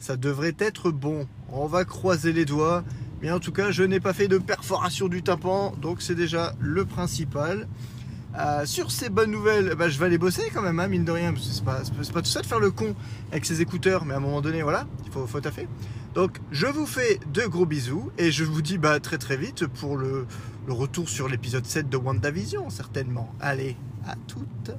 ça 0.00 0.16
devrait 0.16 0.56
être 0.58 0.90
bon. 0.90 1.28
On 1.50 1.66
va 1.66 1.84
croiser 1.84 2.32
les 2.32 2.44
doigts. 2.44 2.84
Mais 3.22 3.30
en 3.30 3.40
tout 3.40 3.52
cas, 3.52 3.70
je 3.70 3.82
n'ai 3.82 4.00
pas 4.00 4.12
fait 4.12 4.28
de 4.28 4.38
perforation 4.38 5.08
du 5.08 5.22
tympan, 5.22 5.72
donc 5.80 6.02
c'est 6.02 6.14
déjà 6.14 6.54
le 6.60 6.84
principal. 6.84 7.66
Euh, 8.38 8.66
sur 8.66 8.90
ces 8.90 9.08
bonnes 9.08 9.30
nouvelles, 9.30 9.74
bah, 9.76 9.88
je 9.88 9.98
vais 9.98 10.06
aller 10.06 10.18
bosser 10.18 10.50
quand 10.52 10.60
même, 10.60 10.78
hein, 10.78 10.88
mine 10.88 11.04
de 11.04 11.12
rien, 11.12 11.32
parce 11.32 11.46
que 11.46 11.52
c'est 11.54 11.64
pas, 11.64 11.80
pas 12.12 12.22
tout 12.22 12.30
ça 12.30 12.42
de 12.42 12.46
faire 12.46 12.60
le 12.60 12.70
con 12.70 12.94
avec 13.32 13.46
ses 13.46 13.62
écouteurs, 13.62 14.04
mais 14.04 14.12
à 14.12 14.18
un 14.18 14.20
moment 14.20 14.42
donné, 14.42 14.62
voilà, 14.62 14.86
il 15.06 15.10
faut, 15.10 15.26
faut 15.26 15.40
taffer. 15.40 15.66
Donc, 16.14 16.38
je 16.50 16.66
vous 16.66 16.86
fais 16.86 17.18
de 17.32 17.42
gros 17.46 17.66
bisous 17.66 18.10
et 18.18 18.30
je 18.30 18.44
vous 18.44 18.62
dis 18.62 18.78
bah, 18.78 19.00
très 19.00 19.18
très 19.18 19.36
vite 19.36 19.66
pour 19.66 19.96
le, 19.96 20.26
le 20.66 20.72
retour 20.72 21.08
sur 21.08 21.28
l'épisode 21.28 21.64
7 21.64 21.88
de 21.88 21.96
WandaVision, 21.96 22.68
certainement. 22.68 23.32
Allez, 23.40 23.76
à 24.06 24.16
toutes. 24.26 24.72